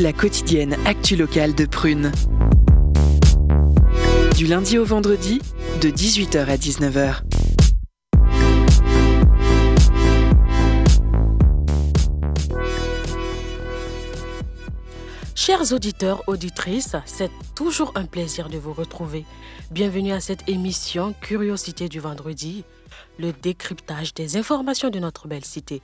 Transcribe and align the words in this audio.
La 0.00 0.12
quotidienne 0.12 0.76
actu 0.84 1.16
locale 1.16 1.54
de 1.54 1.64
Prune. 1.64 2.12
Du 4.36 4.44
lundi 4.44 4.76
au 4.76 4.84
vendredi, 4.84 5.40
de 5.80 5.88
18h 5.88 6.44
à 6.44 6.56
19h. 6.56 7.22
Chers 15.34 15.72
auditeurs, 15.72 16.22
auditrices, 16.26 16.96
c'est 17.06 17.30
toujours 17.54 17.92
un 17.94 18.04
plaisir 18.04 18.50
de 18.50 18.58
vous 18.58 18.74
retrouver. 18.74 19.24
Bienvenue 19.70 20.12
à 20.12 20.20
cette 20.20 20.46
émission 20.50 21.14
Curiosité 21.22 21.88
du 21.88 21.98
vendredi, 21.98 22.64
le 23.18 23.32
décryptage 23.32 24.12
des 24.12 24.36
informations 24.36 24.90
de 24.90 24.98
notre 24.98 25.28
belle 25.28 25.46
cité. 25.46 25.80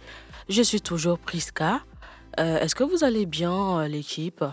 Je 0.51 0.61
suis 0.61 0.83
toujours 0.83 1.19
Priska. 1.19 1.81
Euh, 2.39 2.61
Est-ce 2.61 2.75
que 2.75 2.85
vous 2.85 3.05
allez 3.05 3.27
bien, 3.27 3.81
euh, 3.81 3.89
l'équipe? 3.89 4.45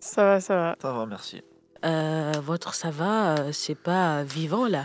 Ça 0.00 0.24
va, 0.24 0.40
ça 0.40 0.54
va. 0.56 0.76
Ça 0.80 0.92
va, 0.92 1.06
merci. 1.06 1.42
Euh, 1.84 2.32
Votre 2.42 2.74
ça 2.74 2.90
va, 2.90 3.52
c'est 3.52 3.74
pas 3.74 4.22
vivant 4.22 4.66
là. 4.66 4.84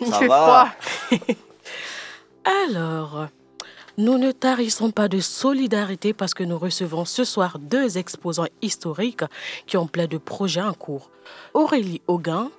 Il 0.00 0.08
Ça 0.08 0.18
fait 0.18 0.26
va. 0.28 0.74
froid. 1.08 1.18
Alors, 2.66 3.26
nous 3.96 4.18
ne 4.18 4.32
tarissons 4.32 4.90
pas 4.90 5.08
de 5.08 5.20
solidarité 5.20 6.12
parce 6.12 6.34
que 6.34 6.42
nous 6.42 6.58
recevons 6.58 7.04
ce 7.04 7.24
soir 7.24 7.58
deux 7.58 7.96
exposants 7.98 8.48
historiques 8.62 9.22
qui 9.66 9.76
ont 9.76 9.86
plein 9.86 10.06
de 10.06 10.18
projets 10.18 10.62
en 10.62 10.74
cours. 10.74 11.10
Aurélie 11.54 12.02
Auguin 12.08 12.50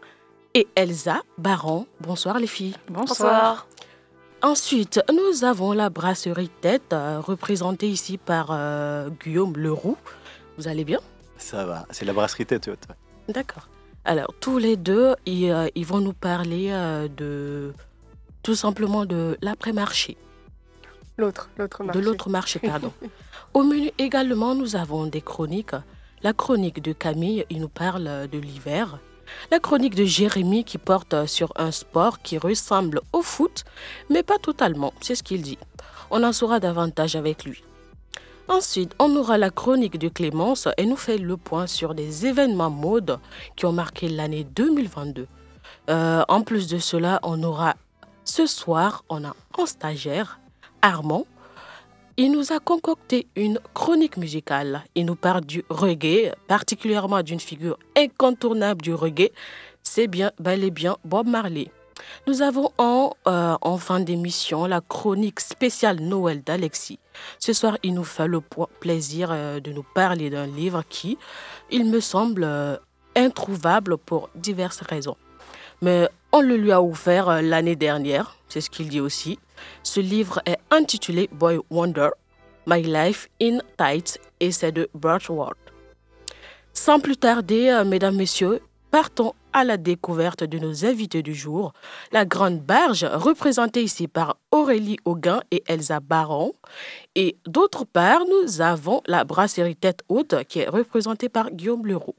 et 0.54 0.68
Elsa 0.76 1.22
Baron. 1.38 1.88
Bonsoir 2.00 2.40
les 2.40 2.48
filles. 2.48 2.76
Bonsoir. 2.90 3.68
Ensuite, 4.46 5.02
nous 5.12 5.44
avons 5.44 5.72
la 5.74 5.90
brasserie 5.90 6.52
Tête, 6.62 6.94
euh, 6.94 7.20
représentée 7.20 7.90
ici 7.90 8.20
par 8.20 8.50
euh, 8.52 9.10
Guillaume 9.10 9.58
Leroux. 9.58 9.98
Vous 10.60 10.68
allez 10.68 10.84
bien? 10.84 11.00
Ça 11.36 11.66
va. 11.66 11.88
C'est 11.90 12.06
la 12.06 12.14
brasserie 12.14 12.46
tête 12.46 12.68
haute. 12.68 12.86
D'accord. 13.28 13.68
Alors, 14.04 14.32
tous 14.40 14.60
les 14.60 14.78
deux, 14.78 15.16
ils, 15.26 15.50
euh, 15.50 15.68
ils 15.74 15.88
vont 15.88 16.00
nous 16.00 16.14
parler 16.14 16.68
euh, 16.70 17.08
de 17.08 17.74
tout 18.44 18.54
simplement 18.54 19.08
de 19.08 19.36
l'après-marché. 19.42 20.16
L'autre, 21.18 21.50
l'autre 21.58 21.84
marché. 21.84 22.00
De 22.00 22.06
l'autre 22.06 22.30
marché, 22.30 22.60
pardon. 22.64 22.94
Au 23.56 23.64
menu 23.64 23.90
également, 23.98 24.54
nous 24.54 24.76
avons 24.76 25.08
des 25.08 25.22
chroniques. 25.22 25.74
La 26.22 26.34
chronique 26.34 26.84
de 26.84 26.94
Camille, 26.94 27.48
il 27.50 27.62
nous 27.62 27.68
parle 27.68 28.28
de 28.32 28.38
l'hiver. 28.38 29.00
La 29.52 29.60
chronique 29.60 29.96
de 29.96 30.06
Jérémy 30.06 30.64
qui 30.64 30.78
porte 30.78 31.26
sur 31.26 31.52
un 31.56 31.72
sport 31.72 32.22
qui 32.22 32.38
ressemble 32.38 33.02
au 33.14 33.22
foot, 33.22 33.64
mais 34.10 34.24
pas 34.24 34.38
totalement, 34.38 34.94
c'est 35.02 35.16
ce 35.16 35.24
qu'il 35.24 35.42
dit. 35.42 35.58
On 36.12 36.24
en 36.24 36.34
saura 36.34 36.60
davantage 36.60 37.16
avec 37.16 37.46
lui. 37.46 37.64
Ensuite, 38.48 38.94
on 39.00 39.16
aura 39.16 39.38
la 39.38 39.50
chronique 39.50 39.98
de 39.98 40.08
Clémence 40.08 40.68
et 40.78 40.86
nous 40.86 40.98
fait 40.98 41.18
le 41.18 41.36
point 41.36 41.66
sur 41.66 41.96
des 41.96 42.28
événements 42.28 42.70
mode 42.70 43.20
qui 43.56 43.66
ont 43.66 43.72
marqué 43.72 44.08
l'année 44.08 44.44
2022. 44.44 45.28
Euh, 45.90 46.24
en 46.28 46.42
plus 46.42 46.68
de 46.68 46.78
cela, 46.78 47.20
on 47.24 47.42
aura 47.42 47.76
ce 48.24 48.46
soir, 48.46 49.04
on 49.10 49.24
a 49.24 49.36
un 49.58 49.66
stagiaire, 49.66 50.40
Armand. 50.82 51.26
Il 52.18 52.32
nous 52.32 52.54
a 52.54 52.60
concocté 52.60 53.28
une 53.36 53.60
chronique 53.74 54.16
musicale. 54.16 54.86
Il 54.96 55.06
nous 55.06 55.18
parle 55.18 55.44
du 55.44 55.66
reggae, 55.70 56.32
particulièrement 56.48 57.22
d'une 57.22 57.42
figure 57.42 57.78
incontournable 57.98 58.82
du 58.82 58.94
reggae. 58.94 59.32
C'est 59.84 60.08
bien, 60.08 60.32
bel 60.40 60.64
et 60.64 60.72
bien 60.72 60.96
Bob 61.04 61.28
Marley. 61.28 61.70
Nous 62.26 62.42
avons 62.42 62.72
en, 62.78 63.12
euh, 63.28 63.58
en 63.60 63.78
fin 63.78 64.00
d'émission 64.00 64.66
la 64.66 64.80
chronique 64.80 65.42
spéciale 65.42 66.00
Noël 66.00 66.42
d'Alexis. 66.42 67.00
Ce 67.38 67.52
soir, 67.52 67.78
il 67.84 67.94
nous 67.94 68.06
fait 68.06 68.28
le 68.28 68.40
plaisir 68.80 69.30
euh, 69.32 69.60
de 69.60 69.74
nous 69.74 69.84
parler 69.84 70.30
d'un 70.30 70.48
livre 70.48 70.84
qui, 70.88 71.18
il 71.70 71.84
me 71.84 72.00
semble, 72.00 72.46
euh, 72.46 72.78
introuvable 73.18 73.98
pour 73.98 74.30
diverses 74.36 74.82
raisons. 74.82 75.18
Mais 75.82 76.08
on 76.32 76.40
le 76.40 76.56
lui 76.56 76.72
a 76.72 76.82
offert 76.82 77.42
l'année 77.42 77.76
dernière, 77.76 78.38
c'est 78.48 78.62
ce 78.62 78.70
qu'il 78.70 78.88
dit 78.88 79.02
aussi. 79.02 79.38
Ce 79.84 80.00
livre 80.00 80.42
est 80.46 80.58
intitulé 80.72 81.30
Boy 81.32 81.60
Wonder, 81.70 82.10
My 82.68 82.82
Life 82.82 83.30
in 83.42 83.60
Tights 83.78 84.20
et 84.40 84.52
c'est 84.52 84.72
de 84.72 84.90
Burt 84.94 85.30
Ward. 85.30 85.56
Sans 86.74 87.00
plus 87.00 87.18
tarder, 87.18 87.70
euh, 87.70 87.86
mesdames, 87.86 88.16
messieurs, 88.16 88.62
partons 88.92 89.34
à 89.54 89.64
la 89.64 89.78
découverte 89.78 90.44
de 90.44 90.60
nos 90.60 90.86
invités 90.86 91.22
du 91.22 91.34
jour. 91.34 91.74
La 92.12 92.26
grande 92.26 92.60
barge, 92.60 93.06
représentée 93.06 93.84
ici 93.84 94.08
par 94.08 94.38
Aurélie 94.52 94.98
Auguin 95.06 95.42
et 95.52 95.64
Elsa 95.68 96.00
Baron. 96.00 96.54
Et 97.16 97.38
d'autre 97.46 97.86
part, 97.86 98.22
nous 98.26 98.62
avons 98.62 99.02
la 99.06 99.24
brasserie 99.24 99.76
Tête 99.76 100.02
Haute 100.10 100.44
qui 100.46 100.60
est 100.60 100.70
représentée 100.70 101.30
par 101.30 101.52
Guillaume 101.52 101.86
Leroux. 101.86 102.16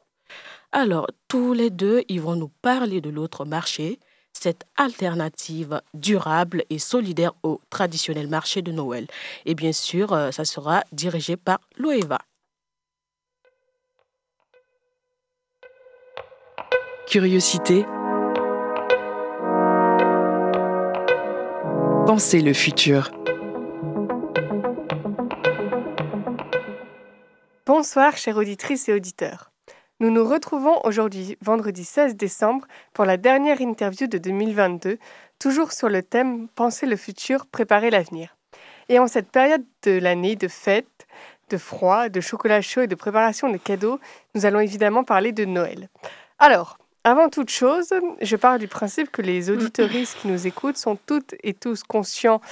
Alors, 0.73 1.07
tous 1.29 1.53
les 1.53 1.71
deux, 1.71 2.03
ils 2.09 2.21
vont 2.21 2.37
nous 2.37 2.51
parler 2.63 3.01
de 3.01 3.11
l'autre 3.11 3.45
marché, 3.45 3.99
cette 4.43 4.65
alternative 4.77 5.81
durable 5.95 6.65
et 6.71 6.79
solidaire 6.79 7.33
au 7.43 7.61
traditionnel 7.71 8.29
marché 8.29 8.63
de 8.63 8.73
Noël. 8.73 9.07
Et 9.45 9.55
bien 9.55 9.73
sûr, 9.73 10.13
euh, 10.13 10.31
ça 10.31 10.45
sera 10.45 10.85
dirigé 10.93 11.37
par 11.37 11.61
Loeva. 11.77 12.19
Curiosité. 17.07 17.85
Pensez 22.07 22.41
le 22.41 22.53
futur. 22.53 23.11
Bonsoir, 27.65 28.17
chères 28.17 28.37
auditrices 28.37 28.89
et 28.89 28.93
auditeurs. 28.93 29.51
Nous 29.99 30.11
nous 30.11 30.29
retrouvons 30.29 30.79
aujourd'hui, 30.85 31.39
vendredi 31.41 31.83
16 31.83 32.17
décembre, 32.17 32.67
pour 32.93 33.07
la 33.07 33.17
dernière 33.17 33.63
interview 33.63 34.07
de 34.07 34.19
2022, 34.19 34.99
toujours 35.39 35.73
sur 35.73 35.89
le 35.89 36.03
thème 36.03 36.49
Penser 36.49 36.85
le 36.85 36.97
futur, 36.97 37.47
préparer 37.47 37.89
l'avenir. 37.89 38.37
Et 38.91 38.99
en 38.99 39.07
cette 39.07 39.31
période 39.31 39.65
de 39.85 39.93
l'année 39.93 40.37
de 40.37 40.49
fêtes, 40.49 41.07
de 41.49 41.57
froid, 41.57 42.11
de 42.11 42.21
chocolat 42.21 42.61
chaud 42.61 42.83
et 42.83 42.89
de 42.89 42.95
préparation 42.95 43.49
de 43.49 43.57
cadeaux, 43.57 43.99
nous 44.35 44.45
allons 44.45 44.61
évidemment 44.61 45.03
parler 45.03 45.33
de 45.33 45.47
Noël. 45.47 45.89
Alors, 46.39 46.77
avant 47.03 47.31
toute 47.31 47.49
chose, 47.49 47.95
je 48.21 48.37
pars 48.37 48.59
du 48.59 48.69
principe 48.69 49.11
que 49.11 49.23
les 49.23 49.49
auditoristes 49.51 50.19
qui 50.21 50.29
nous 50.29 50.47
écoutent 50.47 50.77
sont 50.77 50.99
toutes 51.07 51.35
et 51.43 51.55
tous 51.55 51.83
conscients, 51.83 52.43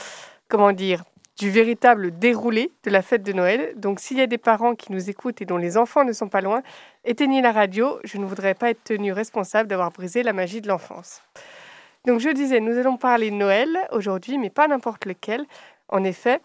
comment 0.49 0.73
dire, 0.73 1.05
du 1.39 1.51
véritable 1.51 2.17
déroulé 2.19 2.73
de 2.85 2.91
la 2.91 3.03
fête 3.03 3.23
de 3.23 3.33
Noël. 3.33 3.73
Donc 3.77 4.01
s'il 4.01 4.19
y 4.19 4.23
a 4.23 4.27
des 4.27 4.39
parents 4.39 4.75
qui 4.75 4.93
nous 4.93 5.11
écoutent 5.11 5.43
et 5.43 5.45
dont 5.45 5.57
les 5.57 5.77
enfants 5.77 6.05
ne 6.05 6.13
sont 6.13 6.29
pas 6.29 6.41
loin, 6.41 6.63
éteignez 7.05 7.43
la 7.43 7.53
radio. 7.53 7.99
Je 8.05 8.19
ne 8.19 8.25
voudrais 8.25 8.55
pas 8.55 8.71
être 8.71 8.85
tenu 8.85 9.13
responsable 9.13 9.69
d'avoir 9.69 9.91
brisé 9.91 10.23
la 10.23 10.33
magie 10.33 10.61
de 10.61 10.69
l'enfance. 10.69 11.23
Donc 12.07 12.21
je 12.21 12.29
disais, 12.29 12.61
nous 12.61 12.77
allons 12.77 12.97
parler 12.97 13.31
Noël 13.31 13.79
aujourd'hui, 13.91 14.39
mais 14.39 14.51
pas 14.51 14.69
n'importe 14.69 15.07
lequel. 15.07 15.45
En 15.89 16.05
effet, 16.05 16.41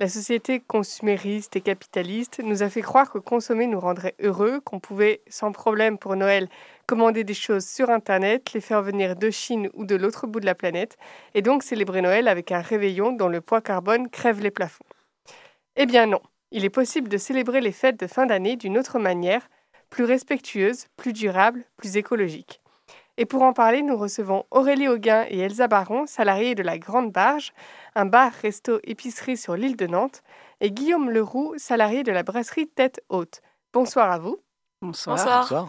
la 0.00 0.08
société 0.08 0.60
consumériste 0.60 1.56
et 1.56 1.60
capitaliste 1.60 2.40
nous 2.42 2.62
a 2.62 2.68
fait 2.68 2.82
croire 2.82 3.10
que 3.10 3.18
consommer 3.18 3.66
nous 3.66 3.80
rendrait 3.80 4.14
heureux, 4.20 4.60
qu'on 4.60 4.78
pouvait 4.78 5.22
sans 5.28 5.50
problème 5.50 5.98
pour 5.98 6.14
Noël 6.14 6.48
commander 6.86 7.24
des 7.24 7.34
choses 7.34 7.66
sur 7.66 7.90
Internet, 7.90 8.52
les 8.52 8.60
faire 8.60 8.82
venir 8.82 9.16
de 9.16 9.30
Chine 9.30 9.68
ou 9.74 9.84
de 9.84 9.96
l'autre 9.96 10.26
bout 10.26 10.40
de 10.40 10.46
la 10.46 10.54
planète, 10.54 10.96
et 11.34 11.42
donc 11.42 11.62
célébrer 11.62 12.00
Noël 12.00 12.28
avec 12.28 12.52
un 12.52 12.60
réveillon 12.60 13.12
dont 13.12 13.28
le 13.28 13.40
poids 13.40 13.60
carbone 13.60 14.08
crève 14.08 14.40
les 14.40 14.52
plafonds. 14.52 14.86
Eh 15.76 15.86
bien 15.86 16.06
non, 16.06 16.20
il 16.50 16.64
est 16.64 16.70
possible 16.70 17.08
de 17.08 17.18
célébrer 17.18 17.60
les 17.60 17.72
fêtes 17.72 18.00
de 18.00 18.06
fin 18.06 18.26
d'année 18.26 18.56
d'une 18.56 18.78
autre 18.78 18.98
manière, 18.98 19.48
plus 19.90 20.04
respectueuse, 20.04 20.86
plus 20.96 21.12
durable, 21.12 21.64
plus 21.76 21.96
écologique. 21.96 22.60
Et 23.20 23.26
pour 23.26 23.42
en 23.42 23.52
parler, 23.52 23.82
nous 23.82 23.96
recevons 23.96 24.44
Aurélie 24.52 24.86
Auguin 24.86 25.26
et 25.28 25.40
Elsa 25.40 25.66
Baron, 25.66 26.06
salariés 26.06 26.54
de 26.54 26.62
la 26.62 26.78
Grande 26.78 27.10
Barge, 27.10 27.52
un 27.98 28.06
bar, 28.06 28.30
resto, 28.42 28.78
épicerie 28.84 29.36
sur 29.36 29.56
l'île 29.56 29.76
de 29.76 29.88
Nantes, 29.88 30.22
et 30.60 30.70
Guillaume 30.70 31.10
Leroux, 31.10 31.54
salarié 31.56 32.04
de 32.04 32.12
la 32.12 32.22
brasserie 32.22 32.68
Tête 32.68 33.02
Haute. 33.08 33.42
Bonsoir 33.72 34.12
à 34.12 34.18
vous. 34.18 34.38
Bonsoir. 34.80 35.68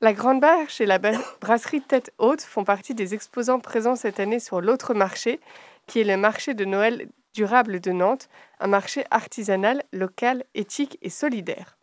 La 0.00 0.14
Grande 0.14 0.40
Barge 0.40 0.80
et 0.80 0.86
la 0.86 0.98
brasserie 1.40 1.82
Tête 1.82 2.14
Haute 2.16 2.40
font 2.40 2.64
partie 2.64 2.94
des 2.94 3.12
exposants 3.12 3.60
présents 3.60 3.94
cette 3.94 4.20
année 4.20 4.40
sur 4.40 4.62
l'autre 4.62 4.94
marché, 4.94 5.38
qui 5.86 6.00
est 6.00 6.04
le 6.04 6.16
marché 6.16 6.54
de 6.54 6.64
Noël 6.64 7.08
durable 7.34 7.80
de 7.80 7.92
Nantes, 7.92 8.30
un 8.58 8.68
marché 8.68 9.04
artisanal, 9.10 9.84
local, 9.92 10.44
éthique 10.54 10.96
et 11.02 11.10
solidaire. 11.10 11.76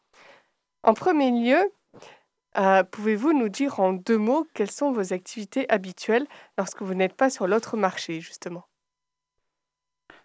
En 0.81 0.95
premier 0.95 1.29
lieu, 1.29 1.71
euh, 2.57 2.81
pouvez-vous 2.81 3.33
nous 3.33 3.49
dire 3.49 3.79
en 3.79 3.93
deux 3.93 4.17
mots 4.17 4.47
quelles 4.55 4.71
sont 4.71 4.91
vos 4.91 5.13
activités 5.13 5.69
habituelles 5.69 6.25
lorsque 6.57 6.81
vous 6.81 6.95
n'êtes 6.95 7.13
pas 7.13 7.29
sur 7.29 7.45
l'autre 7.45 7.77
marché, 7.77 8.21
justement? 8.21 8.65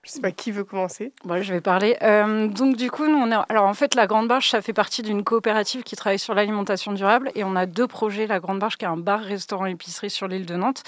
Je 0.09 0.15
sais 0.15 0.21
pas 0.23 0.33
qui 0.33 0.53
veut 0.53 0.65
commencer. 0.65 1.13
Moi, 1.27 1.43
je 1.43 1.53
vais 1.53 1.61
parler. 1.61 1.99
Euh, 2.01 2.49
donc, 2.49 2.77
du 2.77 2.91
coup, 2.91 3.07
nous, 3.07 3.19
on 3.19 3.31
est. 3.31 3.37
Alors, 3.51 3.67
en 3.67 3.75
fait, 3.75 3.95
la 3.95 4.07
Grande 4.07 4.27
Barge, 4.27 4.49
ça 4.49 4.63
fait 4.63 4.73
partie 4.73 5.03
d'une 5.03 5.23
coopérative 5.23 5.83
qui 5.83 5.97
travaille 5.97 6.19
sur 6.19 6.33
l'alimentation 6.33 6.93
durable. 6.93 7.31
Et 7.35 7.45
on 7.45 7.55
a 7.55 7.67
deux 7.67 7.87
projets. 7.87 8.27
La 8.27 8.41
Grande 8.41 8.59
Barge, 8.59 8.79
qui 8.79 8.87
est 8.87 8.89
un 8.89 8.97
bar, 8.97 9.21
restaurant, 9.21 9.67
épicerie 9.67 10.09
sur 10.09 10.27
l'île 10.27 10.47
de 10.47 10.55
Nantes. 10.57 10.83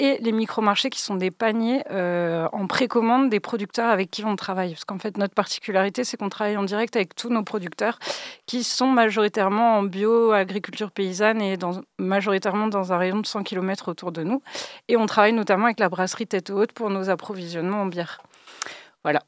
Et 0.00 0.18
les 0.20 0.32
micro-marchés, 0.32 0.90
qui 0.90 1.00
sont 1.00 1.14
des 1.14 1.30
paniers 1.30 1.84
euh, 1.92 2.48
en 2.52 2.66
précommande 2.66 3.30
des 3.30 3.38
producteurs 3.38 3.88
avec 3.88 4.10
qui 4.10 4.24
on 4.24 4.34
travaille. 4.34 4.72
Parce 4.72 4.84
qu'en 4.84 4.98
fait, 4.98 5.18
notre 5.18 5.34
particularité, 5.34 6.02
c'est 6.02 6.16
qu'on 6.16 6.28
travaille 6.28 6.56
en 6.56 6.64
direct 6.64 6.96
avec 6.96 7.14
tous 7.14 7.28
nos 7.28 7.44
producteurs 7.44 8.00
qui 8.46 8.64
sont 8.64 8.88
majoritairement 8.88 9.78
en 9.78 9.84
bio, 9.84 10.32
agriculture 10.32 10.90
paysanne 10.90 11.40
et 11.40 11.56
majoritairement 12.00 12.66
dans 12.66 12.92
un 12.92 12.98
rayon 12.98 13.20
de 13.20 13.26
100 13.26 13.44
km 13.44 13.88
autour 13.88 14.10
de 14.10 14.24
nous. 14.24 14.42
Et 14.88 14.96
on 14.96 15.06
travaille 15.06 15.32
notamment 15.32 15.66
avec 15.66 15.78
la 15.78 15.88
brasserie 15.88 16.26
Tête 16.26 16.50
Haute 16.50 16.72
pour 16.72 16.90
nos 16.90 17.08
approvisionnements 17.08 17.82
en 17.82 17.86
bière. 17.86 18.20
Voilà. 19.04 19.20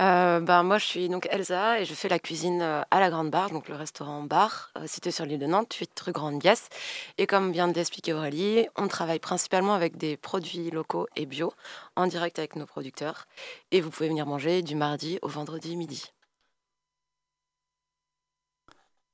Euh, 0.00 0.40
ben, 0.40 0.62
moi, 0.62 0.78
je 0.78 0.86
suis 0.86 1.08
donc 1.10 1.28
Elsa 1.30 1.78
et 1.80 1.84
je 1.84 1.92
fais 1.92 2.08
la 2.08 2.18
cuisine 2.18 2.62
euh, 2.62 2.80
à 2.90 3.00
la 3.00 3.10
Grande 3.10 3.30
Barre, 3.30 3.50
donc 3.50 3.68
le 3.68 3.74
restaurant 3.74 4.22
bar, 4.22 4.70
euh, 4.78 4.86
situé 4.86 5.10
sur 5.10 5.26
l'île 5.26 5.38
de 5.38 5.46
Nantes, 5.46 5.74
8 5.74 6.00
rue 6.00 6.12
Grande 6.12 6.38
Biesse. 6.38 6.70
Et 7.18 7.26
comme 7.26 7.52
vient 7.52 7.68
d'expliquer 7.68 8.14
Aurélie, 8.14 8.66
on 8.76 8.88
travaille 8.88 9.18
principalement 9.18 9.74
avec 9.74 9.98
des 9.98 10.16
produits 10.16 10.70
locaux 10.70 11.06
et 11.16 11.26
bio, 11.26 11.52
en 11.96 12.06
direct 12.06 12.38
avec 12.38 12.56
nos 12.56 12.64
producteurs. 12.64 13.26
Et 13.72 13.82
vous 13.82 13.90
pouvez 13.90 14.08
venir 14.08 14.24
manger 14.24 14.62
du 14.62 14.74
mardi 14.74 15.18
au 15.20 15.28
vendredi 15.28 15.76
midi. 15.76 16.12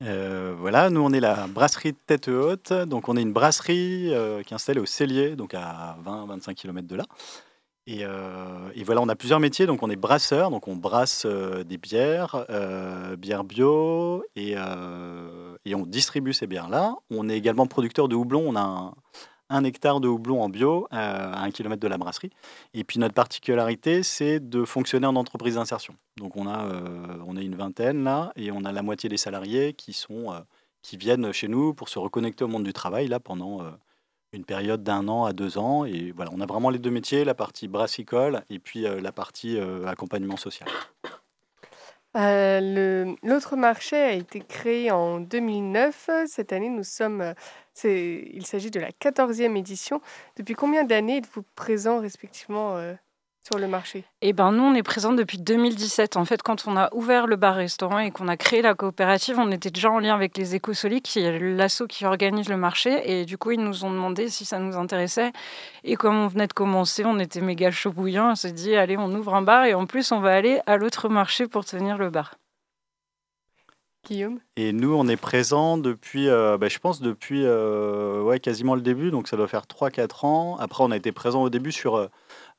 voilà, 0.01 0.91
nous 0.91 1.01
on 1.01 1.13
est 1.13 1.21
la 1.21 1.47
brasserie 1.49 1.95
Tête 1.95 2.29
Haute, 2.29 2.73
donc 2.73 3.09
on 3.09 3.17
est 3.17 3.23
une 3.23 3.33
brasserie 3.33 4.13
qui 4.45 4.53
est 4.53 4.55
installée 4.55 4.81
au 4.81 4.87
Cellier, 4.87 5.37
donc 5.37 5.55
à 5.55 5.97
20-25 6.05 6.55
km 6.55 6.87
de 6.87 6.97
là. 6.97 7.05
Euh, 7.89 8.71
et, 8.75 8.85
voilà, 8.85 9.01
on 9.01 9.09
a 9.09 9.17
plusieurs 9.17 9.41
métiers. 9.41 9.67
Donc, 9.67 9.83
on 9.83 9.91
est 9.91 9.97
brasseur, 9.97 10.51
donc 10.51 10.69
on 10.69 10.77
brasse 10.77 11.25
euh, 11.25 11.65
des 11.65 11.79
bières, 11.79 12.45
euh, 12.51 13.17
bières 13.17 13.45
bio, 13.45 14.25
et, 14.35 14.55
et, 15.65 15.75
on 15.75 15.87
distribue 15.87 16.33
ces 16.33 16.47
bières-là. 16.47 16.97
On 17.11 17.29
est 17.29 17.37
également 17.37 17.67
producteur 17.67 18.09
de 18.09 18.17
houblon. 18.17 18.45
On 18.47 18.57
a 18.57 18.95
un, 19.51 19.65
hectare 19.65 20.01
de 20.01 20.09
houblon 20.09 20.43
en 20.43 20.49
bio 20.49 20.89
à 20.91 21.43
un 21.43 21.51
kilomètre 21.51 21.83
de 21.83 21.89
la 21.89 21.99
brasserie. 21.99 22.31
Et 22.75 22.83
puis, 22.83 22.99
notre 22.99 23.15
particularité, 23.15 24.03
c'est 24.03 24.41
de 24.41 24.65
fonctionner 24.65 25.07
en 25.07 25.17
entreprise 25.17 25.55
d'insertion. 25.55 25.95
Donc, 26.17 26.37
on 26.37 26.49
a, 26.49 26.69
on 27.27 27.37
a 27.37 27.41
une 27.41 27.55
vingtaine 27.55 28.03
là, 28.03 28.33
et 28.37 28.51
on 28.51 28.65
a 28.65 28.73
la 28.73 28.83
moitié 28.83 29.09
des 29.09 29.17
salariés 29.17 29.75
qui, 29.75 29.93
sont, 29.93 30.35
qui 30.83 30.97
viennent 30.97 31.33
chez 31.33 31.47
nous 31.47 31.73
pour 31.73 31.89
se 31.89 32.01
reconnecter 32.01 32.43
au 32.43 32.49
monde 32.49 32.65
du 32.65 32.73
travail 32.73 33.07
là 33.07 33.21
pendant 33.21 33.61
une 34.37 34.45
période 34.45 34.85
d'un 34.85 35.09
an 35.09 35.25
à 35.25 35.33
deux 35.33 35.59
ans. 35.59 35.85
Et 35.85 36.13
voilà, 36.15 36.31
on 36.35 36.41
a 36.41 36.47
vraiment 36.47 36.71
les 36.71 36.79
deux 36.79 36.91
métiers, 36.91 37.25
la 37.25 37.35
partie 37.35 37.67
brassicole 37.67 38.43
et 38.51 38.59
puis 38.59 38.87
euh, 38.87 39.01
la 39.01 39.13
partie 39.13 39.59
euh, 39.59 39.87
accompagnement 39.87 40.37
social. 40.37 40.69
Euh, 42.17 43.15
l'autre 43.23 43.57
marché 43.57 43.97
a 43.97 44.13
été 44.13 44.41
créé 44.41 44.91
en 44.91 45.21
2009. 45.21 46.11
Cette 46.27 46.53
année, 46.53 46.71
nous 46.71 46.85
sommes. 46.85 47.35
il 47.85 48.47
s'agit 48.47 48.71
de 48.71 48.81
la 48.81 48.91
14e 48.91 49.57
édition. 49.57 50.01
Depuis 50.37 50.55
combien 50.55 50.85
d'années 50.85 51.19
êtes-vous 51.19 51.43
présent 51.55 52.01
respectivement 52.01 52.79
sur 53.47 53.59
le 53.59 53.69
marché 53.69 54.05
Eh 54.23 54.33
ben 54.33 54.51
nous, 54.51 54.65
on 54.65 54.75
est 54.75 54.83
présent 54.83 55.13
depuis 55.13 55.39
2017. 55.39 56.17
En 56.17 56.25
fait, 56.25 56.43
quand 56.43 56.67
on 56.67 56.77
a 56.77 56.93
ouvert 56.93 57.29
le 57.29 57.37
bar-restaurant 57.37 58.01
et 58.01 58.11
qu'on 58.11 58.27
a 58.27 58.37
créé 58.37 58.61
la 58.61 58.75
coopérative, 58.75 59.39
on 59.39 59.53
était 59.53 59.71
déjà 59.71 59.91
en 59.91 60.01
lien 60.01 60.15
avec 60.15 60.37
les 60.37 60.57
Écosoliques, 60.57 61.05
qui 61.05 61.21
est 61.21 61.39
l'asso 61.39 61.85
qui 61.89 62.05
organise 62.05 62.49
le 62.49 62.57
marché. 62.57 63.21
Et 63.21 63.25
du 63.25 63.39
coup, 63.39 63.53
ils 63.53 63.61
nous 63.61 63.85
ont 63.85 63.91
demandé 63.91 64.29
si 64.31 64.45
ça 64.45 64.59
nous 64.59 64.77
intéressait. 64.77 65.33
Et 65.85 65.95
comme 65.95 66.17
on 66.17 66.27
venait 66.27 66.49
de 66.49 66.53
commencer, 66.53 67.05
on 67.05 67.21
était 67.21 67.41
méga 67.41 67.71
chaud 67.71 67.93
bouillant. 67.93 68.33
On 68.33 68.35
s'est 68.35 68.51
dit, 68.51 68.75
allez, 68.75 68.97
on 68.99 69.15
ouvre 69.15 69.35
un 69.35 69.43
bar 69.43 69.65
et 69.65 69.75
en 69.75 69.87
plus, 69.87 70.11
on 70.11 70.19
va 70.19 70.35
aller 70.35 70.61
à 70.67 70.77
l'autre 70.77 71.09
marché 71.09 71.47
pour 71.47 71.65
tenir 71.65 71.99
le 71.99 72.11
bar. 72.11 72.35
Guillaume 74.09 74.41
Et 74.57 74.73
nous, 74.73 74.95
on 74.95 75.07
est 75.07 75.17
présent 75.17 75.79
depuis, 75.79 76.29
euh, 76.29 76.59
bah, 76.59 76.69
je 76.69 76.79
pense, 76.79 77.01
depuis 77.01 77.43
euh, 77.45 78.23
ouais, 78.23 78.41
quasiment 78.41 78.75
le 78.75 78.81
début. 78.81 79.13
Donc, 79.13 79.29
ça 79.29 79.37
doit 79.37 79.49
faire 79.49 79.67
3-4 79.67 80.27
ans. 80.27 80.57
Après, 80.59 80.83
on 80.83 80.91
a 80.91 80.97
été 80.97 81.13
présent 81.13 81.43
au 81.45 81.51
début 81.51 81.71
sur... 81.71 81.97
Euh, 81.97 82.09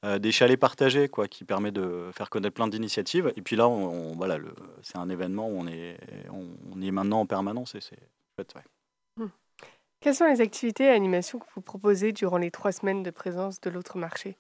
euh, 0.06 0.20
des 0.20 0.32
chalets 0.32 0.60
partagés, 0.60 1.10
quoi, 1.10 1.28
qui 1.28 1.44
permet 1.44 1.72
de 1.72 2.12
faire 2.14 2.30
connaître 2.30 2.54
plein 2.54 2.68
d'initiatives. 2.68 3.32
Et 3.36 3.42
puis 3.42 3.56
là, 3.56 3.68
voilà, 4.16 4.38
c'est 4.84 4.98
un 4.98 5.10
événement 5.10 5.48
où 5.48 5.58
on 5.58 5.68
est, 5.68 5.98
on, 6.32 6.82
est 6.82 6.92
maintenant 6.92 7.22
en 7.22 7.26
permanence 7.26 7.76
et 7.76 7.82
c'est 7.82 8.00
chouette. 8.36 8.54
Hmm. 9.18 9.28
Quelles 10.00 10.16
sont 10.16 10.28
les 10.28 10.42
activités 10.42 10.86
et 10.86 10.90
animations 10.90 11.40
que 11.40 11.48
vous 11.56 11.62
proposez 11.62 12.12
durant 12.12 12.38
les 12.38 12.52
trois 12.52 12.72
semaines 12.72 13.02
de 13.02 13.10
présence 13.10 13.60
de 13.60 13.70
l'autre 13.70 13.98
marché? 13.98 14.38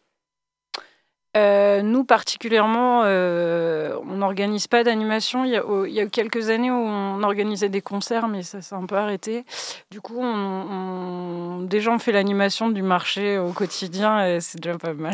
Euh, 1.38 1.82
nous, 1.82 2.04
particulièrement, 2.04 3.04
euh, 3.06 3.96
on 4.04 4.18
n'organise 4.18 4.68
pas 4.68 4.84
d'animation. 4.84 5.46
Il, 5.46 5.62
il, 5.88 5.94
y 5.94 6.00
a 6.00 6.08
quelques 6.08 6.50
années 6.50 6.72
où 6.72 6.76
on 6.76 7.22
organisait 7.24 7.70
des 7.70 7.82
concerts, 7.82 8.28
mais 8.28 8.44
ça 8.44 8.62
s'est 8.62 8.76
un 8.76 8.86
peu 8.86 8.96
arrêté. 8.96 9.46
Du 9.92 10.02
coup, 10.02 10.20
on, 10.20 11.62
déjà, 11.62 11.92
on 11.92 12.00
fait 12.00 12.12
l'animation 12.12 12.70
du 12.70 12.82
marché 12.82 13.38
au 13.38 13.52
quotidien 13.52 14.26
et 14.26 14.40
c'est 14.42 14.60
déjà 14.60 14.78
pas 14.78 14.94
mal. 14.94 15.14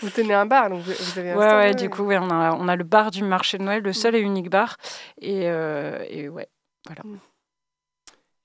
Vous 0.00 0.10
tenez 0.10 0.34
un 0.34 0.46
bar, 0.46 0.70
donc 0.70 0.80
vous 0.80 1.18
avez 1.18 1.32
un 1.32 1.36
Ouais, 1.36 1.46
ouais, 1.46 1.74
du 1.74 1.90
coup, 1.90 2.10
on, 2.10 2.30
a, 2.30 2.52
on 2.54 2.68
a 2.68 2.76
le 2.76 2.84
bar 2.84 3.10
du 3.10 3.22
marché 3.22 3.58
de 3.58 3.64
Noël, 3.64 3.82
le 3.82 3.92
seul 3.92 4.14
et 4.14 4.20
unique 4.20 4.50
bar. 4.50 4.76
Et, 5.20 5.42
euh, 5.44 6.04
et 6.08 6.28
ouais, 6.28 6.48
voilà. 6.86 7.02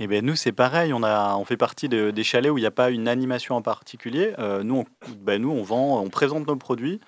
Eh 0.02 0.08
ben, 0.08 0.26
nous, 0.26 0.36
c'est 0.36 0.54
pareil. 0.54 0.94
On, 0.94 1.04
a, 1.04 1.36
on 1.36 1.44
fait 1.44 1.58
partie 1.58 1.90
de, 1.90 2.12
des 2.12 2.24
chalets 2.24 2.52
où 2.52 2.58
il 2.58 2.62
n'y 2.62 2.68
a 2.68 2.72
pas 2.72 2.90
une 2.90 3.08
animation 3.10 3.56
en 3.56 3.62
particulier. 3.62 4.34
Euh, 4.40 4.64
nous, 4.64 4.78
on, 4.78 5.12
ben, 5.20 5.42
nous, 5.42 5.52
on 5.52 5.62
vend, 5.62 6.02
on 6.02 6.10
présente 6.10 6.48
nos 6.48 6.56
produits. 6.56 7.02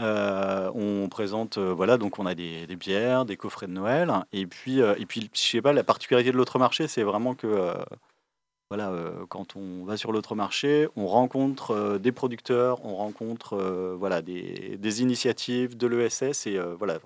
Euh, 0.00 0.70
on 0.74 1.08
présente, 1.08 1.58
euh, 1.58 1.74
voilà, 1.74 1.98
donc 1.98 2.20
on 2.20 2.26
a 2.26 2.36
des, 2.36 2.66
bières, 2.76 3.24
des 3.24 3.36
coffrets 3.36 3.66
de 3.66 3.72
Noël. 3.72 4.12
Et 4.32 4.46
puis, 4.46 4.78
et 4.78 5.06
puis 5.06 5.30
je 5.34 5.40
sais 5.40 5.62
pas, 5.62 5.72
la 5.72 5.82
particularité 5.84 6.30
de 6.30 6.36
l'autre 6.36 6.60
marché, 6.60 6.86
c'est 6.86 7.02
vraiment 7.02 7.34
que, 7.34 7.74
voilà, 8.70 8.92
quand 9.28 9.56
on 9.56 9.84
va 9.84 9.96
sur 9.96 10.12
l'autre 10.12 10.36
marché, 10.36 10.88
on 10.96 11.06
rencontre 11.08 11.98
des 11.98 12.12
producteurs, 12.12 12.84
on 12.84 12.94
rencontre, 12.94 13.56
voilà, 13.98 14.22
des, 14.22 15.02
initiatives 15.02 15.76
de 15.76 15.86
l'ESS. 15.88 16.46
Et 16.46 16.60
voilà, 16.78 16.98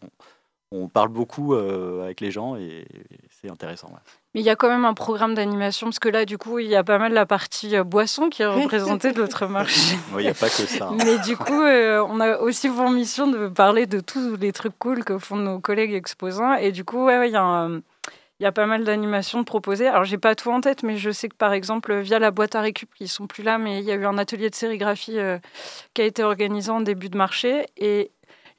on, 0.72 0.88
parle 0.88 1.08
beaucoup 1.08 1.54
avec 1.54 2.20
les 2.20 2.30
gens 2.30 2.56
et, 2.56 2.84
c'est 3.30 3.48
intéressant. 3.48 3.90
Mais 4.34 4.40
il 4.40 4.44
y 4.44 4.50
a 4.50 4.56
quand 4.56 4.68
même 4.68 4.84
un 4.84 4.94
programme 4.94 5.34
d'animation, 5.34 5.88
parce 5.88 5.98
que 5.98 6.08
là, 6.08 6.24
du 6.24 6.38
coup, 6.38 6.58
il 6.58 6.68
y 6.68 6.76
a 6.76 6.82
pas 6.82 6.98
mal 6.98 7.12
la 7.12 7.26
partie 7.26 7.76
euh, 7.76 7.84
boisson 7.84 8.30
qui 8.30 8.42
est 8.42 8.46
représentée 8.46 9.12
de 9.12 9.18
l'autre 9.18 9.46
marché. 9.46 9.96
Oui, 10.14 10.22
il 10.22 10.24
n'y 10.24 10.30
a 10.30 10.34
pas 10.34 10.48
que 10.48 10.66
ça. 10.66 10.90
Mais 11.04 11.18
du 11.18 11.36
coup, 11.36 11.62
euh, 11.62 12.04
on 12.08 12.20
a 12.20 12.38
aussi 12.38 12.68
pour 12.68 12.90
mission 12.90 13.26
de 13.26 13.48
parler 13.48 13.86
de 13.86 14.00
tous 14.00 14.36
les 14.36 14.52
trucs 14.52 14.78
cool 14.78 15.04
que 15.04 15.18
font 15.18 15.36
nos 15.36 15.58
collègues 15.58 15.94
exposants. 15.94 16.54
Et 16.54 16.72
du 16.72 16.84
coup, 16.84 17.08
il 17.08 17.30
y 17.30 17.36
a 17.36 17.68
il 18.42 18.44
y 18.44 18.48
a 18.48 18.52
pas 18.52 18.66
mal 18.66 18.82
d'animations 18.82 19.44
proposées. 19.44 19.86
Alors, 19.86 20.04
j'ai 20.04 20.18
pas 20.18 20.34
tout 20.34 20.50
en 20.50 20.60
tête, 20.60 20.82
mais 20.82 20.96
je 20.96 21.12
sais 21.12 21.28
que 21.28 21.36
par 21.36 21.52
exemple, 21.52 21.94
via 22.00 22.18
la 22.18 22.32
boîte 22.32 22.56
à 22.56 22.60
récup, 22.60 22.92
qui 22.92 23.06
sont 23.06 23.28
plus 23.28 23.44
là, 23.44 23.56
mais 23.56 23.78
il 23.78 23.84
y 23.84 23.92
a 23.92 23.94
eu 23.94 24.04
un 24.04 24.18
atelier 24.18 24.50
de 24.50 24.54
sérigraphie 24.56 25.16
euh, 25.16 25.38
qui 25.94 26.02
a 26.02 26.04
été 26.04 26.24
organisé 26.24 26.68
en 26.72 26.80
début 26.80 27.08
de 27.08 27.16
marché. 27.16 27.66
Et 27.76 28.10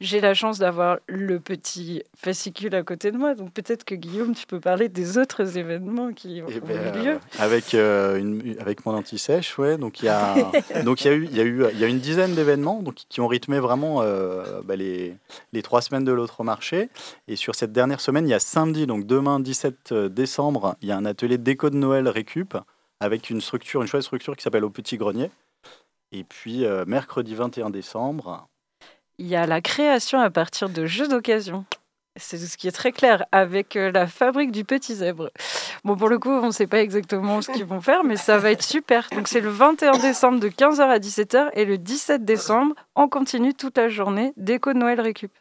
j'ai 0.03 0.19
la 0.19 0.33
chance 0.33 0.59
d'avoir 0.59 0.99
le 1.07 1.39
petit 1.39 2.03
fascicule 2.15 2.75
à 2.75 2.83
côté 2.83 3.11
de 3.11 3.17
moi, 3.17 3.35
donc 3.35 3.53
peut-être 3.53 3.85
que 3.85 3.95
Guillaume, 3.95 4.35
tu 4.35 4.45
peux 4.45 4.59
parler 4.59 4.89
des 4.89 5.17
autres 5.17 5.57
événements 5.57 6.11
qui 6.11 6.41
ont, 6.41 6.47
eh 6.49 6.57
eu 6.57 6.59
ben, 6.59 7.03
lieu. 7.03 7.19
avec, 7.39 7.73
euh, 7.73 8.17
une, 8.17 8.55
avec 8.59 8.85
mon 8.85 8.93
anti-sèche, 8.93 9.57
ouais. 9.57 9.77
Donc 9.77 10.01
il 10.01 10.05
y 10.05 10.09
a, 10.09 10.35
donc 10.83 11.05
il 11.05 11.07
y 11.07 11.09
a 11.09 11.13
eu, 11.13 11.25
il 11.25 11.37
y 11.37 11.39
a 11.39 11.43
eu, 11.43 11.65
il 11.71 11.79
y 11.79 11.83
a 11.85 11.87
une 11.87 11.99
dizaine 11.99 12.35
d'événements 12.35 12.81
donc 12.83 12.95
qui 13.07 13.21
ont 13.21 13.27
rythmé 13.27 13.59
vraiment 13.59 14.01
euh, 14.01 14.61
bah, 14.65 14.75
les, 14.75 15.15
les 15.53 15.61
trois 15.61 15.81
semaines 15.81 16.03
de 16.03 16.11
l'autre 16.11 16.43
marché. 16.43 16.89
Et 17.27 17.37
sur 17.37 17.55
cette 17.55 17.71
dernière 17.71 18.01
semaine, 18.01 18.27
il 18.27 18.31
y 18.31 18.35
a 18.35 18.39
samedi, 18.39 18.85
donc 18.85 19.07
demain 19.07 19.39
17 19.39 19.93
décembre, 19.93 20.75
il 20.81 20.89
y 20.89 20.91
a 20.91 20.97
un 20.97 21.05
atelier 21.05 21.37
déco 21.37 21.69
de 21.69 21.77
Noël 21.77 22.09
récup 22.09 22.57
avec 22.99 23.29
une 23.29 23.41
structure, 23.41 23.81
une 23.81 23.87
chouette 23.87 24.03
structure 24.03 24.35
qui 24.35 24.43
s'appelle 24.43 24.65
Au 24.65 24.69
Petit 24.69 24.97
Grenier. 24.97 25.29
Et 26.13 26.23
puis 26.23 26.65
euh, 26.65 26.85
mercredi 26.85 27.35
21 27.35 27.71
décembre, 27.71 28.47
il 29.23 29.29
y 29.29 29.37
a 29.37 29.45
la 29.45 29.61
création 29.61 30.19
à 30.19 30.29
partir 30.29 30.67
de 30.67 30.85
jeux 30.85 31.07
d'occasion. 31.07 31.63
C'est 32.17 32.37
ce 32.37 32.57
qui 32.57 32.67
est 32.67 32.73
très 32.73 32.91
clair 32.91 33.25
avec 33.31 33.77
euh, 33.77 33.89
la 33.89 34.05
fabrique 34.05 34.51
du 34.51 34.65
petit 34.65 34.95
zèbre. 34.95 35.31
Bon, 35.85 35.95
pour 35.95 36.09
le 36.09 36.19
coup, 36.19 36.29
on 36.29 36.47
ne 36.47 36.51
sait 36.51 36.67
pas 36.67 36.81
exactement 36.81 37.41
ce 37.41 37.49
qu'ils 37.49 37.63
vont 37.63 37.79
faire, 37.79 38.03
mais 38.03 38.17
ça 38.17 38.37
va 38.37 38.51
être 38.51 38.61
super. 38.61 39.07
Donc, 39.15 39.29
c'est 39.29 39.39
le 39.39 39.49
21 39.49 39.97
décembre 39.97 40.41
de 40.41 40.49
15h 40.49 40.81
à 40.81 40.99
17h 40.99 41.51
et 41.53 41.63
le 41.63 41.77
17 41.77 42.25
décembre, 42.25 42.75
on 42.95 43.07
continue 43.07 43.53
toute 43.53 43.77
la 43.77 43.87
journée 43.87 44.33
déco 44.35 44.73
de 44.73 44.79
Noël 44.79 44.99
récup. 44.99 45.31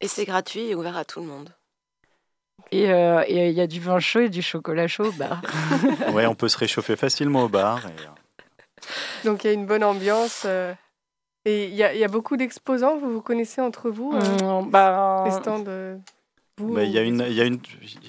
Et 0.00 0.06
c'est 0.06 0.24
gratuit 0.24 0.68
et 0.68 0.76
ouvert 0.76 0.96
à 0.96 1.04
tout 1.04 1.20
le 1.20 1.26
monde. 1.26 1.52
Et 2.70 2.92
euh, 2.92 3.24
il 3.28 3.50
y 3.50 3.60
a 3.60 3.66
du 3.66 3.80
vin 3.80 3.98
chaud 3.98 4.20
et 4.20 4.28
du 4.28 4.40
chocolat 4.40 4.86
chaud 4.86 5.06
au 5.06 5.12
bar. 5.12 5.42
ouais, 6.12 6.26
on 6.26 6.36
peut 6.36 6.48
se 6.48 6.56
réchauffer 6.56 6.94
facilement 6.94 7.42
au 7.42 7.48
bar. 7.48 7.86
Euh. 7.86 9.24
Donc, 9.24 9.42
il 9.42 9.48
y 9.48 9.50
a 9.50 9.52
une 9.52 9.66
bonne 9.66 9.82
ambiance. 9.82 10.46
Et 11.46 11.66
il 11.68 11.74
y, 11.74 11.82
a 11.82 12.08
beaucoup 12.08 12.36
d'exposants, 12.36 12.98
vous 12.98 13.10
vous 13.14 13.22
connaissez 13.22 13.62
entre 13.62 13.88
vous 13.88 14.12
euh, 14.12 14.62
mmh, 14.62 14.70
bah, 14.70 15.24
Les 15.24 15.30
stands 15.30 15.64
bah, 16.58 16.84
il 16.84 16.90
y 16.90 16.98
a 16.98 17.02
une, 17.02 17.24
il 17.26 17.32
y 17.32 17.40
a 17.40 17.46
une, 17.46 17.58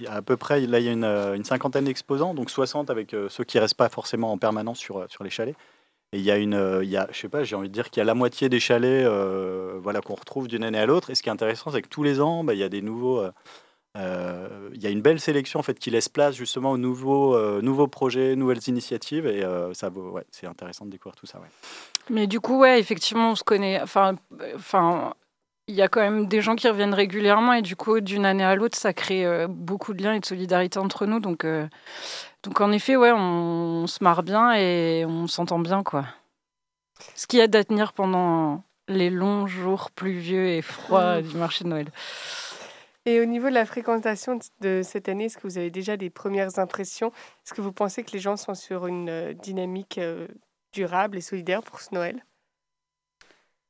à 0.08 0.22
peu 0.22 0.36
près, 0.36 0.60
là, 0.68 0.80
il 0.80 0.86
y 0.86 0.90
a 0.90 0.92
une, 0.92 1.06
une 1.06 1.46
cinquantaine 1.46 1.86
d'exposants, 1.86 2.34
donc 2.34 2.50
60 2.50 2.90
avec 2.90 3.14
euh, 3.14 3.30
ceux 3.30 3.46
qui 3.46 3.58
restent 3.58 3.76
pas 3.76 3.88
forcément 3.88 4.34
en 4.34 4.38
permanence 4.38 4.78
sur, 4.78 5.06
sur 5.10 5.24
les 5.24 5.30
chalets. 5.30 5.56
Et 6.12 6.18
il 6.18 6.26
y 6.26 6.32
a 6.32 6.36
une, 6.36 6.82
il 6.84 6.90
y 6.90 6.98
a, 6.98 7.08
je 7.14 7.18
sais 7.18 7.30
pas, 7.30 7.46
j'ai 7.46 7.56
envie 7.56 7.70
de 7.70 7.74
dire 7.74 7.90
qu'il 7.90 8.02
y 8.02 8.04
a 8.04 8.06
la 8.06 8.14
moitié 8.14 8.50
des 8.50 8.60
chalets, 8.60 9.08
voilà, 9.82 10.02
qu'on 10.02 10.16
retrouve 10.16 10.50
d'une 10.50 10.66
année 10.66 10.80
à 10.80 10.86
l'autre. 10.86 11.10
Et 11.10 11.16
ce 11.16 11.24
qui 11.24 11.30
est 11.30 11.32
intéressant, 11.32 11.72
c'est 11.72 11.82
que 11.82 11.88
tous 11.88 12.04
les 12.04 12.20
ans, 12.20 12.44
bah, 12.44 12.54
il 12.54 12.60
y 12.60 12.64
a 12.64 12.70
des 12.70 12.82
nouveaux. 12.82 13.24
il 13.96 14.82
y 14.82 14.88
a 14.88 14.90
une 14.90 15.02
belle 15.02 15.22
sélection 15.22 15.62
en 15.62 15.64
fait 15.64 15.80
qui 15.80 15.90
laisse 15.90 16.10
place 16.10 16.36
justement 16.36 16.72
aux 16.72 16.78
nouveaux, 16.78 17.62
nouveaux 17.62 17.88
projets, 17.88 18.36
nouvelles 18.36 18.68
initiatives 18.68 19.26
et 19.26 19.46
ça 19.72 19.90
ouais, 19.90 20.26
c'est 20.32 20.48
intéressant 20.48 20.86
de 20.86 20.92
découvrir 20.92 21.16
tout 21.16 21.28
ça. 21.28 21.40
Ouais. 21.40 21.48
Mais 22.10 22.28
du 22.28 22.40
coup, 22.40 22.60
ouais, 22.60 22.80
effectivement, 22.80 23.32
on 23.32 23.36
se 23.36 23.44
connaît. 23.44 23.80
Enfin, 23.82 24.16
enfin, 24.56 25.14
il 25.68 25.76
y 25.76 25.82
a 25.82 25.88
quand 25.88 26.02
même 26.02 26.28
des 26.28 26.42
gens 26.42 26.56
qui 26.56 26.68
reviennent 26.68 26.94
régulièrement 26.94 27.54
et 27.54 27.62
du 27.62 27.76
coup, 27.76 28.00
d'une 28.02 28.26
année 28.26 28.44
à 28.44 28.56
l'autre, 28.56 28.78
ça 28.78 28.94
crée 28.94 29.26
euh, 29.26 29.48
beaucoup 29.48 29.94
de 29.94 30.04
liens 30.04 30.14
et 30.14 30.20
de 30.20 30.26
solidarité 30.26 30.80
entre 30.80 31.06
nous. 31.06 31.20
Donc, 31.20 31.46
euh, 31.46 31.68
donc 32.44 32.60
en 32.62 32.72
effet, 32.72 32.96
ouais, 32.96 33.12
on, 33.12 33.88
se 33.88 34.04
marre 34.04 34.24
bien 34.24 34.54
et 34.54 35.06
on 35.06 35.28
s'entend 35.28 35.60
bien, 35.60 35.84
quoi. 35.84 36.06
Ce 37.16 37.26
qui 37.26 37.40
aide 37.40 37.56
à 37.56 37.64
tenir 37.64 37.94
pendant 37.94 38.64
les 38.88 39.10
longs 39.10 39.48
jours 39.48 39.92
pluvieux 39.92 40.50
et 40.50 40.62
froids 40.62 41.22
mmh. 41.22 41.24
du 41.24 41.38
marché 41.38 41.64
de 41.64 41.70
Noël. 41.70 41.88
Et 43.06 43.20
au 43.20 43.26
niveau 43.26 43.50
de 43.50 43.56
la 43.56 43.66
fréquentation 43.66 44.38
de 44.60 44.82
cette 44.84 45.10
année, 45.10 45.26
est-ce 45.26 45.38
que 45.38 45.48
vous 45.48 45.58
avez 45.58 45.72
déjà 45.72 45.98
des 45.98 46.12
premières 46.12 46.60
impressions? 46.60 47.08
Est-ce 47.44 47.54
que 47.54 47.62
vous 47.62 47.72
pensez 47.72 48.04
que 48.04 48.12
les 48.12 48.20
gens 48.20 48.38
sont 48.38 48.54
sur 48.54 48.86
une 48.86 49.10
euh, 49.10 49.34
dynamique 49.34 50.00
durable 50.72 51.18
et 51.18 51.22
solidaire 51.22 51.64
pour 51.64 51.82
ce 51.82 51.94
Noël 51.94 52.26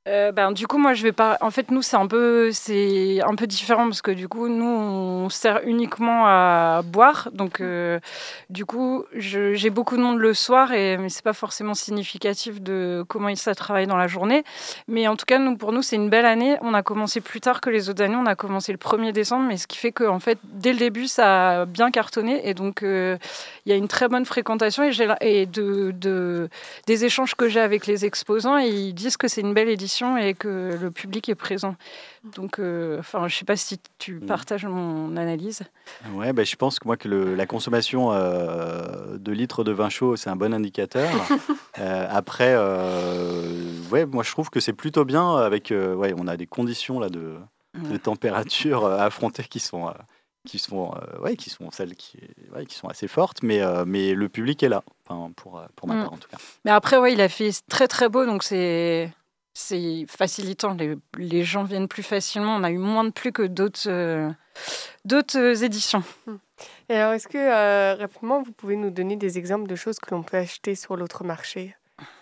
euh, 0.08 0.32
ben, 0.32 0.52
du 0.52 0.66
coup, 0.66 0.80
moi, 0.80 0.96
je 0.96 1.04
vais 1.04 1.12
pas. 1.12 1.38
En 1.42 1.52
fait, 1.52 1.70
nous, 1.70 1.84
c'est 1.84 1.96
un 1.96 2.08
peu, 2.08 2.52
c'est 2.52 3.22
un 3.22 3.36
peu 3.36 3.46
différent 3.46 3.84
parce 3.84 4.02
que 4.02 4.10
du 4.10 4.28
coup, 4.28 4.48
nous, 4.48 4.66
on 4.66 5.30
sert 5.30 5.62
uniquement 5.64 6.26
à 6.26 6.82
boire. 6.84 7.30
Donc, 7.34 7.62
euh, 7.62 8.00
du 8.50 8.66
coup, 8.66 9.06
j'ai 9.14 9.70
beaucoup 9.70 9.98
de 9.98 10.02
monde 10.02 10.18
le 10.18 10.34
soir, 10.34 10.74
et 10.74 10.98
mais 10.98 11.10
c'est 11.10 11.24
pas 11.24 11.34
forcément 11.34 11.76
significatif 11.76 12.62
de 12.62 13.06
comment 13.08 13.34
ça 13.36 13.54
travaille 13.54 13.86
dans 13.86 13.96
la 13.96 14.08
journée. 14.08 14.44
Mais 14.88 15.08
en 15.08 15.16
tout 15.16 15.26
cas, 15.28 15.38
nous, 15.38 15.56
pour 15.56 15.72
nous, 15.72 15.84
c'est 15.84 15.98
une 15.98 16.10
belle 16.10 16.26
année. 16.26 16.58
On 16.62 16.74
a 16.74 16.82
commencé 16.82 17.22
plus 17.22 17.40
tard 17.40 17.62
que 17.62 17.70
les 17.70 17.88
autres 17.88 18.02
années. 18.02 18.16
On 18.16 18.26
a 18.26 18.36
commencé 18.36 18.72
le 18.72 18.80
1er 18.80 19.12
décembre, 19.12 19.46
mais 19.48 19.58
ce 19.58 19.68
qui 19.68 19.78
fait 19.78 19.92
que, 19.92 20.06
en 20.06 20.20
fait, 20.20 20.40
dès 20.46 20.74
le 20.74 20.80
début, 20.80 21.06
ça 21.06 21.62
a 21.62 21.66
bien 21.66 21.92
cartonné, 21.92 22.50
et 22.50 22.56
donc, 22.56 22.82
euh, 22.82 23.18
il 23.68 23.72
y 23.72 23.74
a 23.74 23.76
une 23.76 23.88
très 23.88 24.08
bonne 24.08 24.26
fréquentation 24.26 24.84
et, 24.84 24.92
et 25.22 25.46
de, 25.46 25.92
de, 25.92 26.50
des 26.88 27.06
échanges 27.06 27.36
que 27.36 27.50
j'ai 27.50 27.60
avec 27.60 27.86
les 27.86 28.04
exposants, 28.04 28.58
et 28.58 28.68
ils 28.68 28.94
disent 28.94 29.18
que 29.18 29.28
c'est 29.28 29.42
une 29.42 29.54
belle 29.54 29.70
édition 29.70 29.91
et 30.18 30.34
que 30.34 30.78
le 30.80 30.92
public 30.92 31.30
est 31.30 31.36
présent. 31.36 31.76
Donc, 32.36 32.60
euh, 32.60 33.00
enfin, 33.00 33.28
je 33.28 33.36
sais 33.36 33.46
pas 33.46 33.56
si 33.56 33.80
tu 33.98 34.16
mm. 34.16 34.26
partages 34.26 34.66
mon 34.66 35.18
analyse. 35.18 35.64
Ouais, 36.14 36.34
bah, 36.34 36.44
je 36.44 36.56
pense 36.56 36.80
que 36.80 36.88
moi 36.88 36.98
que 36.98 37.08
la 37.08 37.46
consommation 37.46 38.12
euh, 38.12 39.18
de 39.18 39.32
litres 39.32 39.64
de 39.64 39.72
vin 39.72 39.90
chaud, 39.90 40.16
c'est 40.16 40.30
un 40.30 40.36
bon 40.36 40.54
indicateur. 40.54 41.10
Euh, 41.80 42.06
après, 42.12 42.54
ouais, 43.92 44.06
moi 44.06 44.24
je 44.24 44.32
trouve 44.32 44.50
que 44.50 44.60
c'est 44.60 44.74
plutôt 44.74 45.06
bien 45.06 45.38
avec, 45.38 45.72
ouais, 45.72 46.14
on 46.18 46.28
a 46.28 46.36
des 46.36 46.46
conditions 46.46 47.00
là 47.00 47.08
de, 47.10 47.38
de 47.76 47.96
température 47.96 48.86
à 48.86 49.06
affronter 49.06 49.44
qui 49.46 49.62
sont 49.62 49.92
qui 50.46 50.60
sont, 50.60 50.94
ouais, 51.22 51.38
qui 51.38 51.50
sont 51.50 51.72
celles 51.72 51.96
qui, 51.96 52.20
ouais, 52.54 52.66
qui 52.66 52.76
sont 52.76 52.90
assez 52.90 53.08
fortes, 53.08 53.42
mais, 53.42 53.62
mais 53.86 54.14
le 54.14 54.28
public 54.28 54.62
est 54.64 54.70
là, 54.70 54.84
enfin, 55.08 55.32
pour, 55.38 55.64
pour 55.78 55.88
ma 55.88 55.96
mm. 55.96 56.04
part 56.04 56.14
en 56.14 56.18
tout 56.18 56.28
cas. 56.28 56.38
Mais 56.66 56.72
après, 56.72 56.98
ouais, 56.98 57.14
il 57.14 57.22
a 57.22 57.30
fait 57.30 57.52
très 57.70 57.88
très 57.88 58.10
beau, 58.10 58.26
donc 58.26 58.44
c'est 58.44 59.10
c'est 59.54 60.06
facilitant. 60.08 60.76
Les, 61.18 61.44
gens 61.44 61.64
viennent 61.64 61.88
plus 61.88 62.04
facilement. 62.04 62.56
On 62.56 62.64
a 62.64 62.72
eu 62.72 62.78
moins 62.78 63.04
de 63.04 63.12
plus 63.12 63.32
que 63.32 63.44
d'autres 63.44 63.90
euh, 63.90 64.30
d'autres 65.06 65.64
éditions. 65.64 66.04
Hmm. 66.26 66.38
Et 66.90 66.96
alors, 66.96 67.14
est-ce 67.14 67.28
que 67.28 67.38
euh, 67.38 67.96
rapidement, 67.96 68.42
vous 68.42 68.52
pouvez 68.52 68.76
nous 68.76 68.92
donner 68.92 69.16
des 69.16 69.38
exemples 69.38 69.68
de 69.68 69.76
choses 69.76 70.00
que 70.00 70.14
l'on 70.14 70.24
peut 70.24 70.38
acheter 70.38 70.76
sur 70.76 70.96
l'autre 70.96 71.24
marché? 71.24 71.76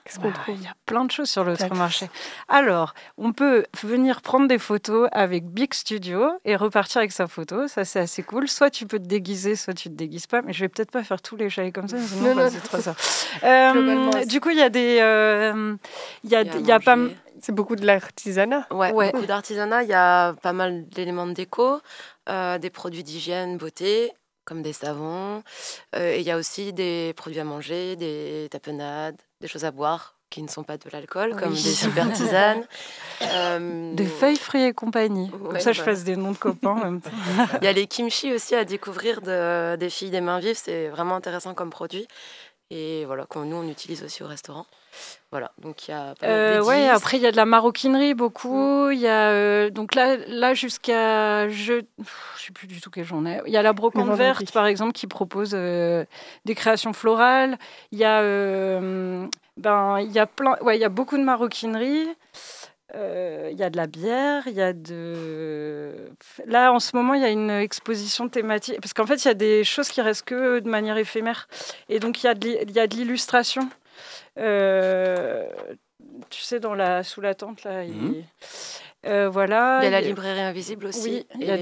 Qu'est-ce 0.03 0.19
qu'on 0.19 0.29
bah, 0.29 0.39
trouve 0.43 0.55
Il 0.55 0.63
y 0.63 0.67
a 0.67 0.73
plein 0.85 1.05
de 1.05 1.11
choses 1.11 1.29
sur 1.29 1.43
l'autre 1.43 1.73
marché. 1.75 2.09
Alors, 2.47 2.93
on 3.17 3.31
peut 3.31 3.65
venir 3.83 4.21
prendre 4.21 4.47
des 4.47 4.57
photos 4.57 5.07
avec 5.11 5.45
Big 5.45 5.73
Studio 5.73 6.31
et 6.45 6.55
repartir 6.55 6.99
avec 6.99 7.11
sa 7.11 7.27
photo. 7.27 7.67
Ça, 7.67 7.85
c'est 7.85 7.99
assez 7.99 8.23
cool. 8.23 8.47
Soit 8.47 8.71
tu 8.71 8.87
peux 8.87 8.97
te 8.97 9.07
déguiser, 9.07 9.55
soit 9.55 9.73
tu 9.73 9.89
te 9.89 9.93
déguises 9.93 10.25
pas. 10.25 10.41
Mais 10.41 10.53
je 10.53 10.61
vais 10.61 10.69
peut-être 10.69 10.91
pas 10.91 11.03
faire 11.03 11.21
tous 11.21 11.35
les 11.35 11.49
chalets 11.49 11.73
comme 11.73 11.87
ça. 11.87 11.97
non, 12.21 12.33
non, 12.33 12.49
c'est 12.49 12.63
trop 12.63 12.79
ça. 12.79 12.95
Euh, 13.43 14.25
du 14.25 14.41
coup, 14.41 14.49
il 14.49 14.57
y 14.57 14.63
a 14.63 14.69
des, 14.69 14.97
euh, 15.01 15.75
il 16.23 16.31
y 16.31 16.35
a, 16.35 16.41
il 16.41 16.65
y 16.65 16.71
a 16.71 16.79
pas. 16.79 16.97
C'est 17.41 17.53
beaucoup 17.53 17.75
de 17.75 17.85
l'artisanat. 17.85 18.67
Ouais, 18.71 18.91
ouais, 18.91 19.11
beaucoup 19.11 19.25
d'artisanat. 19.25 19.83
Il 19.83 19.89
y 19.89 19.93
a 19.93 20.33
pas 20.41 20.53
mal 20.53 20.87
d'éléments 20.89 21.27
de 21.27 21.33
déco, 21.33 21.79
euh, 22.27 22.57
des 22.57 22.69
produits 22.69 23.03
d'hygiène, 23.03 23.57
beauté, 23.57 24.11
comme 24.49 24.63
des 24.63 24.73
savons. 24.73 25.43
et 25.95 26.19
il 26.19 26.25
y 26.25 26.31
a 26.31 26.37
aussi 26.37 26.73
des 26.73 27.13
produits 27.15 27.39
à 27.39 27.43
manger, 27.43 27.95
des 27.95 28.47
tapenades, 28.51 29.15
des 29.39 29.47
choses 29.47 29.63
à 29.63 29.71
boire 29.71 30.15
qui 30.29 30.43
ne 30.43 30.47
sont 30.47 30.63
pas 30.63 30.77
de 30.77 30.89
l'alcool, 30.91 31.35
comme 31.35 31.53
des 31.53 31.57
super 31.59 32.11
tisanes. 32.13 32.63
Euh, 33.21 33.93
des 33.93 34.05
feuilles 34.05 34.37
frites 34.37 34.69
et 34.69 34.73
compagnie. 34.73 35.29
Comme 35.29 35.59
ça, 35.59 35.71
je 35.71 35.81
fasse 35.81 36.03
des 36.03 36.15
noms 36.15 36.31
de 36.31 36.37
copains. 36.37 36.99
il 37.61 37.65
y 37.65 37.67
a 37.67 37.73
les 37.73 37.87
kimchi 37.87 38.33
aussi 38.33 38.55
à 38.55 38.63
découvrir 38.63 39.21
de, 39.21 39.75
des 39.75 39.89
filles 39.89 40.11
des 40.11 40.21
mains 40.21 40.39
vives. 40.39 40.59
C'est 40.61 40.89
vraiment 40.89 41.15
intéressant 41.15 41.53
comme 41.53 41.69
produit. 41.69 42.07
Et 42.69 43.05
voilà, 43.05 43.25
qu'on 43.25 43.45
nous, 43.45 43.57
on 43.57 43.67
utilise 43.67 44.03
aussi 44.03 44.23
au 44.23 44.27
restaurant. 44.27 44.67
Voilà, 45.31 45.51
donc 45.59 45.87
il 45.87 45.91
y 45.91 45.93
a. 45.93 46.15
Euh, 46.23 46.63
ouais, 46.63 46.89
après 46.89 47.17
il 47.17 47.23
y 47.23 47.27
a 47.27 47.31
de 47.31 47.37
la 47.37 47.45
maroquinerie 47.45 48.15
beaucoup. 48.15 48.87
Mm. 48.87 48.93
Il 48.93 48.99
y 48.99 49.07
a 49.07 49.29
euh, 49.29 49.69
donc 49.69 49.93
là, 49.93 50.17
là 50.27 50.55
jusqu'à 50.55 51.47
je, 51.49 51.81
je 52.35 52.43
sais 52.43 52.51
plus 52.51 52.65
du 52.65 52.81
tout 52.81 52.89
quelle 52.89 53.05
journée. 53.05 53.39
Il 53.45 53.53
y 53.53 53.57
a 53.57 53.61
la 53.61 53.73
brocante 53.73 54.09
verte 54.17 54.51
par 54.51 54.65
exemple 54.65 54.93
qui 54.93 55.05
propose 55.05 55.51
euh, 55.53 56.03
des 56.45 56.55
créations 56.55 56.93
florales. 56.93 57.59
Il 57.91 57.99
y 57.99 58.05
a 58.05 58.21
euh, 58.21 59.27
ben 59.57 59.99
il 59.99 60.11
y 60.11 60.17
a 60.17 60.25
plein, 60.25 60.57
ouais, 60.61 60.77
il 60.77 60.81
y 60.81 60.85
a 60.85 60.89
beaucoup 60.89 61.17
de 61.17 61.23
maroquinerie. 61.23 62.07
Il 62.95 63.55
y 63.55 63.63
a 63.63 63.69
de 63.69 63.77
la 63.77 63.85
bière, 63.85 64.47
il 64.47 64.53
y 64.53 64.61
a 64.63 64.73
de. 64.73 65.93
Là, 66.47 66.73
en 66.73 66.79
ce 66.79 66.95
moment, 66.95 67.13
il 67.13 67.21
y 67.21 67.25
a 67.25 67.29
une 67.29 67.51
exposition 67.51 68.29
thématique. 68.29 68.81
Parce 68.81 68.93
qu'en 68.93 69.05
fait, 69.05 69.23
il 69.23 69.27
y 69.27 69.31
a 69.31 69.35
des 69.35 69.63
choses 69.63 69.89
qui 69.89 70.01
restent 70.01 70.25
que 70.25 70.57
de 70.57 70.67
manière 70.67 70.97
éphémère. 70.97 71.47
Et 71.87 71.99
donc, 71.99 72.23
il 72.23 72.25
y 72.25 72.79
a 72.79 72.87
de 72.87 72.95
l'illustration. 72.95 73.69
Euh, 74.37 75.47
tu 76.29 76.41
sais, 76.41 76.59
dans 76.59 76.73
la, 76.73 77.03
sous 77.03 77.21
la 77.21 77.35
tente, 77.35 77.63
là. 77.63 77.83
Il, 77.83 77.93
mhm. 77.93 78.23
euh, 79.05 79.29
voilà. 79.29 79.79
Il 79.81 79.85
y 79.85 79.87
a 79.87 79.91
la 79.91 80.01
librairie 80.01 80.41
invisible 80.41 80.87
aussi. 80.87 81.25
il 81.35 81.45
y 81.45 81.51
a 81.51 81.57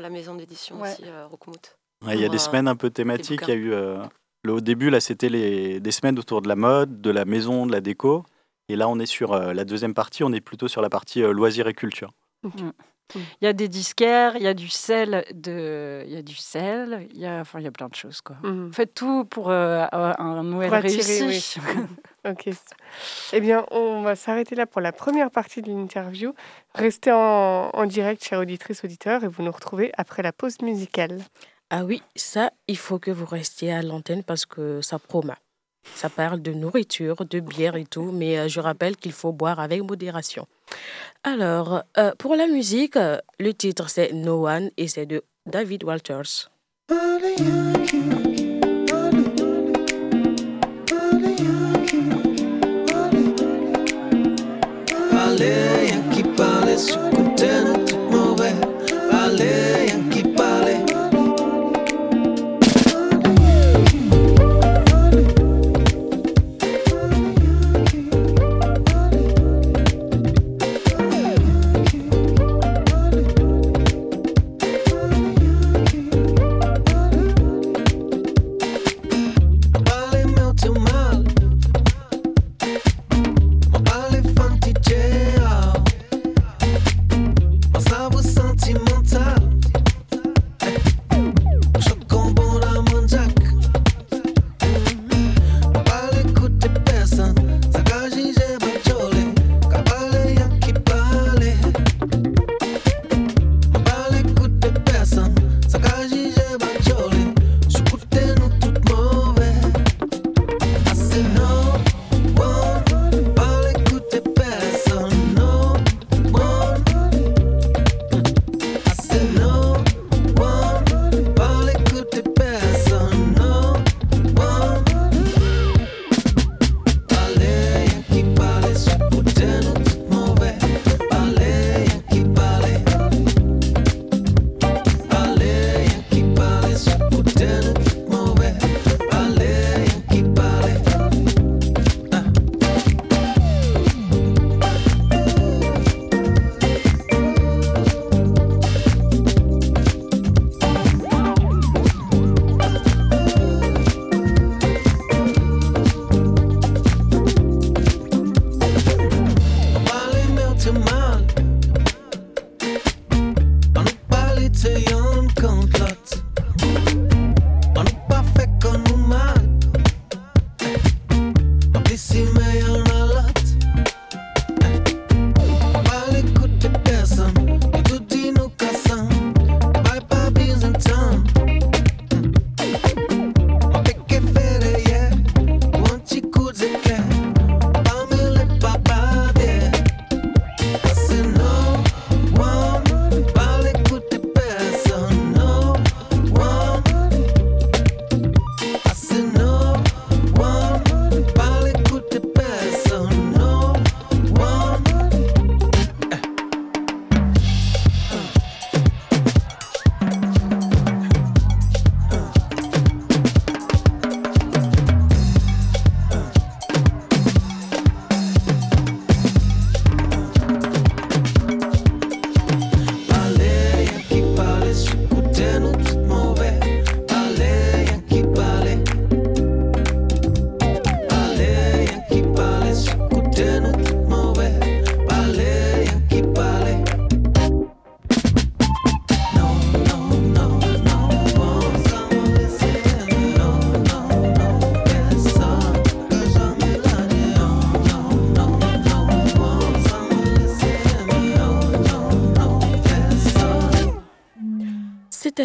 la 0.00 0.10
maison 0.10 0.34
d'édition 0.34 0.80
aussi, 0.80 1.04
euh, 1.04 1.26
il 2.08 2.20
y 2.20 2.24
a 2.24 2.28
des 2.28 2.38
semaines 2.38 2.68
un 2.68 2.76
peu 2.76 2.90
thématiques. 2.90 3.42
Il 3.46 3.48
y 3.48 3.52
a 3.52 3.54
eu. 3.54 3.74
Le, 4.44 4.52
au 4.52 4.60
début, 4.60 4.90
là, 4.90 4.98
c'était 4.98 5.30
des 5.30 5.90
semaines 5.92 6.18
autour 6.18 6.42
de 6.42 6.48
la 6.48 6.56
mode, 6.56 7.00
de 7.00 7.10
la 7.10 7.24
maison, 7.24 7.64
de 7.64 7.72
la 7.72 7.80
déco. 7.80 8.24
Et 8.68 8.74
là, 8.74 8.88
on 8.88 8.98
est 8.98 9.06
sur 9.06 9.36
la 9.36 9.64
deuxième 9.64 9.94
partie, 9.94 10.24
on 10.24 10.32
est 10.32 10.40
plutôt 10.40 10.66
sur 10.66 10.82
la 10.82 10.90
partie 10.90 11.22
loisirs 11.22 11.68
et 11.68 11.74
culture. 11.74 12.12
Il 13.14 13.44
y 13.44 13.46
a 13.46 13.52
des 13.52 13.68
disquaires, 13.68 14.36
il 14.36 14.42
y 14.42 14.46
a 14.46 14.54
du 14.54 14.68
sel, 14.68 15.24
de... 15.34 16.02
il 16.06 16.12
y 16.12 16.16
a 16.16 16.22
du 16.22 16.34
sel, 16.34 17.08
il 17.12 17.20
y 17.20 17.26
a, 17.26 17.40
enfin, 17.40 17.58
il 17.58 17.64
y 17.64 17.68
a 17.68 17.70
plein 17.70 17.88
de 17.88 17.94
choses. 17.94 18.20
Quoi. 18.20 18.36
Mhm. 18.42 18.72
Faites 18.72 18.94
tout 18.94 19.24
pour 19.24 19.50
euh, 19.50 19.84
un 19.92 20.42
Noël 20.42 20.72
réussi. 20.74 21.58
ok. 22.28 22.48
Eh 23.32 23.40
bien, 23.40 23.66
on 23.70 24.02
va 24.02 24.16
s'arrêter 24.16 24.54
là 24.54 24.66
pour 24.66 24.80
la 24.80 24.92
première 24.92 25.30
partie 25.30 25.62
de 25.62 25.70
l'interview. 25.70 26.34
Restez 26.74 27.12
en, 27.12 27.70
en 27.72 27.86
direct, 27.86 28.24
chers 28.24 28.40
auditrices, 28.40 28.84
auditeurs, 28.84 29.24
et 29.24 29.28
vous 29.28 29.42
nous 29.42 29.52
retrouvez 29.52 29.92
après 29.96 30.22
la 30.22 30.32
pause 30.32 30.60
musicale. 30.62 31.18
Ah 31.70 31.84
oui, 31.84 32.02
ça, 32.16 32.50
il 32.68 32.76
faut 32.76 32.98
que 32.98 33.10
vous 33.10 33.24
restiez 33.24 33.72
à 33.72 33.82
l'antenne 33.82 34.22
parce 34.22 34.44
que 34.46 34.82
ça 34.82 34.98
promet. 34.98 35.32
Ça 35.94 36.08
parle 36.08 36.40
de 36.40 36.52
nourriture, 36.52 37.24
de 37.24 37.40
bière 37.40 37.76
et 37.76 37.84
tout, 37.84 38.10
mais 38.12 38.38
euh, 38.38 38.48
je 38.48 38.60
rappelle 38.60 38.96
qu'il 38.96 39.12
faut 39.12 39.32
boire 39.32 39.60
avec 39.60 39.82
modération. 39.82 40.46
Alors, 41.24 41.82
euh, 41.98 42.12
pour 42.18 42.34
la 42.36 42.46
musique, 42.46 42.96
euh, 42.96 43.18
le 43.38 43.52
titre 43.52 43.88
c'est 43.88 44.12
No 44.12 44.48
One 44.48 44.70
et 44.76 44.88
c'est 44.88 45.06
de 45.06 45.22
David 45.46 45.84
Walters. 45.84 46.50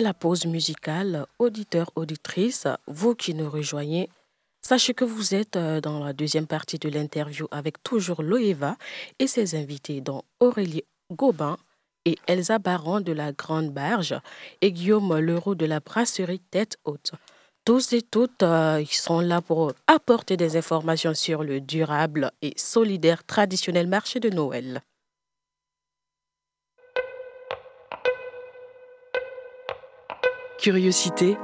La 0.01 0.13
pause 0.13 0.45
musicale. 0.45 1.25
Auditeurs, 1.39 1.91
auditrices, 1.95 2.67
vous 2.87 3.15
qui 3.15 3.33
nous 3.33 3.49
rejoignez, 3.49 4.09
sachez 4.61 4.93
que 4.93 5.03
vous 5.03 5.33
êtes 5.33 5.55
euh, 5.55 5.81
dans 5.81 6.03
la 6.03 6.13
deuxième 6.13 6.45
partie 6.45 6.77
de 6.77 6.87
l'interview 6.87 7.47
avec 7.49 7.81
toujours 7.81 8.21
Loeva 8.21 8.77
et 9.17 9.25
ses 9.25 9.55
invités, 9.55 10.01
dont 10.01 10.21
Aurélie 10.39 10.83
Gobin 11.11 11.57
et 12.05 12.17
Elsa 12.27 12.59
Baron 12.59 13.01
de 13.01 13.11
la 13.11 13.31
Grande 13.31 13.71
Barge 13.71 14.15
et 14.61 14.71
Guillaume 14.71 15.17
Leroux 15.17 15.55
de 15.55 15.65
la 15.65 15.79
brasserie 15.79 16.41
Tête 16.51 16.77
Haute. 16.85 17.13
Tous 17.65 17.91
et 17.93 18.03
toutes, 18.03 18.43
euh, 18.43 18.79
ils 18.79 18.87
sont 18.87 19.19
là 19.19 19.41
pour 19.41 19.73
apporter 19.87 20.37
des 20.37 20.57
informations 20.57 21.15
sur 21.15 21.43
le 21.43 21.59
durable 21.59 22.31
et 22.43 22.53
solidaire 22.55 23.23
traditionnel 23.23 23.87
marché 23.87 24.19
de 24.19 24.29
Noël. 24.29 24.83
Curiosité. 30.57 31.37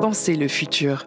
Pensez 0.00 0.36
le 0.36 0.46
futur. 0.46 1.06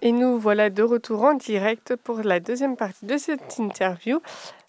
Et 0.00 0.12
nous 0.12 0.38
voilà 0.38 0.70
de 0.70 0.82
retour 0.82 1.24
en 1.24 1.34
direct 1.34 1.96
pour 1.96 2.18
la 2.22 2.38
deuxième 2.38 2.76
partie 2.76 3.06
de 3.06 3.16
cette 3.16 3.58
interview. 3.58 4.20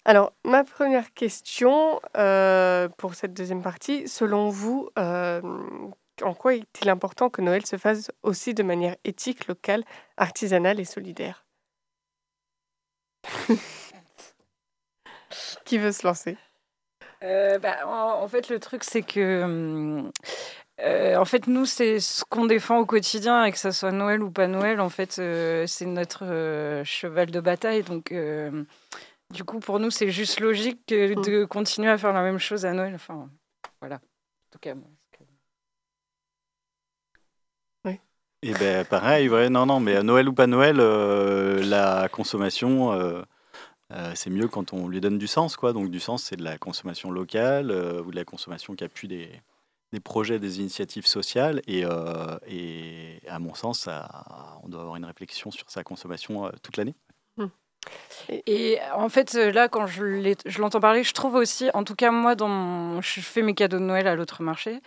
Alors, 0.04 0.32
ma 0.44 0.64
première 0.64 1.12
question 1.14 2.00
euh, 2.16 2.88
pour 2.96 3.14
cette 3.14 3.34
deuxième 3.34 3.62
partie, 3.62 4.08
selon 4.08 4.48
vous, 4.48 4.88
euh, 4.98 5.40
en 6.22 6.34
quoi 6.34 6.54
est-il 6.54 6.88
important 6.88 7.28
que 7.30 7.42
Noël 7.42 7.64
se 7.66 7.76
fasse 7.76 8.10
aussi 8.22 8.54
de 8.54 8.62
manière 8.62 8.96
éthique, 9.04 9.46
locale, 9.46 9.84
artisanale 10.16 10.80
et 10.80 10.84
solidaire? 10.84 11.44
Qui 15.66 15.78
veut 15.78 15.92
se 15.92 16.06
lancer 16.06 16.38
Euh, 17.22 17.58
bah, 17.58 17.86
en, 17.86 18.22
en 18.22 18.28
fait, 18.28 18.48
le 18.48 18.58
truc, 18.58 18.84
c'est 18.84 19.02
que. 19.02 19.42
hum, 19.42 20.10
euh, 20.80 21.16
en 21.16 21.24
fait, 21.24 21.46
nous, 21.46 21.64
c'est 21.66 22.00
ce 22.00 22.24
qu'on 22.24 22.46
défend 22.46 22.78
au 22.78 22.86
quotidien, 22.86 23.44
et 23.44 23.52
que 23.52 23.58
ça 23.58 23.72
soit 23.72 23.92
Noël 23.92 24.22
ou 24.22 24.30
pas 24.30 24.46
Noël, 24.46 24.80
en 24.80 24.90
fait, 24.90 25.18
euh, 25.18 25.66
c'est 25.66 25.86
notre 25.86 26.24
euh, 26.24 26.84
cheval 26.84 27.30
de 27.30 27.40
bataille. 27.40 27.82
Donc, 27.82 28.12
euh, 28.12 28.64
du 29.30 29.42
coup, 29.44 29.58
pour 29.58 29.80
nous, 29.80 29.90
c'est 29.90 30.10
juste 30.10 30.40
logique 30.40 30.80
que 30.86 31.14
Mm. 31.14 31.22
de 31.22 31.44
continuer 31.44 31.90
à 31.90 31.98
faire 31.98 32.12
la 32.12 32.22
même 32.22 32.38
chose 32.38 32.64
à 32.66 32.72
Noël. 32.72 32.94
Enfin, 32.94 33.28
voilà. 33.80 33.96
En 33.96 34.50
tout 34.52 34.58
cas, 34.60 34.74
que- 34.74 35.24
Et 38.42 38.52
ben 38.52 38.84
pareil, 38.84 39.28
ouais, 39.28 39.48
non, 39.48 39.66
non, 39.66 39.80
mais 39.80 39.96
à 39.96 40.02
Noël 40.02 40.28
ou 40.28 40.32
pas 40.34 40.46
Noël, 40.46 40.76
euh, 40.78 41.62
la 41.64 42.08
consommation, 42.10 42.92
euh, 42.92 43.22
euh, 43.92 44.12
c'est 44.14 44.30
mieux 44.30 44.48
quand 44.48 44.72
on 44.72 44.88
lui 44.88 45.00
donne 45.00 45.18
du 45.18 45.26
sens, 45.26 45.56
quoi. 45.56 45.72
Donc 45.72 45.90
du 45.90 46.00
sens, 46.00 46.24
c'est 46.24 46.36
de 46.36 46.44
la 46.44 46.58
consommation 46.58 47.10
locale 47.10 47.70
euh, 47.70 48.02
ou 48.02 48.10
de 48.10 48.16
la 48.16 48.24
consommation 48.24 48.74
qui 48.74 48.84
appuie 48.84 49.08
des, 49.08 49.30
des 49.92 50.00
projets, 50.00 50.38
des 50.38 50.58
initiatives 50.58 51.06
sociales. 51.06 51.62
Et, 51.66 51.84
euh, 51.84 52.36
à 53.28 53.38
mon 53.38 53.54
sens, 53.54 53.88
on 54.62 54.68
doit 54.68 54.80
avoir 54.80 54.96
une 54.96 55.04
réflexion 55.04 55.50
sur 55.50 55.70
sa 55.70 55.84
consommation 55.84 56.50
toute 56.62 56.76
l'année. 56.76 56.94
Et 58.28 58.78
en 58.94 59.08
fait, 59.08 59.34
là, 59.34 59.68
quand 59.68 59.86
je 59.86 60.60
l'entends 60.60 60.80
parler, 60.80 61.04
je 61.04 61.12
trouve 61.12 61.36
aussi, 61.36 61.70
en 61.72 61.84
tout 61.84 61.94
cas, 61.94 62.10
moi, 62.10 62.34
je 63.00 63.20
fais 63.20 63.42
mes 63.42 63.54
cadeaux 63.54 63.78
de 63.78 63.84
Noël 63.84 64.08
à 64.08 64.16
l'autre 64.16 64.42
marché. 64.42 64.80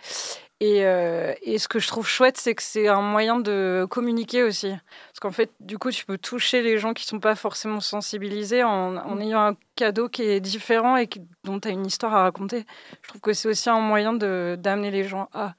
Et, 0.62 0.84
euh, 0.84 1.32
et 1.40 1.58
ce 1.58 1.68
que 1.68 1.78
je 1.78 1.88
trouve 1.88 2.06
chouette, 2.06 2.36
c'est 2.36 2.54
que 2.54 2.62
c'est 2.62 2.86
un 2.86 3.00
moyen 3.00 3.40
de 3.40 3.86
communiquer 3.88 4.42
aussi. 4.42 4.68
Parce 5.08 5.20
qu'en 5.20 5.30
fait, 5.30 5.50
du 5.58 5.78
coup, 5.78 5.90
tu 5.90 6.04
peux 6.04 6.18
toucher 6.18 6.60
les 6.60 6.76
gens 6.78 6.92
qui 6.92 7.04
ne 7.06 7.08
sont 7.08 7.20
pas 7.20 7.34
forcément 7.34 7.80
sensibilisés 7.80 8.62
en, 8.62 8.96
en 8.98 9.20
ayant 9.20 9.40
un 9.40 9.56
cadeau 9.74 10.10
qui 10.10 10.22
est 10.22 10.40
différent 10.40 10.96
et 10.96 11.06
qui- 11.06 11.22
dont 11.44 11.58
tu 11.60 11.68
as 11.68 11.70
une 11.70 11.86
histoire 11.86 12.14
à 12.14 12.22
raconter. 12.24 12.66
Je 13.02 13.08
trouve 13.08 13.22
que 13.22 13.32
c'est 13.32 13.48
aussi 13.48 13.70
un 13.70 13.80
moyen 13.80 14.12
de- 14.12 14.56
d'amener 14.58 14.90
les 14.90 15.04
gens 15.04 15.28
à. 15.32 15.54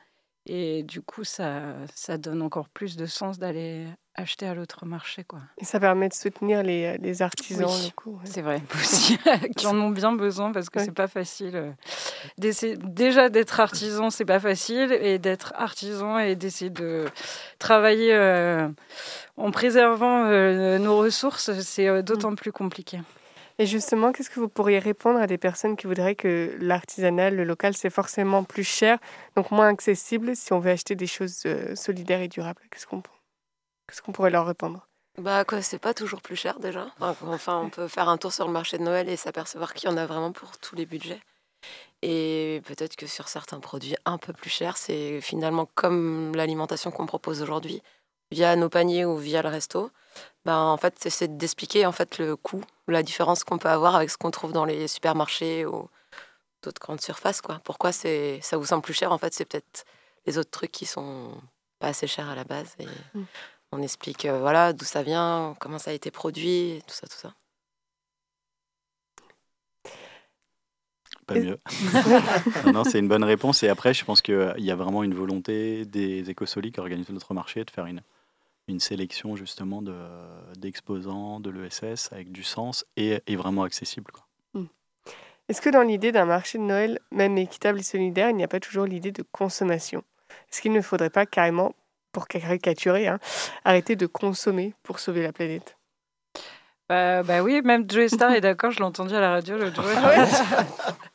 Et 0.47 0.81
du 0.83 1.01
coup, 1.01 1.23
ça, 1.23 1.75
ça 1.93 2.17
donne 2.17 2.41
encore 2.41 2.67
plus 2.69 2.97
de 2.97 3.05
sens 3.05 3.37
d'aller 3.37 3.85
acheter 4.15 4.47
à 4.47 4.55
l'autre 4.55 4.85
marché, 4.87 5.23
quoi. 5.23 5.39
Et 5.59 5.65
ça 5.65 5.79
permet 5.79 6.09
de 6.09 6.13
soutenir 6.15 6.63
les, 6.63 6.97
les 6.97 7.21
artisans 7.21 7.69
Oui. 7.69 8.13
ouais. 8.13 8.19
C'est 8.25 8.41
vrai, 8.41 8.61
aussi, 8.75 9.17
qui 9.55 9.67
en 9.67 9.79
ont 9.79 9.91
bien 9.91 10.13
besoin 10.13 10.51
parce 10.51 10.69
que 10.69 10.79
Ouais. 10.79 10.85
c'est 10.85 10.91
pas 10.95 11.07
facile. 11.07 11.55
euh, 11.55 11.71
Déjà 12.37 13.29
d'être 13.29 13.59
artisan, 13.59 14.09
c'est 14.09 14.25
pas 14.25 14.39
facile, 14.39 14.91
et 14.93 15.19
d'être 15.19 15.53
artisan 15.55 16.17
et 16.17 16.35
d'essayer 16.35 16.71
de 16.71 17.05
travailler 17.59 18.13
euh, 18.13 18.67
en 19.37 19.51
préservant 19.51 20.25
euh, 20.25 20.79
nos 20.79 20.97
ressources, 20.97 21.51
c'est 21.61 21.87
euh, 21.87 22.01
d'autant 22.01 22.33
plus 22.35 22.51
compliqué. 22.51 22.99
Et 23.61 23.67
justement, 23.67 24.11
qu'est-ce 24.11 24.31
que 24.31 24.39
vous 24.39 24.49
pourriez 24.49 24.79
répondre 24.79 25.19
à 25.19 25.27
des 25.27 25.37
personnes 25.37 25.77
qui 25.77 25.85
voudraient 25.85 26.15
que 26.15 26.57
l'artisanat, 26.59 27.29
le 27.29 27.43
local, 27.43 27.75
c'est 27.75 27.91
forcément 27.91 28.43
plus 28.43 28.63
cher, 28.63 28.97
donc 29.35 29.51
moins 29.51 29.67
accessible 29.67 30.35
si 30.35 30.51
on 30.51 30.59
veut 30.59 30.71
acheter 30.71 30.95
des 30.95 31.05
choses 31.05 31.43
euh, 31.45 31.75
solidaires 31.75 32.21
et 32.21 32.27
durables? 32.27 32.59
Qu'est-ce 32.71 32.87
qu'on 32.87 34.11
pourrait 34.11 34.31
leur 34.31 34.47
répondre? 34.47 34.87
Bah 35.19 35.45
quoi, 35.45 35.61
c'est 35.61 35.77
pas 35.77 35.93
toujours 35.93 36.23
plus 36.23 36.35
cher 36.35 36.59
déjà. 36.59 36.87
Enfin, 36.99 37.61
on 37.63 37.69
peut 37.69 37.87
faire 37.87 38.09
un 38.09 38.17
tour 38.17 38.33
sur 38.33 38.47
le 38.47 38.51
marché 38.51 38.79
de 38.79 38.83
Noël 38.83 39.07
et 39.07 39.15
s'apercevoir 39.15 39.75
qu'il 39.75 39.91
y 39.91 39.93
en 39.93 39.97
a 39.97 40.07
vraiment 40.07 40.31
pour 40.31 40.57
tous 40.57 40.75
les 40.75 40.87
budgets. 40.87 41.21
Et 42.01 42.63
peut-être 42.65 42.95
que 42.95 43.05
sur 43.05 43.27
certains 43.27 43.59
produits 43.59 43.95
un 44.05 44.17
peu 44.17 44.33
plus 44.33 44.49
chers, 44.49 44.77
c'est 44.77 45.21
finalement 45.21 45.69
comme 45.75 46.35
l'alimentation 46.35 46.89
qu'on 46.89 47.05
propose 47.05 47.43
aujourd'hui, 47.43 47.83
via 48.31 48.55
nos 48.55 48.69
paniers 48.69 49.05
ou 49.05 49.17
via 49.17 49.43
le 49.43 49.49
resto. 49.49 49.91
Ben, 50.45 50.57
en 50.57 50.77
fait, 50.77 50.95
c'est- 51.09 51.37
d'expliquer 51.37 51.85
en 51.85 51.91
fait 51.91 52.17
le 52.17 52.35
coût, 52.35 52.63
la 52.87 53.03
différence 53.03 53.43
qu'on 53.43 53.57
peut 53.59 53.69
avoir 53.69 53.95
avec 53.95 54.09
ce 54.09 54.17
qu'on 54.17 54.31
trouve 54.31 54.51
dans 54.53 54.65
les 54.65 54.87
supermarchés 54.87 55.65
ou 55.65 55.87
d'autres 56.63 56.81
grandes 56.81 57.01
surfaces. 57.01 57.41
Quoi. 57.41 57.59
Pourquoi 57.63 57.91
c'est 57.91 58.39
ça 58.41 58.57
vous 58.57 58.65
semble 58.65 58.81
plus 58.83 58.93
cher 58.93 59.11
En 59.11 59.17
fait, 59.19 59.33
c'est 59.33 59.45
peut-être 59.45 59.85
les 60.25 60.37
autres 60.37 60.49
trucs 60.51 60.71
qui 60.71 60.85
sont 60.85 61.31
pas 61.79 61.87
assez 61.87 62.07
chers 62.07 62.29
à 62.29 62.35
la 62.35 62.43
base. 62.43 62.75
Et 62.79 62.87
Mm. 63.15 63.23
on 63.71 63.81
explique 63.81 64.25
euh, 64.25 64.39
voilà 64.39 64.73
d'où 64.73 64.85
ça 64.85 65.03
vient, 65.03 65.55
comment 65.59 65.77
ça 65.79 65.91
a 65.91 65.93
été 65.93 66.09
produit, 66.11 66.81
tout 66.87 66.93
ça, 66.95 67.07
tout 67.07 67.17
ça. 67.17 67.33
Pas 71.27 71.35
mieux. 71.35 71.59
non, 72.65 72.73
non, 72.73 72.83
c'est 72.83 72.99
une 72.99 73.07
bonne 73.07 73.23
réponse. 73.23 73.63
Et 73.63 73.69
après, 73.69 73.93
je 73.93 74.03
pense 74.05 74.21
qu'il 74.21 74.53
y 74.57 74.71
a 74.71 74.75
vraiment 74.75 75.03
une 75.03 75.13
volonté 75.13 75.85
des 75.85 76.29
écosolides 76.29 76.73
qui 76.73 76.79
organisent 76.79 77.09
notre 77.09 77.33
marché 77.33 77.63
de 77.63 77.69
faire 77.69 77.85
une, 77.85 78.01
une 78.71 78.79
sélection 78.79 79.35
justement 79.35 79.81
de- 79.81 79.93
d'exposants 80.57 81.39
de, 81.39 81.49
l'ESS 81.49 82.11
avec 82.11 82.31
du 82.31 82.43
sens 82.43 82.85
et, 82.97 83.19
et 83.27 83.35
vraiment 83.35 83.63
accessible. 83.63 84.11
Quoi. 84.11 84.25
Est-ce 85.51 85.61
que 85.61 85.69
dans 85.69 85.81
l'idée 85.81 86.13
d'un 86.13 86.23
marché 86.23 86.57
de 86.57 86.63
Noël, 86.63 86.99
même 87.11 87.37
équitable 87.37 87.79
et 87.79 87.83
solidaire, 87.83 88.29
il 88.29 88.37
n'y 88.37 88.43
a 88.43 88.47
pas 88.47 88.61
toujours 88.61 88.85
l'idée 88.85 89.11
de 89.11 89.21
consommation? 89.21 90.01
Est-ce 90.49 90.61
qu'il 90.61 90.71
ne 90.71 90.81
faudrait 90.81 91.09
pas 91.09 91.25
carrément, 91.25 91.75
pour 92.13 92.29
caricaturer, 92.29 93.07
hein, 93.07 93.19
arrêter 93.65 93.97
de 93.97 94.05
consommer 94.05 94.73
pour 94.81 94.99
sauver 94.99 95.21
la 95.21 95.33
planète? 95.33 95.77
Bah, 96.87 97.23
bah 97.23 97.41
oui, 97.41 97.61
même 97.63 97.89
Joey 97.89 98.07
Star 98.07 98.31
est 98.31 98.39
d'accord, 98.39 98.71
je 98.71 98.77
l'ai 98.77 98.85
entendu 98.85 99.13
à 99.13 99.19
la 99.19 99.31
radio 99.31 99.57
l'autre 99.57 99.83
jour. 99.83 99.91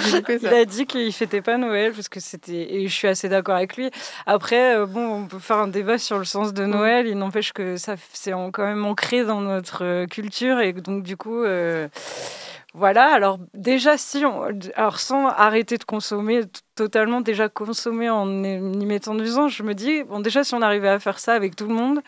Il 0.00 0.46
a 0.46 0.64
dit 0.64 0.86
qu'il 0.86 1.12
fêtait 1.12 1.42
pas 1.42 1.56
Noël 1.56 1.92
parce 1.92 2.08
que 2.08 2.20
c'était 2.20 2.74
et 2.74 2.88
je 2.88 2.94
suis 2.94 3.08
assez 3.08 3.28
d'accord 3.28 3.56
avec 3.56 3.76
lui. 3.76 3.90
Après, 4.26 4.76
euh, 4.76 4.86
bon, 4.86 5.22
on 5.22 5.26
peut 5.26 5.38
faire 5.38 5.58
un 5.58 5.68
débat 5.68 5.98
sur 5.98 6.18
le 6.18 6.24
sens 6.24 6.52
de 6.52 6.64
Noël. 6.64 7.06
Il 7.06 7.18
n'empêche 7.18 7.52
que 7.52 7.76
ça, 7.76 7.94
c'est 8.12 8.32
quand 8.52 8.64
même 8.64 8.84
ancré 8.84 9.24
dans 9.24 9.40
notre 9.40 9.84
euh, 9.84 10.06
culture 10.06 10.60
et 10.60 10.72
donc 10.72 11.02
du 11.02 11.16
coup, 11.16 11.42
euh, 11.42 11.88
voilà. 12.74 13.12
Alors 13.12 13.38
déjà, 13.54 13.96
si 13.96 14.24
on, 14.24 14.48
alors 14.74 14.98
sans 14.98 15.28
arrêter 15.28 15.78
de 15.78 15.84
consommer 15.84 16.42
totalement, 16.74 17.20
déjà 17.20 17.48
consommer 17.48 18.10
en 18.10 18.28
y 18.42 18.86
mettant 18.86 19.14
du 19.14 19.26
sens, 19.26 19.52
je 19.52 19.62
me 19.62 19.74
dis 19.74 20.02
bon, 20.02 20.20
déjà 20.20 20.44
si 20.44 20.54
on 20.54 20.62
arrivait 20.62 20.88
à 20.88 20.98
faire 20.98 21.18
ça 21.18 21.34
avec 21.34 21.56
tout 21.56 21.68
le 21.68 21.74
monde, 21.74 22.00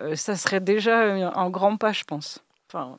euh, 0.00 0.16
ça 0.16 0.36
serait 0.36 0.60
déjà 0.60 1.00
un, 1.00 1.32
un 1.34 1.50
grand 1.50 1.76
pas, 1.76 1.92
je 1.92 2.04
pense. 2.04 2.42
Enfin, 2.68 2.96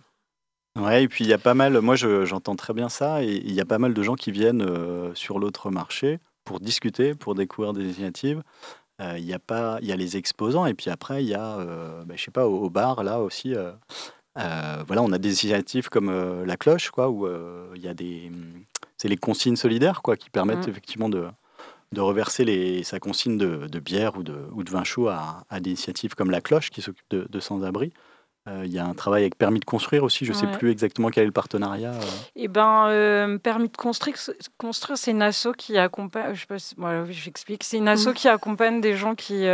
Ouais, 0.78 1.04
et 1.04 1.08
puis 1.10 1.26
il 1.26 1.30
y 1.30 1.34
a 1.34 1.38
pas 1.38 1.54
mal, 1.54 1.80
moi 1.82 1.96
je- 1.96 2.24
j'entends 2.26 2.56
très 2.56 2.74
bien 2.74 2.88
ça, 2.88 3.24
et 3.24 3.36
il 3.44 3.52
y 3.54 3.60
a 3.60 3.66
pas 3.66 3.78
mal 3.78 3.94
de 3.94 4.04
gens 4.04 4.16
qui 4.16 4.32
viennent 4.32 4.62
euh, 4.62 5.14
sur 5.16 5.38
l'autre 5.38 5.70
marché 5.70 6.20
pour 6.46 6.60
discuter, 6.62 7.14
pour 7.14 7.36
découvrir 7.36 7.74
des 7.74 7.84
initiatives. 7.84 8.42
Euh, 9.02 9.16
Il 9.18 9.26
y 9.26 9.34
a 9.34 9.40
pas, 9.40 9.80
y 9.82 9.92
a 9.92 9.96
les 9.98 10.18
exposants, 10.18 10.66
et 10.68 10.74
puis 10.76 10.90
après 10.92 11.24
il 11.24 11.30
y 11.30 11.36
a, 11.36 11.58
euh, 11.60 12.04
bah, 12.06 12.16
je 12.18 12.24
sais 12.24 12.32
pas, 12.32 12.48
au, 12.48 12.66
au 12.66 12.70
bar 12.70 13.04
là 13.04 13.20
aussi. 13.22 13.56
euh, 13.56 13.74
voilà, 14.88 15.04
on 15.04 15.12
a 15.12 15.18
des 15.20 15.30
initiatives 15.46 15.90
comme 15.90 16.12
la 16.46 16.58
cloche, 16.58 16.92
quoi, 16.92 17.10
où 17.10 17.28
il 17.76 17.82
y 17.82 17.88
a 17.88 17.94
des, 17.94 18.30
hum, 18.30 18.64
c'est 18.98 19.08
les 19.10 19.18
consignes 19.18 19.56
solidaires, 19.58 20.02
quoi, 20.02 20.18
qui 20.18 20.30
permettent 20.30 20.68
Mm. 20.68 20.72
effectivement 20.72 21.10
de, 21.10 21.28
de 21.94 22.02
reverser 22.02 22.46
les, 22.46 22.84
sa 22.84 23.00
consigne 23.00 23.38
de, 23.38 23.68
de 23.68 23.80
bière 23.80 24.18
ou 24.18 24.24
de, 24.24 24.36
ou 24.54 24.64
de 24.64 24.72
vin 24.72 24.84
chaud 24.86 25.10
à, 25.10 25.46
à 25.50 25.60
des 25.60 25.72
initiatives 25.72 26.16
comme 26.16 26.32
la 26.32 26.42
cloche 26.42 26.70
qui 26.72 26.82
s'occupe 26.82 27.06
de, 27.12 27.28
de 27.30 27.40
sans-abri. 27.40 27.94
Euh, 28.48 28.64
il 28.66 28.74
y 28.74 28.80
a 28.80 28.86
un 28.86 28.96
travail 28.96 29.22
avec 29.22 29.38
permis 29.38 29.60
de 29.60 29.66
construire 29.66 30.04
aussi. 30.04 30.26
Je 30.26 30.32
ne 30.32 30.38
sais 30.38 30.48
plus 30.48 30.72
exactement 30.72 31.10
quel 31.10 31.24
est 31.24 31.28
le 31.28 31.32
partenariat. 31.32 31.92
Euh. 31.92 32.02
Eh 32.36 32.48
ben, 32.48 32.88
euh, 32.88 33.38
permis 33.38 33.70
de 33.70 33.78
construire, 33.78 34.16
construire 34.58 34.98
c'est 34.98 35.12
une 35.12 35.22
asso 35.22 35.50
qui 35.56 35.78
accompagne. 35.78 36.34
Je 36.34 36.42
sais 36.58 36.76
pas 36.76 37.06
j'explique. 37.12 37.64
C'est 37.64 37.78
une 37.78 37.88
asso 37.88 38.08
mmh. 38.08 38.14
qui 38.14 38.28
accompagne 38.28 38.82
des 38.82 38.96
gens 38.96 39.14
qui 39.14 39.46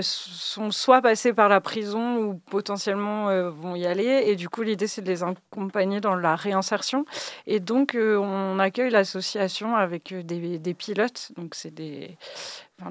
sont 0.00 0.70
soit 0.72 1.02
passés 1.02 1.32
par 1.32 1.48
la 1.48 1.60
prison 1.60 2.16
ou 2.16 2.34
potentiellement 2.34 3.50
vont 3.50 3.76
y 3.76 3.86
aller. 3.86 4.24
Et 4.26 4.34
du 4.34 4.48
coup, 4.48 4.62
l'idée 4.62 4.88
c'est 4.88 5.02
de 5.02 5.08
les 5.08 5.22
accompagner 5.22 6.00
dans 6.00 6.16
la 6.16 6.34
réinsertion. 6.34 7.04
Et 7.46 7.60
donc, 7.60 7.96
on 7.96 8.58
accueille 8.58 8.90
l'association 8.90 9.76
avec 9.76 10.12
des, 10.12 10.58
des 10.58 10.74
pilotes. 10.74 11.30
Donc, 11.36 11.54
c'est 11.54 11.72
des 11.72 12.18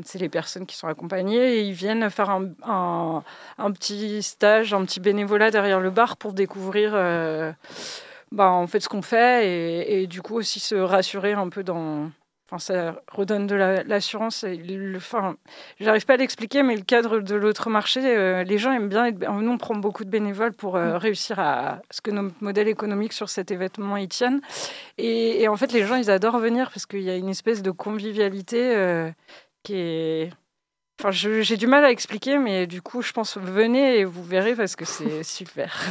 c'est 0.06 0.20
les 0.20 0.30
personnes 0.30 0.66
qui 0.66 0.76
sont 0.76 0.88
accompagnées 0.88 1.58
et 1.58 1.62
ils 1.62 1.74
viennent 1.74 2.10
faire 2.10 2.30
un, 2.30 3.24
un, 3.58 3.72
petit 3.72 4.24
stage, 4.24 4.74
un 4.74 4.86
petit 4.86 5.00
bénévolat 5.00 5.52
derrière 5.52 5.80
le 5.80 5.90
bar 5.90 6.18
pour 6.18 6.34
découvrir 6.34 6.92
euh, 6.94 7.52
bah, 8.32 8.50
en 8.50 8.68
fait 8.68 8.80
ce 8.80 8.90
qu'on 8.90 9.02
fait 9.02 9.48
et, 9.48 10.02
et, 10.02 10.08
du 10.08 10.22
coup 10.22 10.36
aussi 10.36 10.60
se 10.60 10.76
rassurer 10.76 11.34
un 11.34 11.50
peu 11.50 11.64
dans. 11.64 12.10
Enfin, 12.50 12.60
ça 12.60 13.02
redonne 13.12 13.48
de 13.48 13.56
l'assurance. 13.56 14.46
enfin, 14.98 15.38
j'arrive 15.80 16.06
pas 16.06 16.16
à 16.16 16.18
l'expliquer, 16.18 16.62
mais 16.62 16.76
le 16.76 16.84
cadre 16.84 17.20
de 17.20 17.36
l'autre 17.36 17.70
marché, 17.70 18.02
euh, 18.04 18.44
les 18.44 18.58
gens 18.58 18.72
aiment 18.74 18.90
bien. 18.90 19.10
nous, 19.12 19.52
on 19.52 19.58
prend 19.58 19.76
beaucoup 19.76 20.04
de 20.04 20.10
bénévoles 20.10 20.54
pour 20.54 20.76
euh, 20.76 20.94
mm. 20.94 20.98
réussir 20.98 21.40
à 21.40 21.82
ce 21.90 22.02
que 22.02 22.12
nos 22.12 22.32
modèles 22.42 22.68
économiques 22.68 23.14
sur 23.14 23.30
cet 23.30 23.50
événement 23.50 23.98
y 23.98 24.08
tiennent. 24.08 24.42
Et, 24.98 25.42
et, 25.42 25.48
en 25.48 25.56
fait, 25.56 25.72
les 25.72 25.86
gens, 25.86 25.96
ils 25.96 26.12
adorent 26.12 26.38
venir 26.38 26.70
parce 26.70 26.86
qu'il 26.86 27.02
y 27.02 27.10
a 27.10 27.16
une 27.16 27.30
espèce 27.30 27.64
de 27.64 27.72
convivialité 27.72 29.12
qui 29.64 29.76
est. 29.76 30.30
Enfin, 31.00 31.12
j'ai 31.12 31.58
du 31.58 31.68
mal 31.68 31.84
à 31.84 31.92
expliquer, 31.92 32.38
mais 32.38 32.68
du 32.68 32.82
coup, 32.82 33.02
je 33.02 33.12
pense 33.12 33.38
venez 33.38 34.00
et 34.00 34.06
vous 34.06 34.24
verrez 34.24 34.56
parce 34.56 34.76
que 34.76 34.86
c'est 34.86 35.24
super. 35.38 35.88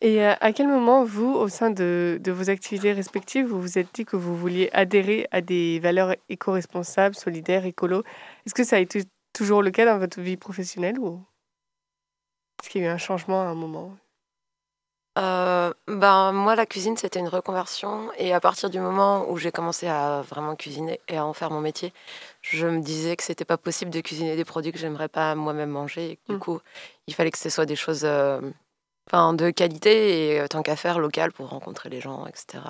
Et 0.00 0.20
euh, 0.24 0.34
à 0.40 0.52
quel 0.52 0.66
moment, 0.66 1.04
vous, 1.04 1.32
au 1.32 1.48
sein 1.48 1.70
de, 1.70 2.18
de, 2.20 2.32
vos 2.32 2.50
activités 2.50 2.92
respectives, 2.92 3.46
vous 3.46 3.60
vous 3.60 3.78
êtes 3.78 3.94
dit 3.94 4.04
que 4.04 4.16
vous 4.16 4.36
vouliez 4.36 4.68
adhérer 4.72 5.28
à 5.30 5.40
des 5.40 5.78
valeurs 5.78 6.16
éco-responsables, 6.28 7.14
solidaires, 7.14 7.64
écolo? 7.66 8.02
Est-ce 8.44 8.54
que 8.54 8.64
ça 8.64 8.76
a 8.76 8.78
été 8.80 9.04
toujours 9.32 9.62
le 9.62 9.70
cas 9.70 9.86
dans 9.86 9.98
votre 9.98 10.20
vie 10.20 10.36
professionnelle 10.36 10.98
ou 10.98 11.22
est-ce 12.62 12.70
qu'il 12.70 12.82
y 12.82 12.84
a 12.84 12.88
eu 12.88 12.90
un 12.90 12.98
changement 12.98 13.42
à 13.42 13.46
un 13.46 13.54
moment? 13.54 13.96
Euh, 15.18 15.74
ben, 15.88 16.32
moi, 16.32 16.56
la 16.56 16.64
cuisine, 16.64 16.96
c'était 16.96 17.20
une 17.20 17.28
reconversion. 17.28 18.10
Et 18.16 18.32
à 18.32 18.40
partir 18.40 18.70
du 18.70 18.80
moment 18.80 19.30
où 19.30 19.36
j'ai 19.36 19.52
commencé 19.52 19.86
à 19.86 20.22
vraiment 20.22 20.56
cuisiner 20.56 21.00
et 21.08 21.18
à 21.18 21.26
en 21.26 21.32
faire 21.34 21.50
mon 21.50 21.60
métier, 21.60 21.92
je 22.40 22.66
me 22.66 22.80
disais 22.80 23.16
que 23.16 23.22
c'était 23.22 23.44
pas 23.44 23.58
possible 23.58 23.90
de 23.90 24.00
cuisiner 24.00 24.36
des 24.36 24.44
produits 24.44 24.72
que 24.72 24.78
j'aimerais 24.78 25.08
pas 25.08 25.34
moi-même 25.34 25.70
manger. 25.70 26.12
Et 26.12 26.18
du 26.28 26.36
mmh. 26.36 26.38
coup, 26.38 26.60
il 27.06 27.14
fallait 27.14 27.30
que 27.30 27.38
ce 27.38 27.50
soit 27.50 27.66
des 27.66 27.76
choses 27.76 28.04
euh, 28.04 28.40
de 29.12 29.50
qualité 29.50 30.34
et 30.34 30.40
euh, 30.40 30.48
tant 30.48 30.62
qu'à 30.62 30.76
faire 30.76 30.98
local 30.98 31.32
pour 31.32 31.48
rencontrer 31.48 31.90
les 31.90 32.00
gens, 32.00 32.26
etc., 32.26 32.64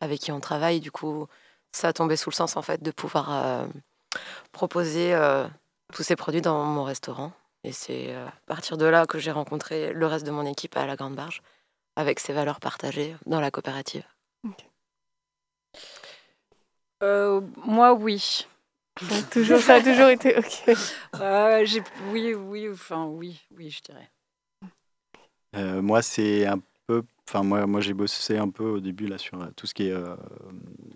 avec 0.00 0.20
qui 0.20 0.32
on 0.32 0.40
travaille. 0.40 0.80
Du 0.80 0.90
coup, 0.90 1.26
ça 1.72 1.88
a 1.88 1.92
tombé 1.94 2.16
sous 2.16 2.28
le 2.30 2.34
sens 2.34 2.56
en 2.56 2.62
fait 2.62 2.82
de 2.82 2.90
pouvoir 2.90 3.66
proposer 4.50 5.16
tous 5.92 6.02
ces 6.02 6.16
produits 6.16 6.42
dans 6.42 6.64
mon 6.64 6.84
restaurant. 6.84 7.32
Et 7.64 7.72
c'est 7.72 8.14
à 8.14 8.32
partir 8.46 8.76
de 8.76 8.84
là 8.84 9.06
que 9.06 9.18
j'ai 9.18 9.30
rencontré 9.30 9.92
le 9.92 10.06
reste 10.06 10.26
de 10.26 10.32
mon 10.32 10.44
équipe 10.44 10.76
à 10.76 10.86
la 10.86 10.96
Grande 10.96 11.14
Barge 11.14 11.40
avec 11.96 12.20
ses 12.20 12.32
valeurs 12.32 12.60
partagées 12.60 13.16
dans 13.26 13.40
la 13.40 13.50
coopérative 13.50 14.04
euh, 17.02 17.40
Moi, 17.64 17.92
oui. 17.94 18.46
toujours, 19.30 19.60
ça 19.60 19.74
a 19.74 19.80
toujours 19.80 20.08
été 20.08 20.36
OK. 20.36 20.76
Euh, 21.20 21.66
oui, 22.10 22.34
oui, 22.34 22.68
enfin 22.70 23.04
oui, 23.04 23.40
oui, 23.56 23.70
je 23.70 23.82
dirais. 23.82 24.10
Euh, 25.56 25.82
moi, 25.82 26.02
c'est 26.02 26.46
un 26.46 26.58
peu. 26.86 27.02
Enfin, 27.28 27.42
moi, 27.42 27.66
moi 27.66 27.80
j'ai 27.80 27.94
bossé 27.94 28.38
un 28.38 28.48
peu 28.48 28.64
au 28.64 28.80
début 28.80 29.06
là 29.06 29.18
sur 29.18 29.38
tout 29.54 29.66
ce 29.66 29.74
qui 29.74 29.88
est 29.88 29.94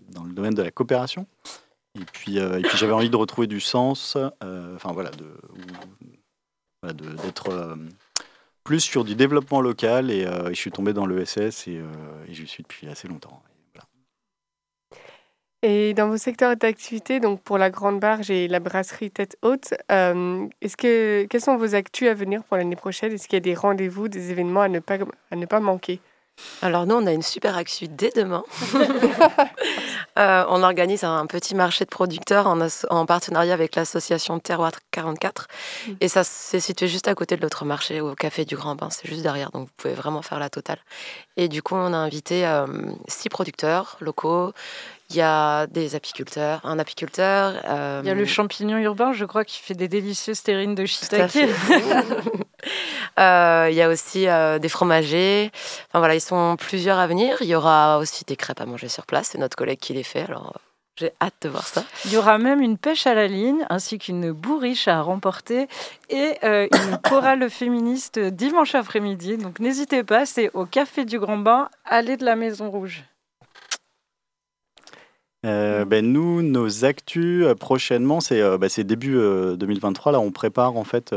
dans 0.09 0.25
le 0.25 0.33
domaine 0.33 0.55
de 0.55 0.63
la 0.63 0.71
coopération. 0.71 1.27
Et 1.95 2.05
puis, 2.05 2.39
et 2.39 2.63
puis 2.63 2.77
j'avais 2.77 2.93
envie 2.93 3.11
de 3.11 3.17
retrouver 3.17 3.47
du 3.47 3.61
sens. 3.61 4.17
Enfin 4.41 4.93
voilà, 4.93 5.11
de 5.11 5.27
d'être 6.93 7.77
plus 8.67 8.81
sur 8.81 9.05
du 9.05 9.15
développement 9.15 9.61
local 9.61 10.11
et, 10.11 10.27
euh, 10.27 10.49
je 10.49 10.55
suis 10.55 10.73
tombé 10.73 10.93
dans 10.93 11.07
l'ESS 11.07 11.69
et, 11.69 11.79
euh, 11.79 11.85
j'y 12.29 12.47
suis 12.49 12.65
depuis 12.65 12.89
assez 12.89 13.07
longtemps. 13.07 13.41
Et 15.63 15.95
dans 15.95 16.09
vos 16.09 16.17
secteurs 16.17 16.57
d'activité, 16.57 17.19
donc 17.19 17.43
pour 17.43 17.59
la 17.59 17.71
Grande 17.71 17.99
Barge 17.99 18.31
et 18.31 18.47
la 18.47 18.61
brasserie 18.61 19.11
Tête 19.11 19.37
Haute, 19.43 19.75
euh, 19.91 20.47
est-ce 20.61 20.77
que, 20.77 21.27
quels 21.31 21.41
sont 21.41 21.57
vos 21.57 21.75
actus 21.75 22.09
à 22.09 22.15
venir 22.15 22.45
pour 22.45 22.57
l'année 22.57 22.77
prochaine? 22.77 23.13
Est-ce 23.13 23.27
qu'il 23.27 23.37
y 23.37 23.39
a 23.39 23.41
des 23.41 23.55
rendez-vous, 23.55 24.09
des 24.09 24.31
événements 24.31 24.61
à 24.63 24.69
ne 24.69 24.81
pas, 24.81 24.99
à 25.31 25.37
ne 25.37 25.47
pas 25.47 25.61
manquer? 25.61 26.01
Alors 26.63 26.87
nous, 26.87 26.95
on 26.95 27.07
a 27.07 27.13
une 27.13 27.23
super 27.23 27.57
actu 27.57 27.89
dès 27.89 28.11
demain. 28.15 28.45
Euh, 30.19 30.47
on 30.49 30.63
organise 30.63 31.05
un 31.05 31.27
petit 31.27 31.55
marché 31.55 31.85
de 31.85 31.91
producteurs 31.91 32.47
en, 32.47 33.05
partenariat 33.05 33.53
avec 33.53 33.77
l'association 33.77 34.39
Terroir 34.39 34.73
44. 34.91 35.47
Mm. 35.87 35.93
Et 36.01 36.09
ça 36.09 36.25
s'est 36.25 36.59
situé 36.59 36.89
juste 36.89 37.07
à 37.07 37.15
côté 37.15 37.37
de 37.37 37.43
l'autre 37.43 37.67
marché, 37.67 38.01
au 38.01 38.15
Café 38.15 38.47
du 38.47 38.57
Grand 38.57 38.77
Bain. 38.77 38.89
C'est 38.89 39.07
juste 39.07 39.21
derrière, 39.21 39.51
donc 39.51 39.67
vous 39.67 39.75
pouvez 39.77 39.93
vraiment 39.93 40.23
faire 40.23 40.39
la 40.39 40.49
totale. 40.49 40.79
Et 41.37 41.49
du 41.49 41.63
coup, 41.63 41.75
on 41.75 41.93
a 41.93 41.99
invité 41.99 42.47
euh, 42.47 42.67
six 43.09 43.29
producteurs 43.29 43.99
locaux. 44.01 44.55
Il 45.11 45.17
y 45.17 45.23
a 45.23 45.69
des 45.69 45.95
apiculteurs, 45.95 46.61
un 46.65 46.79
apiculteur. 46.81 47.55
Il 48.03 48.07
y 48.07 48.11
a 48.11 48.15
le 48.15 48.23
euh, 48.23 48.27
champignon 48.27 48.77
urbain, 48.79 49.13
je 49.13 49.25
crois, 49.25 49.45
qui 49.45 49.61
fait 49.61 49.75
des 49.75 49.87
délicieuses 49.87 50.43
terrines 50.43 50.75
de 50.75 50.85
shiitake. 50.87 51.37
Euh, 53.19 53.69
il 53.71 53.77
y 53.77 53.81
a 53.81 53.89
aussi 53.89 54.29
euh, 54.29 54.59
des 54.59 54.69
fromagers. 54.69 55.51
Enfin 55.89 56.01
voilà, 56.01 56.15
ils 56.17 56.21
sont 56.21 56.57
plusieurs 56.59 56.99
à 56.99 57.07
venir. 57.07 57.39
Il 57.41 57.47
y 57.47 57.55
aura 57.55 57.99
aussi 57.99 58.25
des 58.27 58.37
crêpes 58.37 58.61
à 58.61 58.67
manger 58.67 58.89
sur 58.89 59.07
place. 59.07 59.29
C'est 59.33 59.39
notre 59.39 59.57
collègue 59.57 59.79
qui 59.79 59.95
les 59.95 60.03
fait. 60.03 60.23
Alors 60.23 60.59
j'ai 60.97 61.13
hâte 61.23 61.35
de 61.41 61.49
voir 61.49 61.67
ça. 61.67 61.85
Il 62.05 62.13
y 62.13 62.19
aura 62.19 62.37
même 62.37 62.61
une 62.61 62.77
pêche 62.77 63.07
à 63.07 63.15
la 63.15 63.27
ligne, 63.27 63.65
ainsi 63.71 63.99
qu'une 63.99 64.33
bourriche 64.33 64.87
à 64.87 65.01
remporter 65.01 65.67
et 66.11 66.37
une 66.43 66.99
chorale 67.09 67.49
féministe 67.49 68.19
dimanche 68.19 68.75
après-midi. 68.75 69.39
Donc 69.39 69.61
n'hésitez 69.61 70.03
pas, 70.03 70.27
c'est 70.27 70.51
au 70.53 70.67
Café 70.67 71.07
du 71.07 71.19
Grand 71.19 71.39
Bain, 71.39 71.71
allée 71.87 72.19
de 72.19 72.25
la 72.25 72.37
Maison 72.37 72.71
Rouge. 72.71 73.05
Euh, 75.47 75.85
ben 75.85 76.05
nous, 76.05 76.43
nos 76.43 76.85
actus 76.85 77.45
euh, 77.45 77.55
prochainement, 77.55 78.21
c'est 78.21 78.41
euh, 78.41 78.59
ben, 78.59 78.69
début 78.79 79.15
2023. 79.15 80.13
Là, 80.13 80.21
on 80.21 80.33
prépare 80.33 80.77
en 80.77 80.83
fait, 80.83 81.15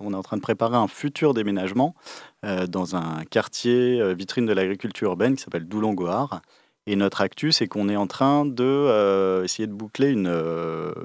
on 0.00 0.12
est 0.12 0.16
en 0.16 0.22
train 0.22 0.36
de 0.36 0.42
préparer 0.42 0.76
un 0.76 0.88
futur 0.88 1.34
déménagement 1.34 1.94
dans 2.68 2.96
un 2.96 3.24
quartier 3.30 4.14
vitrine 4.14 4.46
de 4.46 4.52
l'agriculture 4.52 5.10
urbaine 5.10 5.36
qui 5.36 5.42
s'appelle 5.42 5.66
Doulon-Gohar. 5.66 6.42
Et 6.86 6.96
notre 6.96 7.20
actu, 7.20 7.52
c'est 7.52 7.68
qu'on 7.68 7.88
est 7.88 7.96
en 7.96 8.08
train 8.08 8.44
de 8.44 9.42
essayer 9.44 9.68
de 9.68 9.72
boucler 9.72 10.10
une, 10.10 10.26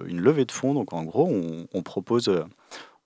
une, 0.08 0.20
levée 0.20 0.46
de 0.46 0.52
fonds. 0.52 0.74
Donc 0.74 0.94
en 0.94 1.04
gros, 1.04 1.30
on, 1.74 1.84
propose 1.84 2.32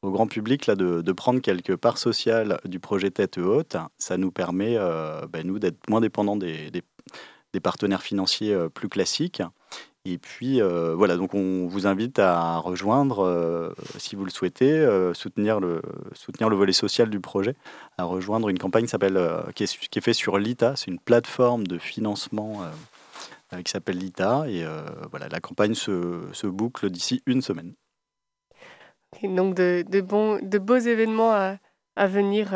au 0.02 0.12
grand 0.12 0.28
public 0.28 0.66
là, 0.68 0.76
de, 0.76 1.02
de, 1.02 1.12
prendre 1.12 1.42
quelques 1.42 1.76
parts 1.76 1.98
sociales 1.98 2.60
du 2.66 2.80
projet 2.80 3.12
Tête 3.12 3.38
Haute. 3.38 3.76
Ça 3.98 4.18
nous 4.18 4.32
permet, 4.32 4.78
ben, 5.30 5.46
nous, 5.46 5.60
d'être 5.60 5.90
moins 5.90 6.02
dépendants 6.02 6.38
des, 6.38 6.72
des 6.72 6.84
des 7.54 7.60
partenaires 7.60 8.02
financiers 8.02 8.54
euh, 8.54 8.70
plus 8.70 8.90
classiques. 8.90 9.42
Et 10.04 10.18
puis 10.18 10.62
euh, 10.62 10.96
voilà, 10.96 11.16
donc 11.16 11.36
on 11.36 11.68
vous 11.68 11.86
invite 11.86 12.18
à 12.18 12.58
rejoindre, 12.58 13.24
euh, 13.24 13.72
si 14.00 14.16
vous 14.16 14.26
le 14.26 14.32
souhaitez, 14.32 14.84
soutenir, 15.14 15.60
le, 15.60 15.82
soutenir 16.14 16.50
le 16.50 16.56
volet 16.56 16.74
social 16.74 17.10
du 17.10 17.20
projet, 17.20 17.56
à 18.00 18.04
rejoindre 18.06 18.50
une 18.50 18.58
campagne 18.58 18.86
qui, 18.86 18.90
s'appelle, 18.90 19.20
qui, 19.54 19.64
est, 19.64 19.78
qui 19.78 20.00
est 20.00 20.02
faite 20.02 20.16
sur 20.16 20.40
l'ITA, 20.40 20.76
c'est 20.76 20.90
une 20.90 21.00
plateforme 21.00 21.68
de 21.68 21.78
financement 21.78 22.64
qui 23.64 23.72
s'appelle 23.72 24.00
l'ITA. 24.00 24.46
Et 24.48 24.66
voilà, 25.12 25.30
la 25.30 25.40
campagne 25.40 25.76
se, 25.76 26.48
boucle 26.48 26.90
d'ici 26.90 27.22
une 27.28 27.44
semaine. 27.44 27.76
Et 29.22 29.28
donc 29.28 29.54
de, 29.54 30.02
bons, 30.02 30.40
de 30.42 30.58
beaux 30.58 30.78
événements 30.78 31.34
à 31.96 32.08
venir 32.08 32.56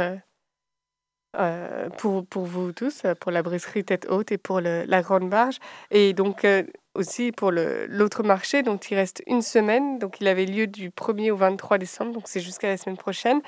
euh, 1.38 1.90
pour, 1.98 2.26
pour 2.26 2.46
vous 2.46 2.72
tous, 2.72 3.04
euh, 3.06 3.16
pour 3.16 3.32
la 3.32 3.44
brasserie 3.44 3.84
Tête 3.84 4.08
Haute 4.10 4.32
et 4.32 4.38
pour 4.38 4.62
le, 4.62 4.84
la 4.88 5.02
Grande 5.02 5.30
Barge. 5.30 5.58
Et 5.92 6.14
donc 6.14 6.46
euh, 6.46 6.64
aussi 6.94 7.32
pour 7.32 7.52
l'autre 7.52 8.24
marché, 8.24 8.64
donc 8.64 8.90
il 8.92 8.96
reste 8.96 9.22
une 9.28 9.42
semaine. 9.42 10.00
Donc 10.00 10.22
il 10.22 10.28
avait 10.28 10.46
lieu 10.46 10.68
du 10.68 10.90
1er 10.90 11.32
au 11.32 11.36
23 11.36 11.78
décembre, 11.78 12.14
donc 12.14 12.24
c'est 12.26 12.40
jusqu'à 12.40 12.68
la 12.68 12.78
semaine 12.78 12.98
prochaine. 12.98 13.42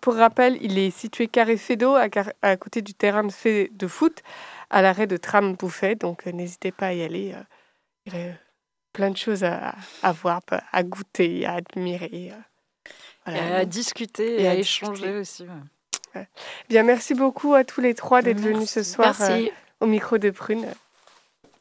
pour 0.00 0.14
rappel, 0.14 0.58
il 0.60 0.78
est 0.78 0.90
situé 0.90 1.26
carré 1.26 1.56
Fédo, 1.56 1.94
à, 1.94 2.08
à 2.42 2.56
côté 2.56 2.82
du 2.82 2.94
terrain 2.94 3.24
de, 3.24 3.32
fait, 3.32 3.70
de 3.72 3.86
foot, 3.86 4.22
à 4.70 4.82
l'arrêt 4.82 5.06
de 5.06 5.16
tram 5.16 5.54
Bouffet. 5.54 5.96
Donc 5.96 6.26
n'hésitez 6.26 6.72
pas 6.72 6.88
à 6.88 6.92
y 6.92 7.02
aller. 7.02 7.34
il 8.06 8.12
y 8.12 8.16
aurait 8.16 8.40
plein 8.92 9.10
de 9.10 9.16
choses 9.16 9.44
à, 9.44 9.74
à 10.02 10.12
voir, 10.12 10.40
à 10.72 10.82
goûter, 10.82 11.46
à 11.46 11.54
admirer. 11.54 12.32
Voilà. 13.26 13.56
à 13.58 13.64
discuter 13.64 14.42
et, 14.42 14.48
à, 14.48 14.54
échanger 14.54 15.16
aussi. 15.18 15.46
Bien, 16.68 16.82
merci 16.82 17.14
beaucoup 17.14 17.54
à 17.54 17.64
tous 17.64 17.80
les 17.80 17.94
trois 17.94 18.22
d'être 18.22 18.40
venus 18.40 18.70
ce 18.70 18.82
soir 18.82 19.16
euh, 19.20 19.46
au 19.80 19.86
micro 19.86 20.18
de 20.18 20.30
Prune. 20.30 20.66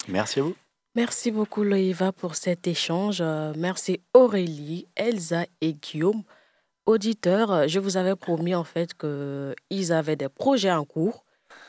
Merci 0.07 0.39
à 0.39 0.43
vous. 0.43 0.55
Merci 0.95 1.31
beaucoup 1.31 1.63
Loïva 1.63 2.11
pour 2.11 2.35
cet 2.35 2.67
échange. 2.67 3.19
Euh, 3.21 3.53
merci 3.55 4.01
Aurélie, 4.13 4.87
Elsa 4.95 5.45
et 5.61 5.73
Guillaume. 5.73 6.23
auditeurs, 6.85 7.67
je 7.67 7.79
vous 7.79 7.97
avais 7.97 8.15
promis 8.15 8.55
en 8.55 8.63
fait 8.63 8.93
qu'ils 8.95 9.93
avaient 9.93 10.15
des 10.15 10.29
projets 10.29 10.71
en 10.71 10.85
cours. 10.85 11.23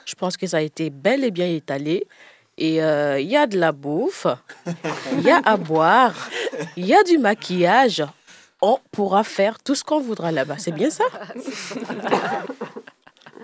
Je 0.07 0.15
pense 0.15 0.37
que 0.37 0.47
ça 0.47 0.59
a 0.59 0.61
été 0.63 0.91
bel 0.91 1.25
et 1.25 1.31
bien 1.31 1.47
étalé. 1.47 2.07
Et 2.59 2.83
euh, 2.83 3.19
il 3.21 3.29
y 3.29 3.37
a 3.37 3.47
de 3.47 3.59
la 3.59 3.73
bouffe, 3.73 4.27
il 5.13 5.23
y 5.23 5.31
a 5.31 5.41
à 5.45 5.57
boire, 5.57 6.29
il 6.77 6.87
y 6.87 6.95
a 6.95 7.03
du 7.05 7.17
maquillage. 7.17 8.03
On 8.63 8.79
pourra 8.93 9.25
faire 9.25 9.59
tout 9.59 9.75
ce 9.75 9.83
qu'on 9.83 10.01
voudra 10.01 10.33
là-bas. 10.33 10.57
C'est 10.59 10.73
bien 10.73 10.91
ça? 10.91 11.05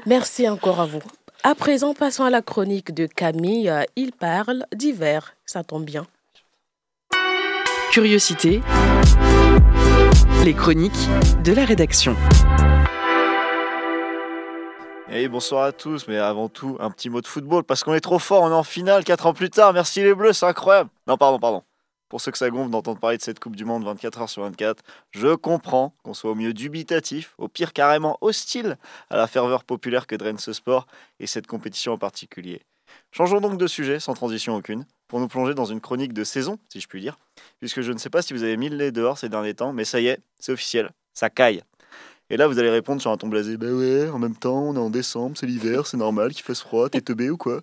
Merci 0.05 0.49
encore 0.49 0.81
à 0.81 0.87
vous. 0.87 1.01
À 1.43 1.55
présent, 1.55 1.95
passons 1.95 2.25
à 2.25 2.31
la 2.31 2.43
chronique 2.43 2.93
de 2.93 3.07
Camille. 3.07 3.73
Il 3.97 4.13
parle 4.13 4.67
d'hiver. 4.75 5.35
Ça 5.47 5.65
tombe 5.65 5.85
bien. 5.85 6.07
Curiosité. 7.93 8.61
Les 10.45 10.53
chroniques 10.55 10.93
de 11.43 11.53
la 11.53 11.65
rédaction. 11.65 12.15
Et 15.09 15.29
bonsoir 15.29 15.65
à 15.65 15.73
tous, 15.73 16.09
mais 16.09 16.19
avant 16.19 16.49
tout, 16.49 16.77
un 16.79 16.91
petit 16.91 17.09
mot 17.09 17.23
de 17.23 17.27
football, 17.27 17.65
parce 17.65 17.85
qu'on 17.85 17.95
est 17.95 18.01
trop 18.01 18.19
fort, 18.19 18.43
on 18.43 18.51
est 18.51 18.55
en 18.55 18.65
finale 18.65 19.03
4 19.03 19.27
ans 19.27 19.33
plus 19.33 19.51
tard, 19.51 19.73
merci 19.73 20.03
les 20.03 20.15
Bleus, 20.15 20.35
c'est 20.35 20.47
incroyable. 20.47 20.91
Non, 21.07 21.17
pardon, 21.17 21.39
pardon. 21.39 21.63
Pour 22.09 22.21
ceux 22.21 22.31
que 22.31 22.39
ça 22.39 22.51
gonfle 22.51 22.71
d'entendre 22.71 23.01
parler 23.01 23.17
de 23.17 23.23
cette 23.23 23.41
Coupe 23.41 23.57
du 23.57 23.65
Monde 23.65 23.85
24 23.85 24.21
heures 24.21 24.31
sur 24.31 24.43
24, 24.43 24.83
je 25.11 25.35
comprends 25.35 25.93
qu'on 26.05 26.15
soit 26.15 26.31
au 26.31 26.35
mieux 26.37 26.53
dubitatif, 26.53 27.35
au 27.39 27.49
pire 27.49 27.73
carrément 27.73 28.17
hostile 28.21 28.79
à 29.11 29.17
la 29.17 29.27
ferveur 29.27 29.65
populaire 29.65 30.07
que 30.07 30.15
draine 30.15 30.39
ce 30.39 30.53
sport 30.53 30.87
et 31.19 31.27
cette 31.27 31.49
compétition 31.49 31.93
en 31.93 31.99
particulier. 31.99 32.63
Changeons 33.11 33.41
donc 33.41 33.59
de 33.59 33.67
sujet, 33.67 33.99
sans 33.99 34.15
transition 34.15 34.55
aucune, 34.55 34.85
pour 35.09 35.19
nous 35.19 35.27
plonger 35.27 35.55
dans 35.55 35.65
une 35.65 35.81
chronique 35.81 36.13
de 36.13 36.23
saison, 36.23 36.59
si 36.69 36.81
je 36.81 36.87
puis 36.87 37.01
dire, 37.01 37.19
puisque 37.59 37.81
je 37.81 37.93
ne 37.93 37.99
sais 37.99 38.11
pas 38.11 38.23
si 38.23 38.33
vous 38.33 38.45
avez 38.45 38.57
mis 38.57 38.69
le 38.69 38.77
nez 38.77 38.93
dehors 38.93 39.19
ces 39.19 39.29
derniers 39.29 39.55
temps, 39.55 39.73
mais 39.73 39.85
ça 39.85 40.01
y 40.01 40.07
est, 40.07 40.21
c'est 40.39 40.53
officiel, 40.53 40.91
ça 41.13 41.29
caille. 41.29 41.63
Et 42.31 42.37
là, 42.37 42.49
vous 42.49 42.59
allez 42.59 42.71
répondre 42.71 43.01
sur 43.01 43.11
un 43.11 43.17
ton 43.17 43.29
blasé 43.29 43.57
Bah 43.57 43.71
ouais, 43.71 44.09
en 44.09 44.19
même 44.19 44.35
temps, 44.37 44.61
on 44.63 44.75
est 44.75 44.79
en 44.79 44.91
décembre, 44.91 45.37
c'est 45.37 45.47
l'hiver, 45.47 45.87
c'est 45.87 45.97
normal 45.97 46.33
qu'il 46.33 46.43
fasse 46.43 46.61
froid, 46.61 46.89
t'es 46.89 47.01
teubé 47.01 47.31
ou 47.31 47.37
quoi? 47.37 47.61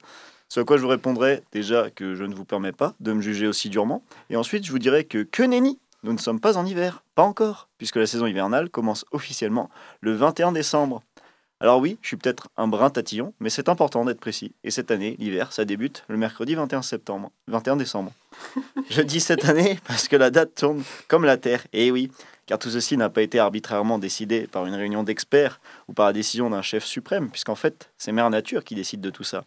Ce 0.53 0.59
à 0.59 0.65
quoi 0.65 0.77
je 0.77 0.83
vous 0.83 0.87
répondrai 0.87 1.41
déjà 1.51 1.89
que 1.89 2.13
je 2.13 2.23
ne 2.23 2.35
vous 2.35 2.45
permets 2.45 2.73
pas 2.73 2.93
de 2.99 3.11
me 3.11 3.21
juger 3.23 3.47
aussi 3.47 3.69
durement. 3.69 4.03
Et 4.29 4.35
ensuite, 4.35 4.63
je 4.63 4.71
vous 4.71 4.77
dirai 4.77 5.03
que 5.03 5.23
que 5.23 5.41
nenni 5.41 5.79
Nous 6.03 6.13
ne 6.13 6.19
sommes 6.19 6.39
pas 6.39 6.59
en 6.59 6.65
hiver, 6.67 7.03
pas 7.15 7.23
encore, 7.23 7.69
puisque 7.79 7.95
la 7.95 8.05
saison 8.05 8.27
hivernale 8.27 8.69
commence 8.69 9.03
officiellement 9.09 9.71
le 10.01 10.13
21 10.13 10.51
décembre. 10.51 11.01
Alors 11.59 11.79
oui, 11.79 11.97
je 12.03 12.09
suis 12.09 12.17
peut-être 12.17 12.49
un 12.55 12.67
brin 12.67 12.91
tatillon, 12.91 13.33
mais 13.39 13.49
c'est 13.49 13.67
important 13.67 14.05
d'être 14.05 14.19
précis. 14.19 14.53
Et 14.63 14.69
cette 14.69 14.91
année, 14.91 15.15
l'hiver, 15.17 15.51
ça 15.51 15.65
débute 15.65 16.03
le 16.07 16.17
mercredi 16.17 16.53
21 16.53 16.83
septembre, 16.83 17.31
21 17.47 17.75
décembre. 17.75 18.11
je 18.91 19.01
dis 19.01 19.21
cette 19.21 19.45
année 19.45 19.79
parce 19.87 20.07
que 20.07 20.17
la 20.17 20.29
date 20.29 20.53
tourne 20.53 20.83
comme 21.07 21.25
la 21.25 21.37
Terre. 21.37 21.65
Et 21.73 21.89
oui, 21.89 22.11
car 22.45 22.59
tout 22.59 22.69
ceci 22.69 22.95
n'a 22.95 23.09
pas 23.09 23.23
été 23.23 23.39
arbitrairement 23.39 23.97
décidé 23.97 24.45
par 24.45 24.67
une 24.67 24.75
réunion 24.75 25.01
d'experts 25.01 25.59
ou 25.87 25.93
par 25.93 26.05
la 26.05 26.13
décision 26.13 26.51
d'un 26.51 26.61
chef 26.61 26.85
suprême, 26.85 27.31
puisqu'en 27.31 27.55
fait, 27.55 27.89
c'est 27.97 28.11
Mère 28.11 28.29
Nature 28.29 28.63
qui 28.63 28.75
décide 28.75 29.01
de 29.01 29.09
tout 29.09 29.23
ça. 29.23 29.45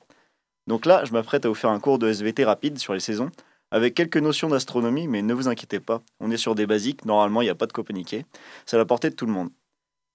Donc 0.67 0.87
là, 0.87 1.05
je 1.05 1.13
m'apprête 1.13 1.45
à 1.45 1.49
vous 1.49 1.55
faire 1.55 1.71
un 1.71 1.81
cours 1.81 1.99
de 1.99 2.09
SVT 2.09 2.45
rapide 2.45 2.79
sur 2.79 2.93
les 2.93 3.01
saisons, 3.01 3.31
avec 3.71 3.95
quelques 3.95 4.17
notions 4.17 4.49
d'astronomie, 4.49 5.09
mais 5.09 5.23
ne 5.23 5.35
vous 5.35 5.49
inquiétez 5.49 5.81
pas, 5.81 6.03
on 6.21 6.31
est 6.31 6.37
sur 6.37 6.55
des 6.55 6.67
basiques, 6.67 7.05
normalement 7.05 7.43
il 7.43 7.47
n'y 7.47 7.51
a 7.51 7.55
pas 7.55 7.67
de 7.67 7.73
coperniquet, 7.73 8.25
c'est 8.65 8.77
à 8.77 8.79
la 8.79 8.85
portée 8.85 9.11
de 9.11 9.15
tout 9.15 9.27
le 9.27 9.33
monde. 9.33 9.51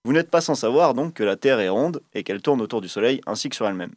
Vous 0.04 0.14
n'êtes 0.14 0.32
pas 0.32 0.42
sans 0.42 0.56
savoir 0.56 0.94
donc 0.94 1.14
que 1.14 1.24
la 1.24 1.36
Terre 1.36 1.60
est 1.60 1.70
ronde 1.70 2.02
et 2.14 2.24
qu'elle 2.24 2.42
tourne 2.42 2.62
autour 2.62 2.82
du 2.82 2.90
Soleil 2.90 3.22
ainsi 3.28 3.50
que 3.50 3.56
sur 3.56 3.68
elle-même. 3.68 3.94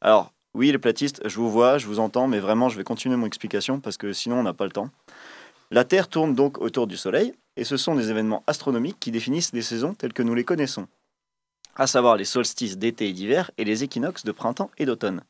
Alors, 0.00 0.32
oui 0.54 0.72
les 0.72 0.78
platistes, 0.78 1.20
je 1.26 1.36
vous 1.36 1.50
vois, 1.50 1.78
je 1.78 1.86
vous 1.86 2.00
entends, 2.00 2.26
mais 2.26 2.40
vraiment 2.40 2.68
je 2.68 2.76
vais 2.76 2.84
continuer 2.84 3.16
mon 3.16 3.26
explication 3.26 3.78
parce 3.78 3.96
que 3.96 4.12
sinon 4.12 4.40
on 4.40 4.42
n'a 4.42 4.54
pas 4.54 4.64
le 4.64 4.72
temps. 4.72 4.90
La 5.70 5.84
Terre 5.84 6.08
tourne 6.08 6.34
donc 6.34 6.60
autour 6.60 6.86
du 6.86 6.96
Soleil, 6.96 7.34
et 7.56 7.64
ce 7.64 7.76
sont 7.76 7.94
des 7.94 8.10
événements 8.10 8.42
astronomiques 8.46 8.98
qui 8.98 9.10
définissent 9.10 9.52
les 9.52 9.62
saisons 9.62 9.94
telles 9.94 10.12
que 10.12 10.22
nous 10.22 10.34
les 10.34 10.44
connaissons, 10.44 10.86
à 11.76 11.86
savoir 11.86 12.16
les 12.16 12.24
solstices 12.24 12.78
d'été 12.78 13.08
et 13.08 13.12
d'hiver 13.12 13.50
et 13.58 13.64
les 13.64 13.84
équinoxes 13.84 14.24
de 14.24 14.32
printemps 14.32 14.70
et 14.78 14.86
d'automne. 14.86 15.22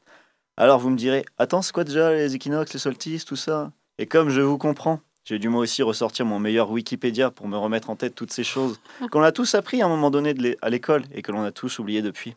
Alors 0.56 0.78
vous 0.78 0.90
me 0.90 0.96
direz, 0.96 1.24
attends, 1.38 1.62
c'est 1.62 1.72
quoi 1.72 1.84
déjà 1.84 2.12
les 2.12 2.34
équinoxes, 2.34 2.72
les 2.72 2.78
solstices, 2.78 3.24
tout 3.24 3.36
ça? 3.36 3.72
Et 3.98 4.06
comme 4.06 4.30
je 4.30 4.40
vous 4.40 4.58
comprends, 4.58 5.00
j'ai 5.24 5.38
dû 5.38 5.48
moi 5.48 5.62
aussi 5.62 5.82
ressortir 5.82 6.26
mon 6.26 6.38
meilleur 6.38 6.70
Wikipédia 6.70 7.30
pour 7.30 7.48
me 7.48 7.56
remettre 7.56 7.90
en 7.90 7.96
tête 7.96 8.14
toutes 8.14 8.32
ces 8.32 8.44
choses 8.44 8.80
qu'on 9.10 9.22
a 9.22 9.32
tous 9.32 9.54
appris 9.54 9.82
à 9.82 9.86
un 9.86 9.88
moment 9.88 10.10
donné 10.10 10.34
à 10.62 10.70
l'école 10.70 11.04
et 11.12 11.22
que 11.22 11.32
l'on 11.32 11.42
a 11.42 11.52
tous 11.52 11.78
oublié 11.78 12.02
depuis. 12.02 12.36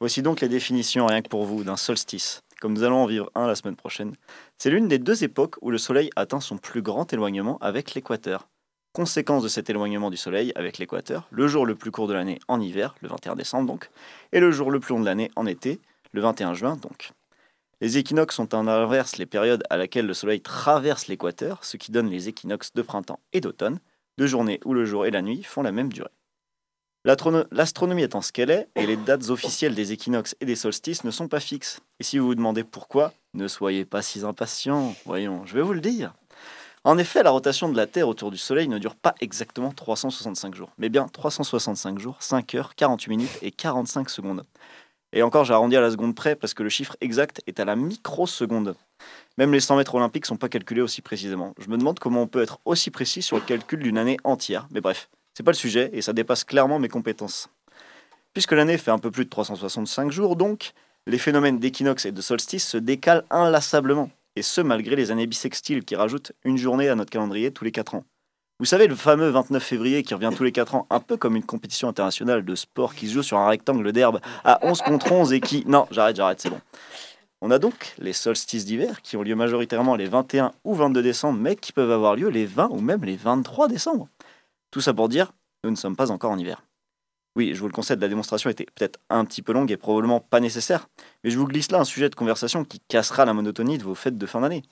Voici 0.00 0.22
donc 0.22 0.40
les 0.40 0.48
définitions, 0.48 1.06
rien 1.06 1.22
que 1.22 1.28
pour 1.28 1.44
vous, 1.44 1.64
d'un 1.64 1.76
solstice 1.76 2.42
comme 2.60 2.72
nous 2.72 2.84
allons 2.84 3.02
en 3.02 3.06
vivre 3.06 3.30
un 3.34 3.46
la 3.46 3.54
semaine 3.54 3.76
prochaine, 3.76 4.14
c'est 4.58 4.70
l'une 4.70 4.88
des 4.88 4.98
deux 4.98 5.24
époques 5.24 5.56
où 5.60 5.70
le 5.70 5.78
Soleil 5.78 6.10
atteint 6.16 6.40
son 6.40 6.58
plus 6.58 6.82
grand 6.82 7.12
éloignement 7.12 7.58
avec 7.60 7.94
l'équateur. 7.94 8.48
Conséquence 8.92 9.42
de 9.42 9.48
cet 9.48 9.68
éloignement 9.68 10.10
du 10.10 10.16
Soleil 10.16 10.52
avec 10.54 10.78
l'équateur, 10.78 11.28
le 11.30 11.48
jour 11.48 11.66
le 11.66 11.74
plus 11.74 11.90
court 11.90 12.08
de 12.08 12.14
l'année 12.14 12.38
en 12.48 12.60
hiver, 12.60 12.94
le 13.02 13.08
21 13.08 13.36
décembre 13.36 13.66
donc, 13.66 13.90
et 14.32 14.40
le 14.40 14.50
jour 14.50 14.70
le 14.70 14.80
plus 14.80 14.94
long 14.94 15.00
de 15.00 15.04
l'année 15.04 15.30
en 15.36 15.46
été, 15.46 15.80
le 16.12 16.22
21 16.22 16.54
juin 16.54 16.76
donc. 16.76 17.12
Les 17.82 17.98
équinoxes 17.98 18.36
sont 18.36 18.54
en 18.54 18.68
inverse 18.68 19.18
les 19.18 19.26
périodes 19.26 19.62
à 19.68 19.76
laquelle 19.76 20.06
le 20.06 20.14
Soleil 20.14 20.40
traverse 20.40 21.08
l'équateur, 21.08 21.62
ce 21.62 21.76
qui 21.76 21.92
donne 21.92 22.08
les 22.08 22.28
équinoxes 22.28 22.72
de 22.72 22.80
printemps 22.80 23.20
et 23.34 23.42
d'automne, 23.42 23.80
deux 24.16 24.26
journées 24.26 24.60
où 24.64 24.72
le 24.72 24.86
jour 24.86 25.04
et 25.04 25.10
la 25.10 25.20
nuit 25.20 25.42
font 25.42 25.60
la 25.60 25.72
même 25.72 25.92
durée. 25.92 26.08
L'astronomie 27.04 28.02
étant 28.02 28.22
ce 28.22 28.32
qu'elle 28.32 28.50
est, 28.50 28.68
et 28.74 28.86
les 28.86 28.96
dates 28.96 29.28
officielles 29.28 29.74
des 29.74 29.92
équinoxes 29.92 30.34
et 30.40 30.46
des 30.46 30.56
solstices 30.56 31.04
ne 31.04 31.10
sont 31.10 31.28
pas 31.28 31.38
fixes. 31.38 31.80
Et 32.00 32.02
si 32.02 32.18
vous 32.18 32.26
vous 32.26 32.34
demandez 32.34 32.64
pourquoi, 32.64 33.12
ne 33.34 33.46
soyez 33.46 33.84
pas 33.84 34.02
si 34.02 34.24
impatients. 34.24 34.94
Voyons, 35.04 35.44
je 35.44 35.54
vais 35.54 35.62
vous 35.62 35.74
le 35.74 35.80
dire. 35.80 36.14
En 36.82 36.98
effet, 36.98 37.22
la 37.22 37.30
rotation 37.30 37.68
de 37.68 37.76
la 37.76 37.86
Terre 37.86 38.08
autour 38.08 38.30
du 38.30 38.38
Soleil 38.38 38.68
ne 38.68 38.78
dure 38.78 38.96
pas 38.96 39.14
exactement 39.20 39.70
365 39.70 40.54
jours, 40.54 40.70
mais 40.78 40.88
bien 40.88 41.08
365 41.08 41.98
jours, 41.98 42.16
5 42.20 42.54
heures, 42.54 42.74
48 42.74 43.10
minutes 43.10 43.38
et 43.42 43.50
45 43.50 44.08
secondes. 44.08 44.44
Et 45.12 45.22
encore, 45.22 45.44
j'ai 45.44 45.54
arrondi 45.54 45.76
à 45.76 45.80
la 45.80 45.90
seconde 45.90 46.14
près 46.14 46.36
parce 46.36 46.54
que 46.54 46.62
le 46.62 46.68
chiffre 46.68 46.96
exact 47.00 47.42
est 47.46 47.60
à 47.60 47.64
la 47.64 47.76
microseconde. 47.76 48.74
Même 49.38 49.52
les 49.52 49.60
100 49.60 49.76
mètres 49.76 49.94
olympiques 49.94 50.24
ne 50.24 50.28
sont 50.28 50.36
pas 50.36 50.48
calculés 50.48 50.80
aussi 50.80 51.02
précisément. 51.02 51.54
Je 51.58 51.68
me 51.68 51.76
demande 51.76 51.98
comment 51.98 52.22
on 52.22 52.26
peut 52.26 52.42
être 52.42 52.58
aussi 52.64 52.90
précis 52.90 53.22
sur 53.22 53.36
le 53.36 53.42
calcul 53.42 53.80
d'une 53.80 53.98
année 53.98 54.16
entière. 54.24 54.66
Mais 54.70 54.80
bref, 54.80 55.08
c'est 55.34 55.42
pas 55.42 55.52
le 55.52 55.56
sujet 55.56 55.90
et 55.92 56.02
ça 56.02 56.12
dépasse 56.12 56.44
clairement 56.44 56.78
mes 56.78 56.88
compétences. 56.88 57.48
Puisque 58.32 58.52
l'année 58.52 58.78
fait 58.78 58.90
un 58.90 58.98
peu 58.98 59.10
plus 59.10 59.24
de 59.24 59.30
365 59.30 60.10
jours, 60.10 60.36
donc, 60.36 60.72
les 61.06 61.18
phénomènes 61.18 61.58
d'équinoxe 61.58 62.04
et 62.04 62.12
de 62.12 62.20
solstice 62.20 62.66
se 62.66 62.76
décalent 62.76 63.24
inlassablement, 63.30 64.10
et 64.34 64.42
ce 64.42 64.60
malgré 64.60 64.96
les 64.96 65.10
années 65.10 65.26
bissextiles 65.26 65.84
qui 65.84 65.96
rajoutent 65.96 66.32
une 66.44 66.58
journée 66.58 66.88
à 66.88 66.94
notre 66.94 67.10
calendrier 67.10 67.52
tous 67.52 67.64
les 67.64 67.72
4 67.72 67.94
ans. 67.94 68.04
Vous 68.58 68.64
savez, 68.64 68.86
le 68.86 68.94
fameux 68.94 69.28
29 69.28 69.62
février 69.62 70.02
qui 70.02 70.14
revient 70.14 70.30
tous 70.34 70.42
les 70.42 70.50
4 70.50 70.76
ans, 70.76 70.86
un 70.88 71.00
peu 71.00 71.18
comme 71.18 71.36
une 71.36 71.44
compétition 71.44 71.88
internationale 71.88 72.42
de 72.42 72.54
sport 72.54 72.94
qui 72.94 73.06
se 73.06 73.12
joue 73.12 73.22
sur 73.22 73.36
un 73.36 73.48
rectangle 73.48 73.92
d'herbe 73.92 74.18
à 74.44 74.64
11 74.66 74.80
contre 74.80 75.12
11 75.12 75.34
et 75.34 75.40
qui... 75.40 75.62
Non, 75.66 75.86
j'arrête, 75.90 76.16
j'arrête, 76.16 76.40
c'est 76.40 76.48
bon. 76.48 76.60
On 77.42 77.50
a 77.50 77.58
donc 77.58 77.94
les 77.98 78.14
solstices 78.14 78.64
d'hiver 78.64 79.02
qui 79.02 79.18
ont 79.18 79.22
lieu 79.22 79.34
majoritairement 79.34 79.94
les 79.94 80.06
21 80.06 80.52
ou 80.64 80.74
22 80.74 81.02
décembre, 81.02 81.38
mais 81.38 81.54
qui 81.54 81.72
peuvent 81.72 81.90
avoir 81.90 82.16
lieu 82.16 82.28
les 82.30 82.46
20 82.46 82.68
ou 82.70 82.80
même 82.80 83.04
les 83.04 83.16
23 83.16 83.68
décembre. 83.68 84.08
Tout 84.70 84.80
ça 84.80 84.94
pour 84.94 85.10
dire, 85.10 85.32
nous 85.62 85.70
ne 85.70 85.76
sommes 85.76 85.94
pas 85.94 86.10
encore 86.10 86.30
en 86.30 86.38
hiver. 86.38 86.64
Oui, 87.36 87.52
je 87.52 87.60
vous 87.60 87.66
le 87.66 87.74
concède, 87.74 88.00
la 88.00 88.08
démonstration 88.08 88.48
était 88.48 88.64
peut-être 88.74 88.98
un 89.10 89.26
petit 89.26 89.42
peu 89.42 89.52
longue 89.52 89.70
et 89.70 89.76
probablement 89.76 90.20
pas 90.20 90.40
nécessaire, 90.40 90.88
mais 91.22 91.28
je 91.28 91.38
vous 91.38 91.46
glisse 91.46 91.70
là 91.70 91.80
un 91.80 91.84
sujet 91.84 92.08
de 92.08 92.14
conversation 92.14 92.64
qui 92.64 92.80
cassera 92.80 93.26
la 93.26 93.34
monotonie 93.34 93.76
de 93.76 93.84
vos 93.84 93.94
fêtes 93.94 94.16
de 94.16 94.26
fin 94.26 94.40
d'année. 94.40 94.62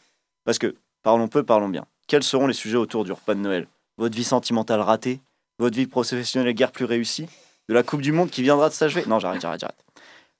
Parce 0.44 0.58
que, 0.58 0.74
parlons 1.02 1.28
peu, 1.28 1.42
parlons 1.42 1.68
bien. 1.68 1.84
Quels 2.06 2.22
seront 2.22 2.46
les 2.46 2.54
sujets 2.54 2.76
autour 2.76 3.04
du 3.04 3.12
repas 3.12 3.34
de 3.34 3.40
Noël? 3.40 3.66
Votre 3.96 4.14
vie 4.14 4.24
sentimentale 4.24 4.80
ratée? 4.80 5.20
Votre 5.58 5.76
vie 5.76 5.86
professionnelle 5.86 6.52
guère 6.52 6.70
plus 6.70 6.84
réussie? 6.84 7.26
De 7.70 7.72
la 7.72 7.82
Coupe 7.82 8.02
du 8.02 8.12
Monde 8.12 8.28
qui 8.28 8.42
viendra 8.42 8.68
de 8.68 8.74
s'achever? 8.74 9.04
Non, 9.06 9.18
j'arrête, 9.18 9.40
j'arrête, 9.40 9.60
j'arrête. 9.60 9.84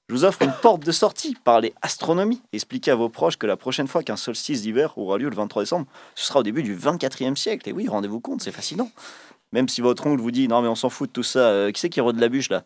Je 0.07 0.13
vous 0.13 0.25
offre 0.25 0.43
une 0.43 0.53
porte 0.61 0.85
de 0.85 0.91
sortie, 0.91 1.35
parler 1.43 1.73
astronomie, 1.81 2.43
expliquer 2.53 2.91
à 2.91 2.95
vos 2.95 3.09
proches 3.09 3.37
que 3.37 3.47
la 3.47 3.57
prochaine 3.57 3.87
fois 3.87 4.03
qu'un 4.03 4.15
solstice 4.15 4.61
d'hiver 4.61 4.95
aura 4.99 5.17
lieu 5.17 5.27
le 5.27 5.35
23 5.35 5.63
décembre, 5.63 5.87
ce 6.13 6.27
sera 6.27 6.41
au 6.41 6.43
début 6.43 6.61
du 6.61 6.77
24e 6.77 7.35
siècle. 7.35 7.67
Et 7.67 7.71
oui, 7.71 7.87
rendez-vous 7.87 8.19
compte, 8.19 8.43
c'est 8.43 8.51
fascinant. 8.51 8.91
Même 9.51 9.67
si 9.67 9.81
votre 9.81 10.05
oncle 10.05 10.21
vous 10.21 10.29
dit 10.29 10.47
non 10.47 10.61
mais 10.61 10.67
on 10.67 10.75
s'en 10.75 10.91
fout 10.91 11.09
de 11.09 11.13
tout 11.13 11.23
ça, 11.23 11.39
euh, 11.39 11.71
qui 11.71 11.79
c'est 11.81 11.89
qui 11.89 11.99
rôde 11.99 12.19
la 12.19 12.29
bûche 12.29 12.49
là? 12.49 12.63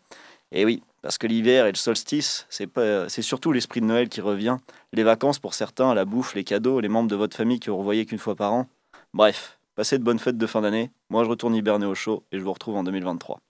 Et 0.52 0.62
eh 0.62 0.64
oui, 0.66 0.82
parce 1.00 1.16
que 1.16 1.26
l'hiver 1.26 1.64
et 1.64 1.72
le 1.72 1.76
solstice, 1.76 2.46
c'est 2.50 2.66
pas, 2.66 3.08
c'est 3.08 3.22
surtout 3.22 3.52
l'esprit 3.52 3.80
de 3.80 3.86
Noël 3.86 4.10
qui 4.10 4.20
revient. 4.20 4.58
Les 4.92 5.04
vacances 5.04 5.38
pour 5.38 5.54
certains, 5.54 5.94
la 5.94 6.04
bouffe, 6.04 6.34
les 6.34 6.44
cadeaux, 6.44 6.80
les 6.80 6.88
membres 6.88 7.08
de 7.08 7.16
votre 7.16 7.36
famille 7.36 7.60
que 7.60 7.70
vous 7.70 7.78
revoyez 7.78 8.04
qu'une 8.04 8.18
fois 8.18 8.34
par 8.34 8.52
an. 8.52 8.66
Bref, 9.12 9.58
passez 9.74 9.98
de 9.98 10.04
bonnes 10.04 10.18
fêtes 10.18 10.38
de 10.38 10.46
fin 10.46 10.60
d'année. 10.60 10.90
Moi, 11.08 11.24
je 11.24 11.30
retourne 11.30 11.54
hiberner 11.54 11.86
au 11.86 11.94
chaud 11.94 12.24
et 12.30 12.38
je 12.38 12.44
vous 12.44 12.52
retrouve 12.52 12.76
en 12.76 12.84
2023. 12.84 13.40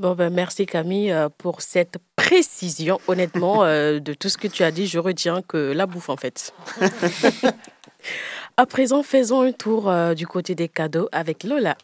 Bon 0.00 0.16
ben 0.16 0.28
merci 0.28 0.66
Camille 0.66 1.12
euh, 1.12 1.28
pour 1.28 1.60
cette 1.62 1.98
précision. 2.16 3.00
Honnêtement, 3.06 3.62
euh, 3.62 4.00
de 4.00 4.12
tout 4.12 4.28
ce 4.28 4.36
que 4.36 4.48
tu 4.48 4.64
as 4.64 4.72
dit, 4.72 4.88
je 4.88 4.98
retiens 4.98 5.40
que 5.40 5.72
la 5.72 5.86
bouffe 5.86 6.08
en 6.08 6.16
fait. 6.16 6.52
à 8.56 8.66
présent, 8.66 9.04
faisons 9.04 9.42
un 9.42 9.52
tour 9.52 9.92
du 10.16 10.26
côté 10.26 10.56
des 10.56 10.68
cadeaux 10.68 11.08
avec 11.12 11.44
Lola. 11.44 11.76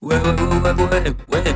Ouais, 0.00 0.16
ouais, 0.16 0.32
ouais, 0.32 1.54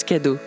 cadeau. 0.00 0.38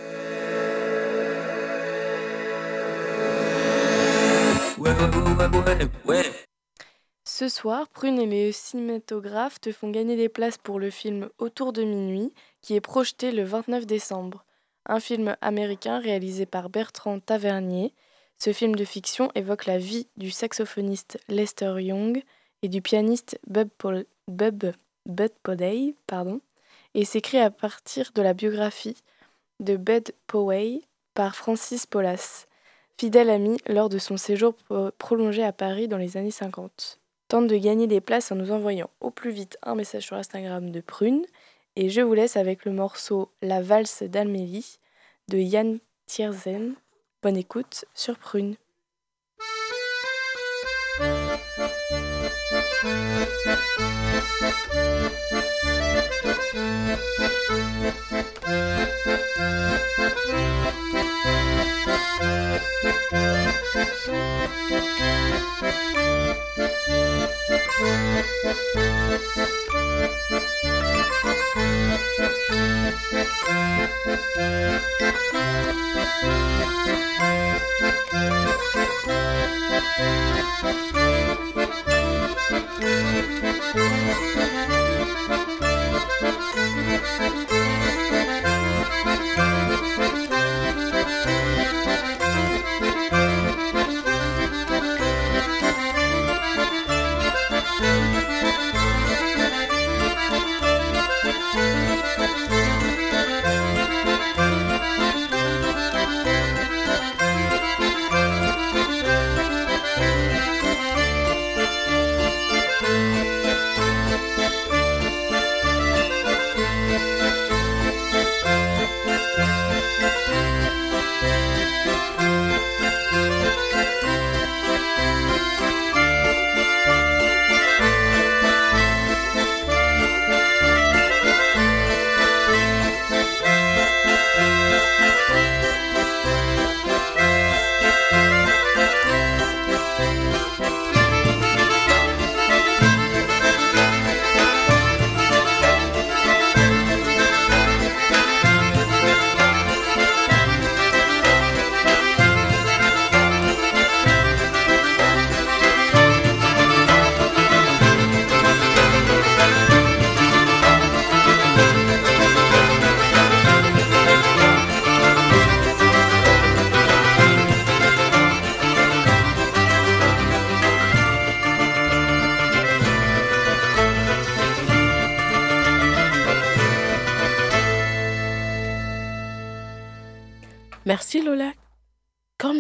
Ce 7.24 7.50
soir, 7.50 7.88
Prune 7.90 8.20
et 8.20 8.26
les 8.26 8.52
cinématographes 8.52 9.62
te 9.62 9.72
font 9.72 9.92
gagner 9.92 10.16
des 10.16 10.30
places 10.30 10.58
pour 10.58 10.80
le 10.80 10.90
film 10.90 11.30
Autour 11.38 11.74
de 11.74 11.84
minuit, 11.84 12.34
qui 12.62 12.76
est 12.76 12.82
projeté 12.82 13.32
le 13.32 13.44
29 13.44 13.86
décembre. 13.86 14.46
Un 14.88 15.00
film 15.00 15.36
américain 15.42 16.00
réalisé 16.00 16.46
par 16.46 16.70
Bertrand 16.70 17.20
Tavernier. 17.20 17.94
Ce 18.40 18.52
film 18.52 18.76
de 18.76 18.86
fiction 18.86 19.32
évoque 19.36 19.66
la 19.66 19.78
vie 19.78 20.08
du 20.18 20.32
saxophoniste 20.32 21.20
Lester 21.28 21.76
Young 21.80 22.24
et 22.64 22.68
du 22.68 22.82
pianiste 22.82 23.40
Bub, 23.48 23.70
Bud 24.28 25.34
pardon, 26.08 26.42
et 26.96 27.06
s'écrit 27.06 27.40
à 27.40 27.52
partir 27.52 28.12
de 28.16 28.22
la 28.22 28.34
biographie 28.34 28.98
de 29.60 29.78
Bud 29.78 30.14
Poway 30.28 30.82
par 31.14 31.36
Francis 31.36 31.86
Paulas, 31.86 32.46
fidèle 33.00 33.30
ami 33.30 33.58
lors 33.68 33.90
de 33.90 33.98
son 33.98 34.18
séjour 34.18 34.54
prolongé 34.98 35.44
à 35.44 35.54
Paris 35.54 35.88
dans 35.88 35.98
les 35.98 36.18
années 36.18 36.32
50. 36.32 37.00
Tente 37.28 37.48
de 37.48 37.58
gagner 37.58 37.88
des 37.88 38.02
places 38.02 38.32
en 38.32 38.36
nous 38.36 38.52
envoyant 38.52 38.90
au 39.02 39.10
plus 39.10 39.32
vite 39.32 39.58
un 39.64 39.76
message 39.76 40.04
sur 40.04 40.16
Instagram 40.16 40.70
de 40.70 40.82
Prune. 40.82 41.26
Et 41.76 41.90
je 41.90 42.02
vous 42.02 42.14
laisse 42.14 42.38
avec 42.38 42.66
le 42.66 42.72
morceau 42.72 43.32
La 43.42 43.62
valse 43.62 44.04
d'Almélie 44.04 44.78
de 45.28 45.40
Yann 45.40 45.80
Tierzen. 46.06 46.76
Bonne 47.24 47.38
écoute 47.38 47.86
sur 47.94 48.18
Prune. 48.18 48.56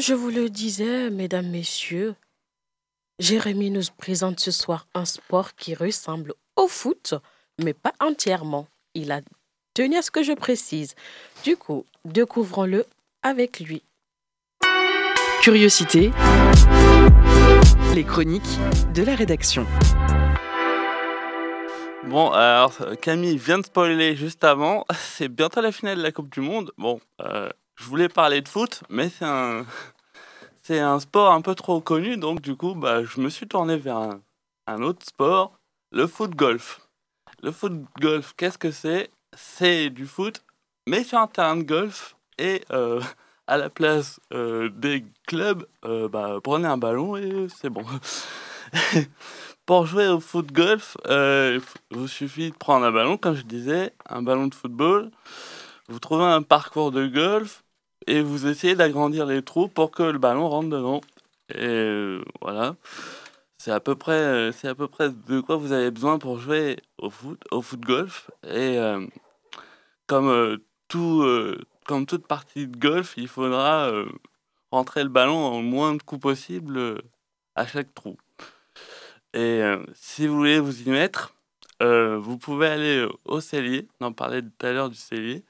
Je 0.05 0.13
vous 0.13 0.29
le 0.29 0.51
disais, 0.51 1.09
mesdames, 1.09 1.47
messieurs, 1.47 2.13
Jérémy 3.17 3.71
nous 3.71 3.81
présente 3.97 4.39
ce 4.39 4.51
soir 4.51 4.85
un 4.93 5.03
sport 5.03 5.55
qui 5.55 5.73
ressemble 5.73 6.35
au 6.55 6.67
foot, 6.67 7.15
mais 7.59 7.73
pas 7.73 7.91
entièrement. 7.99 8.67
Il 8.93 9.11
a 9.11 9.21
tenu 9.73 9.97
à 9.97 10.03
ce 10.03 10.11
que 10.11 10.21
je 10.21 10.33
précise. 10.33 10.93
Du 11.43 11.57
coup, 11.57 11.87
découvrons-le 12.03 12.85
avec 13.23 13.59
lui. 13.59 13.81
Curiosité. 15.41 16.11
Les 17.95 18.03
chroniques 18.03 18.59
de 18.93 19.01
la 19.01 19.15
rédaction. 19.15 19.65
Bon, 22.03 22.29
alors 22.29 22.77
Camille 23.01 23.39
vient 23.39 23.57
de 23.57 23.65
spoiler 23.65 24.15
juste 24.15 24.43
avant. 24.43 24.85
C'est 24.93 25.29
bientôt 25.29 25.61
la 25.61 25.71
finale 25.71 25.97
de 25.97 26.03
la 26.03 26.11
Coupe 26.11 26.29
du 26.29 26.41
Monde. 26.41 26.71
Bon, 26.77 26.99
euh, 27.21 27.49
je 27.75 27.85
voulais 27.85 28.07
parler 28.07 28.41
de 28.41 28.47
foot, 28.47 28.83
mais 28.89 29.09
c'est 29.09 29.25
un, 29.25 29.65
c'est 30.65 30.79
un 30.79 30.99
sport 30.99 31.31
un 31.31 31.41
peu 31.41 31.53
trop 31.53 31.79
connu, 31.79 32.17
donc 32.17 32.41
du 32.41 32.55
coup, 32.55 32.73
bah, 32.73 33.03
je 33.03 33.21
me 33.21 33.29
suis 33.29 33.47
tourné 33.47 33.77
vers 33.77 34.17
un, 34.65 34.81
autre 34.81 35.05
sport, 35.05 35.59
le 35.91 36.07
foot 36.07 36.31
golf. 36.31 36.81
Le 37.43 37.51
foot 37.51 37.73
golf, 38.01 38.33
qu'est-ce 38.35 38.57
que 38.57 38.71
c'est? 38.71 39.11
C'est 39.37 39.91
du 39.91 40.07
foot, 40.07 40.43
mais 40.87 41.03
sur 41.03 41.19
un 41.19 41.27
terrain 41.27 41.55
de 41.55 41.61
golf, 41.61 42.15
et 42.39 42.63
euh, 42.71 42.99
à 43.45 43.57
la 43.57 43.69
place 43.69 44.19
euh, 44.33 44.69
des 44.69 45.05
clubs, 45.27 45.67
euh, 45.85 46.09
bah, 46.09 46.39
prenez 46.43 46.67
un 46.67 46.77
ballon 46.77 47.15
et 47.15 47.45
c'est 47.55 47.69
bon. 47.69 47.85
Pour 49.67 49.85
jouer 49.85 50.07
au 50.07 50.19
foot 50.19 50.51
golf, 50.51 50.97
il 51.07 51.61
vous 51.91 52.07
suffit 52.07 52.49
de 52.49 52.55
prendre 52.55 52.87
un 52.87 52.91
ballon, 52.91 53.17
comme 53.17 53.35
je 53.35 53.43
disais, 53.43 53.93
un 54.09 54.23
ballon 54.23 54.47
de 54.47 54.55
football. 54.55 55.11
Vous 55.89 55.99
trouvez 55.99 56.23
un 56.23 56.41
parcours 56.41 56.91
de 56.91 57.05
golf, 57.05 57.63
et 58.07 58.21
vous 58.21 58.47
essayez 58.47 58.75
d'agrandir 58.75 59.25
les 59.25 59.41
trous 59.41 59.67
pour 59.67 59.91
que 59.91 60.03
le 60.03 60.19
ballon 60.19 60.49
rentre 60.49 60.69
dedans. 60.69 61.01
Et 61.49 61.57
euh, 61.59 62.23
voilà. 62.41 62.75
C'est 63.57 63.71
à 63.71 63.79
peu 63.79 63.95
près, 63.95 64.51
c'est 64.51 64.67
à 64.67 64.75
peu 64.75 64.87
près 64.87 65.09
de 65.09 65.39
quoi 65.39 65.55
vous 65.57 65.71
avez 65.71 65.89
besoin 65.91 66.19
pour 66.19 66.39
jouer 66.39 66.77
au 66.99 67.09
foot, 67.09 67.41
au 67.51 67.61
foot 67.61 67.79
golf. 67.81 68.29
Et 68.43 68.77
euh, 68.77 69.05
comme 70.07 70.27
euh, 70.27 70.57
tout, 70.87 71.25
comme 71.85 72.05
toute 72.05 72.27
partie 72.27 72.67
de 72.67 72.77
golf, 72.77 73.15
il 73.17 73.27
faudra 73.27 73.91
rentrer 74.71 75.03
le 75.03 75.09
ballon 75.09 75.37
en 75.37 75.61
moins 75.61 75.95
de 75.95 76.03
coups 76.03 76.21
possible 76.21 77.01
à 77.55 77.65
chaque 77.65 77.93
trou. 77.95 78.17
Et 79.33 79.61
si 79.95 80.27
vous 80.27 80.35
voulez 80.35 80.59
vous 80.59 80.83
y 80.83 80.89
mettre, 80.89 81.33
vous 81.81 82.37
pouvez 82.37 82.67
aller 82.67 83.07
au 83.25 83.41
cellier. 83.41 83.87
On 83.99 84.05
en 84.05 84.13
parlait 84.13 84.43
tout 84.43 84.65
à 84.65 84.71
l'heure 84.71 84.89
du 84.89 84.95
cellier. 84.95 85.43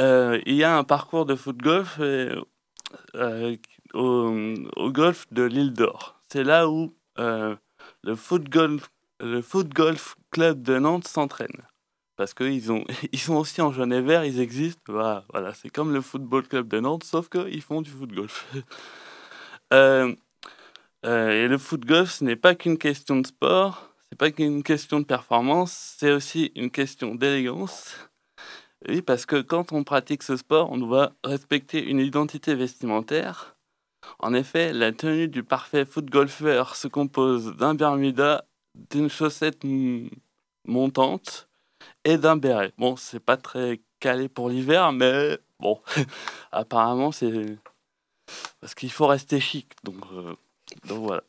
Euh, 0.00 0.40
il 0.46 0.54
y 0.54 0.64
a 0.64 0.76
un 0.76 0.84
parcours 0.84 1.24
de 1.24 1.36
foot 1.36 1.56
golf 1.58 1.98
euh, 2.00 2.40
euh, 3.14 3.56
au, 3.92 4.90
golf 4.90 5.26
de 5.30 5.44
l'île 5.44 5.72
d'Or. 5.72 6.20
C'est 6.28 6.44
là 6.44 6.68
où 6.68 6.94
le, 7.16 7.58
foot 8.16 8.48
golf, 8.48 8.90
le 9.20 9.40
foot 9.40 9.72
golf 9.72 10.16
club 10.30 10.62
de 10.62 10.78
Nantes 10.78 11.06
s'entraîne. 11.06 11.62
Parce 12.16 12.34
qu'ils 12.34 12.64
ils 13.12 13.18
sont 13.18 13.36
aussi 13.36 13.60
en 13.60 13.72
jaune 13.72 13.92
et 13.92 14.00
vert, 14.00 14.24
ils 14.24 14.40
existent. 14.40 14.92
Voilà 14.92 15.24
c'est 15.54 15.70
comme 15.70 15.92
le 15.92 16.00
football 16.00 16.46
club 16.46 16.68
de 16.68 16.80
Nantes, 16.80 17.04
sauf 17.04 17.28
qu'ils 17.28 17.62
font 17.62 17.82
du 17.82 17.90
foot 17.90 18.12
golf. 18.12 18.52
et 19.72 21.48
le 21.48 21.58
foot 21.58 21.84
golf, 21.84 22.10
ce 22.10 22.24
n'est 22.24 22.36
pas 22.36 22.54
qu'une 22.54 22.78
question 22.78 23.20
de 23.20 23.26
sport, 23.26 23.90
c'est 24.08 24.18
pas 24.18 24.30
qu'une 24.32 24.62
question 24.64 25.00
de 25.00 25.04
performance, 25.04 25.96
c'est 25.98 26.10
aussi 26.12 26.52
une 26.56 26.70
question 26.70 27.14
d'élégance 27.14 27.94
Oui, 28.88 29.02
parce 29.02 29.24
que 29.26 29.40
quand 29.40 29.72
on 29.72 29.84
pratique 29.84 30.22
ce 30.22 30.36
sport, 30.36 30.70
on 30.70 30.78
doit 30.78 31.12
respecter 31.24 31.82
une 31.82 32.00
identité 32.00 32.54
vestimentaire. 32.54 33.56
En 34.18 34.34
effet, 34.34 34.72
la 34.72 34.92
tenue 34.92 35.28
du 35.28 35.42
parfait 35.42 35.86
foot 35.86 36.06
golfeur 36.10 36.76
se 36.76 36.88
compose 36.88 37.56
d'un 37.56 37.74
bermuda, 37.74 38.44
d'une 38.90 39.08
chaussette 39.08 39.62
montante 40.66 41.48
et 42.04 42.18
d'un 42.18 42.36
béret. 42.36 42.72
Bon, 42.78 42.96
c'est 42.96 43.20
pas 43.20 43.36
très 43.36 43.80
calé 44.00 44.28
pour 44.28 44.50
l'hiver, 44.50 44.92
mais 44.92 45.38
bon, 45.60 45.80
apparemment 46.52 47.12
c'est 47.12 47.58
parce 48.60 48.74
qu'il 48.74 48.90
faut 48.90 49.06
rester 49.06 49.40
chic. 49.40 49.72
Donc, 49.82 50.02
euh, 50.12 50.34
donc 50.86 51.00
voilà. 51.00 51.22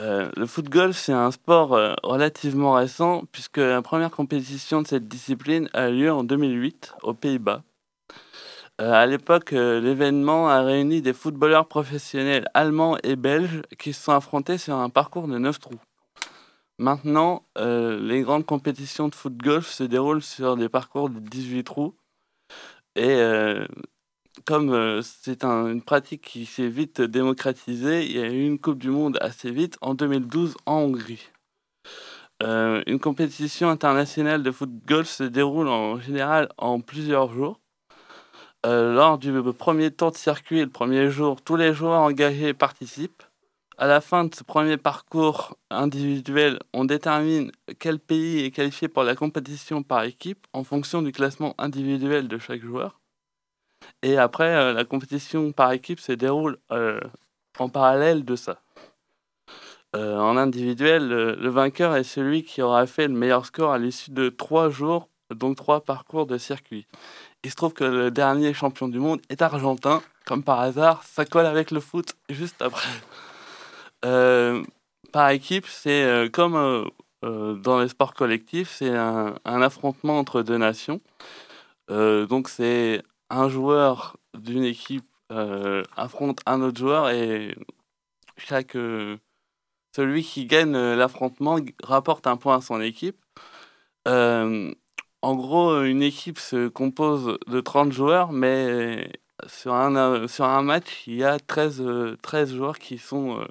Euh, 0.00 0.30
le 0.36 0.46
foot 0.46 0.68
golf, 0.68 0.96
c'est 0.96 1.12
un 1.12 1.30
sport 1.30 1.74
euh, 1.74 1.94
relativement 2.02 2.72
récent, 2.72 3.24
puisque 3.30 3.58
la 3.58 3.80
première 3.80 4.10
compétition 4.10 4.82
de 4.82 4.86
cette 4.88 5.06
discipline 5.06 5.68
a 5.72 5.88
lieu 5.88 6.10
en 6.10 6.24
2008 6.24 6.94
aux 7.02 7.14
Pays-Bas. 7.14 7.62
Euh, 8.80 8.92
à 8.92 9.06
l'époque, 9.06 9.52
l'événement 9.52 10.48
a 10.48 10.62
réuni 10.62 11.00
des 11.00 11.12
footballeurs 11.12 11.68
professionnels 11.68 12.48
allemands 12.54 12.96
et 13.04 13.14
belges 13.14 13.62
qui 13.78 13.92
se 13.92 14.02
sont 14.02 14.12
affrontés 14.12 14.58
sur 14.58 14.74
un 14.74 14.90
parcours 14.90 15.28
de 15.28 15.38
9 15.38 15.60
trous. 15.60 15.80
Maintenant, 16.78 17.44
les 17.56 18.22
grandes 18.22 18.44
compétitions 18.44 19.06
de 19.08 19.14
foot 19.14 19.36
golf 19.36 19.68
se 19.68 19.84
déroulent 19.84 20.24
sur 20.24 20.56
des 20.56 20.68
parcours 20.68 21.08
de 21.08 21.20
18 21.20 21.62
trous. 21.62 21.94
Et 22.96 23.16
comme 24.44 24.72
euh, 24.72 25.00
c'est 25.02 25.44
une 25.44 25.82
pratique 25.82 26.22
qui 26.22 26.46
s'est 26.46 26.68
vite 26.68 27.00
démocratisée, 27.00 28.04
il 28.04 28.16
y 28.16 28.20
a 28.20 28.28
eu 28.28 28.44
une 28.44 28.58
Coupe 28.58 28.78
du 28.78 28.90
Monde 28.90 29.18
assez 29.20 29.50
vite 29.50 29.78
en 29.80 29.94
2012 29.94 30.56
en 30.66 30.78
Hongrie. 30.78 31.30
Euh, 32.42 32.82
une 32.86 32.98
compétition 32.98 33.70
internationale 33.70 34.42
de 34.42 34.50
foot 34.50 34.70
golf 34.86 35.08
se 35.08 35.22
déroule 35.22 35.68
en 35.68 36.00
général 36.00 36.48
en 36.58 36.80
plusieurs 36.80 37.32
jours. 37.32 37.60
Euh, 38.66 38.94
lors 38.94 39.18
du 39.18 39.32
premier 39.52 39.90
tour 39.90 40.10
de 40.10 40.16
circuit, 40.16 40.60
le 40.60 40.70
premier 40.70 41.10
jour, 41.10 41.40
tous 41.42 41.56
les 41.56 41.72
joueurs 41.72 42.00
engagés 42.00 42.54
participent. 42.54 43.22
À 43.76 43.86
la 43.86 44.00
fin 44.00 44.24
de 44.24 44.34
ce 44.34 44.44
premier 44.44 44.76
parcours 44.76 45.56
individuel, 45.70 46.60
on 46.72 46.84
détermine 46.84 47.50
quel 47.78 47.98
pays 47.98 48.44
est 48.44 48.50
qualifié 48.50 48.88
pour 48.88 49.02
la 49.02 49.16
compétition 49.16 49.82
par 49.82 50.04
équipe 50.04 50.46
en 50.52 50.64
fonction 50.64 51.02
du 51.02 51.12
classement 51.12 51.54
individuel 51.58 52.28
de 52.28 52.38
chaque 52.38 52.62
joueur. 52.62 53.00
Et 54.04 54.18
après, 54.18 54.54
euh, 54.54 54.74
la 54.74 54.84
compétition 54.84 55.52
par 55.52 55.72
équipe 55.72 55.98
se 55.98 56.12
déroule 56.12 56.58
euh, 56.70 57.00
en 57.58 57.70
parallèle 57.70 58.22
de 58.24 58.36
ça. 58.36 58.60
Euh, 59.96 60.18
en 60.18 60.36
individuel, 60.36 61.08
le, 61.08 61.48
vainqueur 61.48 61.96
est 61.96 62.04
celui 62.04 62.42
qui 62.42 62.60
aura 62.60 62.86
fait 62.86 63.08
le 63.08 63.14
meilleur 63.14 63.46
score 63.46 63.72
à 63.72 63.78
l'issue 63.78 64.10
de 64.10 64.28
trois 64.28 64.68
jours, 64.68 65.08
donc 65.34 65.56
trois 65.56 65.80
parcours 65.80 66.26
de 66.26 66.36
circuit. 66.36 66.86
Il 67.44 67.50
se 67.50 67.56
trouve 67.56 67.72
que 67.72 67.84
le 67.84 68.10
dernier 68.10 68.52
champion 68.52 68.88
du 68.88 68.98
monde 68.98 69.22
est 69.30 69.40
argentin, 69.40 70.02
comme 70.26 70.42
par 70.42 70.60
hasard, 70.60 71.02
ça 71.04 71.24
colle 71.24 71.46
avec 71.46 71.70
le 71.70 71.80
foot 71.80 72.14
juste 72.28 72.60
après. 72.60 72.88
par 75.12 75.30
équipe, 75.30 75.66
c'est 75.66 76.28
comme 76.32 76.90
dans 77.22 77.80
les 77.80 77.88
sports 77.88 78.12
collectifs, 78.12 78.70
c'est 78.70 78.94
un, 78.94 79.36
un, 79.44 79.62
affrontement 79.62 80.18
entre 80.18 80.42
deux 80.42 80.58
nations. 80.58 81.00
donc 81.88 82.48
c'est 82.48 83.02
un 83.30 83.48
joueur 83.48 84.16
d'une 84.34 84.64
équipe 84.64 85.06
euh, 85.32 85.82
affronte 85.96 86.40
un 86.46 86.60
autre 86.60 86.78
joueur 86.78 87.08
et 87.10 87.56
chaque 88.36 88.76
euh, 88.76 89.16
celui 89.96 90.22
qui 90.22 90.46
gagne 90.46 90.74
euh, 90.74 90.96
l'affrontement 90.96 91.58
rapporte 91.82 92.26
un 92.26 92.36
point 92.36 92.58
à 92.58 92.60
son 92.60 92.80
équipe. 92.80 93.16
en 94.06 95.34
gros, 95.36 95.82
une 95.82 96.02
équipe 96.02 96.38
se 96.38 96.68
compose 96.68 97.38
de 97.46 97.60
30 97.60 97.92
joueurs, 97.92 98.32
mais 98.32 99.10
sur 99.46 99.74
un, 99.74 100.62
match, 100.62 101.04
il 101.06 101.16
y 101.16 101.24
a 101.24 101.38
13, 101.38 101.82
13 102.22 102.54
joueurs 102.54 102.78
qui 102.78 102.98
sont 102.98 103.46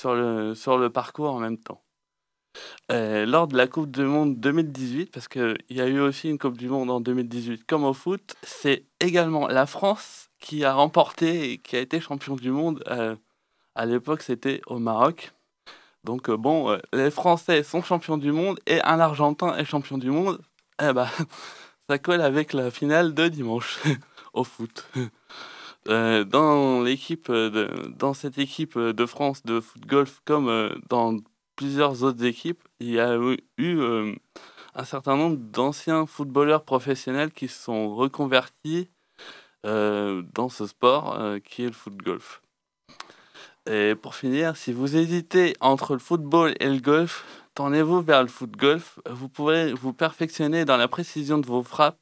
sur, 0.00 0.56
sur 0.56 0.78
le 0.78 0.90
parcours 0.90 1.34
en 1.34 1.40
même 1.40 1.58
temps. 1.58 1.82
Euh, 2.90 3.24
lors 3.24 3.46
de 3.46 3.56
la 3.56 3.66
Coupe 3.66 3.90
du 3.90 4.02
Monde 4.02 4.40
2018, 4.40 5.12
parce 5.12 5.28
qu'il 5.28 5.56
y 5.70 5.80
a 5.80 5.86
eu 5.86 6.00
aussi 6.00 6.28
une 6.28 6.38
Coupe 6.38 6.58
du 6.58 6.68
Monde 6.68 6.90
en 6.90 7.00
2018 7.00 7.64
comme 7.64 7.84
au 7.84 7.92
foot, 7.92 8.34
c'est 8.42 8.84
également 8.98 9.46
la 9.46 9.66
France 9.66 10.30
qui 10.40 10.64
a 10.64 10.72
remporté 10.72 11.52
et 11.52 11.58
qui 11.58 11.76
a 11.76 11.80
été 11.80 12.00
champion 12.00 12.34
du 12.34 12.50
monde. 12.50 12.82
Euh, 12.88 13.14
à 13.74 13.86
l'époque, 13.86 14.22
c'était 14.22 14.60
au 14.66 14.78
Maroc. 14.78 15.32
Donc 16.02 16.28
euh, 16.28 16.36
bon, 16.36 16.76
les 16.92 17.10
Français 17.10 17.62
sont 17.62 17.82
champions 17.82 18.18
du 18.18 18.32
monde 18.32 18.58
et 18.66 18.82
un 18.82 18.98
Argentin 18.98 19.56
est 19.56 19.64
champion 19.64 19.98
du 19.98 20.10
monde. 20.10 20.40
Eh 20.82 20.92
ben, 20.92 21.08
ça 21.88 21.98
colle 21.98 22.22
avec 22.22 22.52
la 22.52 22.70
finale 22.70 23.14
de 23.14 23.28
dimanche 23.28 23.78
au 24.32 24.42
foot. 24.42 24.86
dans 25.86 26.82
l'équipe, 26.82 27.30
dans 27.30 28.14
cette 28.14 28.38
équipe 28.38 28.76
de 28.76 29.06
France 29.06 29.44
de 29.44 29.60
foot 29.60 29.86
golf, 29.86 30.22
comme 30.24 30.80
dans 30.88 31.16
plusieurs 31.60 32.04
autres 32.04 32.24
équipes, 32.24 32.62
il 32.80 32.92
y 32.92 32.98
a 32.98 33.18
eu 33.58 33.78
euh, 33.80 34.14
un 34.74 34.84
certain 34.84 35.14
nombre 35.14 35.36
d'anciens 35.36 36.06
footballeurs 36.06 36.64
professionnels 36.64 37.32
qui 37.32 37.48
se 37.48 37.64
sont 37.64 37.94
reconvertis 37.94 38.88
euh, 39.66 40.22
dans 40.32 40.48
ce 40.48 40.66
sport 40.66 41.20
euh, 41.20 41.38
qui 41.38 41.64
est 41.64 41.66
le 41.66 41.74
foot 41.74 41.98
golf. 41.98 42.40
Et 43.70 43.94
pour 43.94 44.14
finir, 44.14 44.56
si 44.56 44.72
vous 44.72 44.96
hésitez 44.96 45.54
entre 45.60 45.92
le 45.92 45.98
football 45.98 46.54
et 46.60 46.70
le 46.70 46.80
golf, 46.80 47.26
tournez-vous 47.54 48.00
vers 48.00 48.22
le 48.22 48.28
foot 48.28 48.52
golf. 48.52 48.98
Vous 49.10 49.28
pourrez 49.28 49.74
vous 49.74 49.92
perfectionner 49.92 50.64
dans 50.64 50.78
la 50.78 50.88
précision 50.88 51.36
de 51.36 51.46
vos 51.46 51.62
frappes 51.62 52.00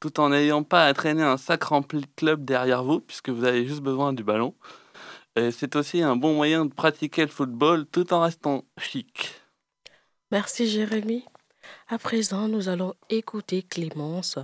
tout 0.00 0.18
en 0.18 0.30
n'ayant 0.30 0.64
pas 0.64 0.84
à 0.84 0.94
traîner 0.94 1.22
un 1.22 1.36
sac 1.36 1.62
rempli 1.62 2.00
de 2.00 2.08
clubs 2.16 2.44
derrière 2.44 2.82
vous, 2.82 2.98
puisque 2.98 3.28
vous 3.28 3.44
avez 3.44 3.66
juste 3.66 3.82
besoin 3.82 4.12
du 4.12 4.24
ballon 4.24 4.52
c'est 5.50 5.76
aussi 5.76 6.02
un 6.02 6.16
bon 6.16 6.34
moyen 6.34 6.64
de 6.64 6.72
pratiquer 6.72 7.22
le 7.22 7.28
football 7.28 7.86
tout 7.86 8.12
en 8.12 8.20
restant 8.20 8.64
chic. 8.78 9.34
Merci 10.30 10.66
Jérémy. 10.66 11.24
À 11.88 11.98
présent, 11.98 12.48
nous 12.48 12.68
allons 12.68 12.94
écouter 13.10 13.62
Clémence. 13.62 14.38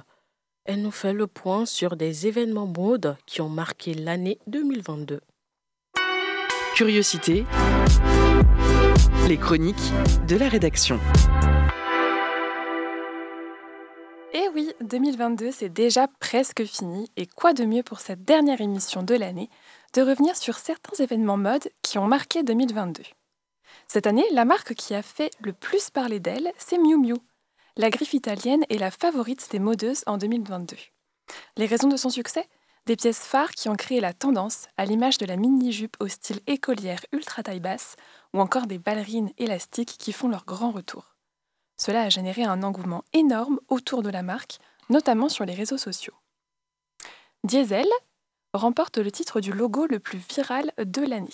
Elle 0.65 0.83
nous 0.83 0.93
fait 0.93 1.13
le 1.13 1.27
point 1.27 1.67
sur 1.67 1.97
des 1.97 2.27
événements 2.29 2.67
mode 2.67 3.17
qui 3.27 3.41
ont 3.41 3.49
marqué 3.49 3.95
l'année 3.95 4.39
2022. 4.47 5.21
Curiosité. 6.75 7.45
Les 9.29 9.37
chroniques 9.37 9.93
de 10.29 10.37
la 10.37 10.49
rédaction. 10.49 11.01
2022, 14.83 15.51
c'est 15.51 15.69
déjà 15.69 16.09
presque 16.21 16.65
fini. 16.65 17.11
Et 17.17 17.27
quoi 17.27 17.53
de 17.53 17.65
mieux 17.65 17.83
pour 17.83 18.01
cette 18.01 18.25
dernière 18.25 18.61
émission 18.61 19.03
de 19.03 19.15
l'année 19.15 19.51
de 19.95 20.03
revenir 20.03 20.37
sur 20.37 20.57
certains 20.57 21.03
événements 21.03 21.37
mode 21.37 21.71
qui 21.83 21.99
ont 21.99 22.07
marqué 22.07 22.43
2022. 22.43 23.03
Cette 23.89 24.07
année, 24.07 24.25
la 24.33 24.45
marque 24.45 24.75
qui 24.75 24.95
a 24.95 25.03
fait 25.03 25.31
le 25.41 25.53
plus 25.53 25.91
parler 25.91 26.19
d'elle, 26.19 26.53
c'est 26.57 26.79
Miu 26.79 26.97
Miu. 26.97 27.17
La 27.77 27.91
griffe 27.91 28.15
italienne 28.15 28.65
est 28.69 28.79
la 28.79 28.91
favorite 28.91 29.49
des 29.51 29.59
modeuses 29.59 30.03
en 30.07 30.19
2022. 30.19 30.77
Les 31.57 31.67
raisons 31.67 31.89
de 31.89 31.97
son 31.97 32.11
succès? 32.11 32.49
Des 32.87 32.97
pièces 32.97 33.21
phares 33.21 33.53
qui 33.53 33.69
ont 33.69 33.77
créé 33.77 34.01
la 34.01 34.13
tendance, 34.13 34.67
à 34.77 34.85
l'image 34.85 35.19
de 35.19 35.27
la 35.27 35.37
mini-jupe 35.37 35.97
au 36.01 36.09
style 36.09 36.41
écolière 36.47 37.01
ultra 37.13 37.43
taille 37.43 37.61
basse, 37.61 37.97
ou 38.35 38.41
encore 38.41 38.67
des 38.67 38.79
ballerines 38.79 39.31
élastiques 39.39 39.97
qui 39.99 40.13
font 40.13 40.29
leur 40.29 40.45
grand 40.45 40.73
retour. 40.73 41.15
Cela 41.77 42.03
a 42.03 42.09
généré 42.09 42.45
un 42.45 42.63
engouement 42.63 43.05
énorme 43.13 43.61
autour 43.69 44.03
de 44.03 44.11
la 44.11 44.23
marque, 44.23 44.59
notamment 44.89 45.29
sur 45.29 45.45
les 45.45 45.55
réseaux 45.55 45.79
sociaux. 45.79 46.15
Diesel, 47.45 47.89
remporte 48.55 48.99
le 48.99 49.11
titre 49.11 49.41
du 49.41 49.53
logo 49.53 49.87
le 49.87 49.99
plus 49.99 50.19
viral 50.19 50.73
de 50.79 51.03
l'année. 51.03 51.29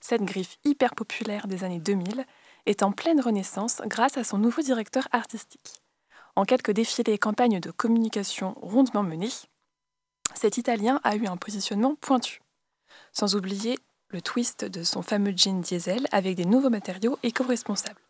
Cette 0.00 0.22
griffe 0.22 0.58
hyper 0.64 0.94
populaire 0.94 1.46
des 1.46 1.64
années 1.64 1.80
2000 1.80 2.24
est 2.66 2.82
en 2.82 2.92
pleine 2.92 3.20
renaissance 3.20 3.80
grâce 3.86 4.16
à 4.16 4.24
son 4.24 4.38
nouveau 4.38 4.62
directeur 4.62 5.08
artistique. 5.12 5.82
En 6.36 6.44
quelques 6.44 6.70
défilés 6.70 7.14
et 7.14 7.18
campagnes 7.18 7.60
de 7.60 7.70
communication 7.70 8.54
rondement 8.60 9.02
menées, 9.02 9.32
cet 10.34 10.56
Italien 10.56 11.00
a 11.02 11.16
eu 11.16 11.26
un 11.26 11.36
positionnement 11.36 11.94
pointu. 11.96 12.40
Sans 13.12 13.34
oublier 13.34 13.78
le 14.10 14.22
twist 14.22 14.64
de 14.64 14.84
son 14.84 15.02
fameux 15.02 15.32
jean 15.36 15.60
diesel 15.60 16.06
avec 16.12 16.36
des 16.36 16.44
nouveaux 16.44 16.70
matériaux 16.70 17.18
éco-responsables. 17.22 18.00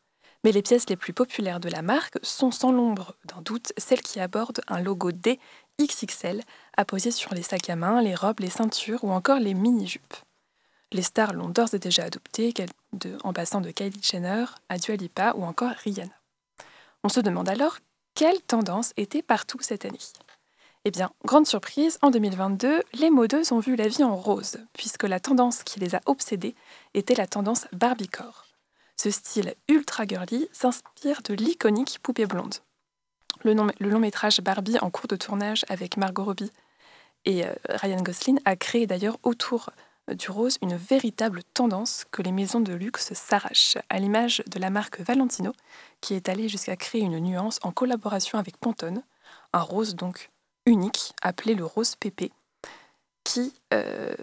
Mais 0.44 0.52
les 0.52 0.62
pièces 0.62 0.88
les 0.88 0.96
plus 0.96 1.12
populaires 1.12 1.60
de 1.60 1.68
la 1.68 1.82
marque 1.82 2.18
sont 2.22 2.50
sans 2.50 2.70
l'ombre 2.70 3.16
d'un 3.24 3.42
doute 3.42 3.72
celles 3.76 4.02
qui 4.02 4.20
abordent 4.20 4.60
un 4.68 4.80
logo 4.80 5.10
D 5.12 5.40
XXL 5.80 6.42
apposé 6.76 7.10
sur 7.10 7.34
les 7.34 7.42
sacs 7.42 7.70
à 7.70 7.76
main, 7.76 8.02
les 8.02 8.14
robes, 8.14 8.40
les 8.40 8.50
ceintures 8.50 9.04
ou 9.04 9.10
encore 9.10 9.40
les 9.40 9.54
mini-jupes. 9.54 10.14
Les 10.92 11.02
stars 11.02 11.34
l'ont 11.34 11.48
d'ores 11.48 11.74
et 11.74 11.78
déjà 11.78 12.04
adopté, 12.04 12.54
en 13.22 13.32
passant 13.32 13.60
de 13.60 13.70
Kylie 13.70 14.00
Jenner 14.02 14.46
à 14.68 14.78
Dua 14.78 14.96
Lipa 14.96 15.34
ou 15.36 15.44
encore 15.44 15.72
Rihanna. 15.84 16.12
On 17.04 17.08
se 17.08 17.20
demande 17.20 17.48
alors 17.48 17.78
quelle 18.14 18.40
tendance 18.42 18.92
était 18.96 19.22
partout 19.22 19.58
cette 19.60 19.84
année. 19.84 19.98
Eh 20.84 20.90
bien, 20.90 21.10
grande 21.24 21.46
surprise, 21.46 21.98
en 22.02 22.10
2022, 22.10 22.82
les 22.94 23.10
modeuses 23.10 23.52
ont 23.52 23.58
vu 23.58 23.76
la 23.76 23.88
vie 23.88 24.02
en 24.02 24.16
rose, 24.16 24.58
puisque 24.72 25.04
la 25.04 25.20
tendance 25.20 25.62
qui 25.62 25.78
les 25.78 25.94
a 25.94 26.00
obsédées 26.06 26.54
était 26.94 27.14
la 27.14 27.26
tendance 27.26 27.66
Barbiecore. 27.72 28.47
Ce 29.00 29.10
style 29.10 29.54
ultra 29.68 30.06
girly 30.06 30.48
s'inspire 30.52 31.22
de 31.22 31.34
l'iconique 31.34 32.00
poupée 32.02 32.26
blonde. 32.26 32.56
Le, 33.44 33.54
long 33.54 34.00
métrage 34.00 34.40
Barbie 34.40 34.78
en 34.80 34.90
cours 34.90 35.06
de 35.06 35.14
tournage 35.14 35.64
avec 35.68 35.96
Margot 35.96 36.24
Robbie 36.24 36.50
et 37.24 37.46
euh, 37.46 37.52
Ryan 37.68 38.02
Gosling 38.02 38.40
a 38.44 38.56
créé 38.56 38.88
d'ailleurs 38.88 39.18
autour 39.22 39.70
du 40.08 40.30
rose 40.30 40.58
une 40.62 40.76
véritable 40.76 41.42
tendance 41.54 42.04
que 42.10 42.22
les 42.22 42.32
maisons 42.32 42.60
de 42.60 42.72
luxe 42.72 43.12
s'arrachent, 43.12 43.78
à 43.88 43.98
l'image 43.98 44.42
de 44.46 44.58
la 44.58 44.70
marque 44.70 45.00
Valentino, 45.00 45.52
qui 46.00 46.14
est 46.14 46.28
allée 46.28 46.48
jusqu'à 46.48 46.76
créer 46.76 47.02
une 47.02 47.18
nuance 47.20 47.58
en 47.62 47.70
collaboration 47.70 48.38
avec 48.38 48.56
Pantone, 48.56 49.02
un 49.52 49.60
rose 49.60 49.94
donc 49.94 50.30
unique 50.66 51.14
appelé 51.22 51.54
le 51.54 51.64
rose 51.64 51.94
pépé, 51.94 52.32
qui 53.22 53.52
euh, 53.74 54.14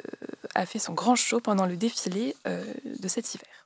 a 0.56 0.66
fait 0.66 0.80
son 0.80 0.94
grand 0.94 1.16
show 1.16 1.40
pendant 1.40 1.66
le 1.66 1.78
défilé 1.78 2.36
euh, 2.48 2.66
de 3.00 3.08
cet 3.08 3.34
hiver. 3.36 3.65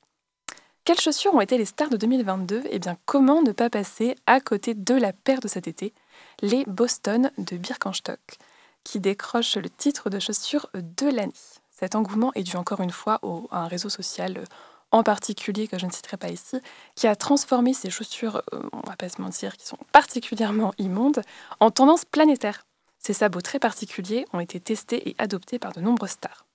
Quelles 0.86 1.00
chaussures 1.00 1.34
ont 1.36 1.42
été 1.42 1.58
les 1.58 1.66
stars 1.66 1.90
de 1.90 1.98
2022 1.98 2.64
Eh 2.72 2.80
bien, 2.80 2.98
comment 3.06 3.42
ne 3.42 3.52
pas 3.52 3.70
passer 3.70 4.16
à 4.26 4.40
côté 4.40 4.74
de 4.74 4.96
la 4.96 5.14
paire 5.14 5.40
de 5.40 5.48
cet 5.48 5.68
été, 5.68 5.94
les 6.42 6.64
Boston 6.66 7.32
de 7.38 7.58
Birkenstock, 7.58 8.38
qui 8.84 9.00
décrochent 9.00 9.58
le 9.58 9.70
titre 9.70 10.10
de 10.10 10.20
chaussures 10.20 10.70
de 10.74 11.08
l'année. 11.08 11.34
Cet 11.72 11.96
engouement 11.96 12.32
est 12.34 12.44
dû 12.44 12.58
encore 12.58 12.82
une 12.82 12.92
fois 12.92 13.22
à 13.52 13.60
un 13.64 13.68
réseau 13.68 13.90
social 13.90 14.40
euh, 14.40 14.46
en 14.92 15.04
particulier, 15.04 15.68
que 15.68 15.78
je 15.78 15.86
ne 15.86 15.92
citerai 15.92 16.18
pas 16.18 16.30
ici, 16.30 16.58
qui 16.96 17.08
a 17.08 17.16
transformé 17.16 17.74
ces 17.74 17.90
chaussures, 17.90 18.42
euh, 18.54 18.62
on 18.74 18.90
va 18.90 18.96
pas 18.96 19.10
se 19.10 19.22
mentir, 19.22 19.56
qui 19.56 19.68
sont 19.68 19.78
particulièrement 19.92 20.74
immondes, 20.78 21.22
en 21.60 21.70
tendance 21.70 22.06
planétaire. 22.06 22.66
Ces 22.98 23.14
sabots 23.14 23.42
très 23.42 23.60
particuliers 23.60 24.26
ont 24.34 24.40
été 24.40 24.60
testés 24.60 25.10
et 25.10 25.16
adoptés 25.20 25.60
par 25.60 25.72
de 25.72 25.82
nombreuses 25.82 26.12
stars. 26.12 26.46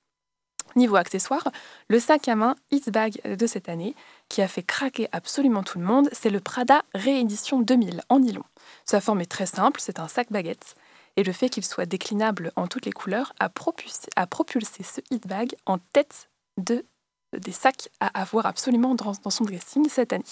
Niveau 0.76 0.96
accessoires, 0.96 1.48
le 1.88 2.00
sac 2.00 2.28
à 2.28 2.34
main 2.34 2.56
It's 2.70 2.88
Bag 2.88 3.20
de 3.24 3.46
cette 3.46 3.68
année, 3.68 3.94
qui 4.28 4.42
a 4.42 4.48
fait 4.48 4.62
craquer 4.62 5.08
absolument 5.12 5.62
tout 5.62 5.78
le 5.78 5.84
monde, 5.84 6.08
c'est 6.12 6.30
le 6.30 6.40
Prada 6.40 6.82
Réédition 6.94 7.60
2000 7.60 8.02
en 8.08 8.18
nylon. 8.18 8.44
Sa 8.84 9.00
forme 9.00 9.20
est 9.20 9.30
très 9.30 9.46
simple, 9.46 9.80
c'est 9.80 10.00
un 10.00 10.08
sac 10.08 10.30
baguette 10.30 10.74
et 11.16 11.22
le 11.22 11.32
fait 11.32 11.48
qu'il 11.48 11.64
soit 11.64 11.86
déclinable 11.86 12.52
en 12.56 12.66
toutes 12.66 12.86
les 12.86 12.92
couleurs 12.92 13.32
a 13.38 13.48
propulsé, 13.48 14.82
ce 14.82 15.00
hit 15.10 15.26
bag 15.26 15.54
en 15.66 15.78
tête 15.78 16.28
de, 16.56 16.84
des 17.32 17.52
sacs 17.52 17.88
à 18.00 18.06
avoir 18.20 18.46
absolument 18.46 18.94
dans, 18.94 19.14
son 19.30 19.44
dressing 19.44 19.88
cette 19.88 20.12
année. 20.12 20.24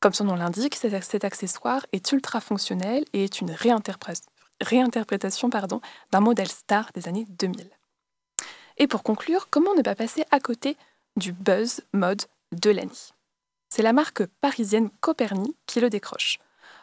Comme 0.00 0.12
son 0.12 0.24
nom 0.24 0.36
l'indique, 0.36 0.76
cet, 0.76 1.24
accessoire 1.24 1.86
est 1.92 2.12
ultra 2.12 2.40
fonctionnel 2.40 3.04
et 3.12 3.24
est 3.24 3.40
une 3.40 3.50
réinterprétation 3.50 5.48
d'un 5.48 6.20
modèle 6.20 6.48
star 6.48 6.90
des 6.94 7.08
années 7.08 7.26
2000. 7.28 7.68
Et 8.78 8.86
pour 8.86 9.02
conclure, 9.02 9.48
comment 9.50 9.74
ne 9.74 9.82
pas 9.82 9.94
passer 9.94 10.24
à 10.30 10.40
côté 10.40 10.76
du 11.16 11.32
buzz 11.32 11.80
mode 11.92 12.22
de 12.52 12.70
l'année 12.70 12.90
C'est 13.68 13.82
la 13.82 13.92
marque 13.92 14.26
parisienne 14.40 14.90
Coperni 15.00 15.56
qui 15.66 15.80
le 15.80 15.90
décroche. 15.90 16.38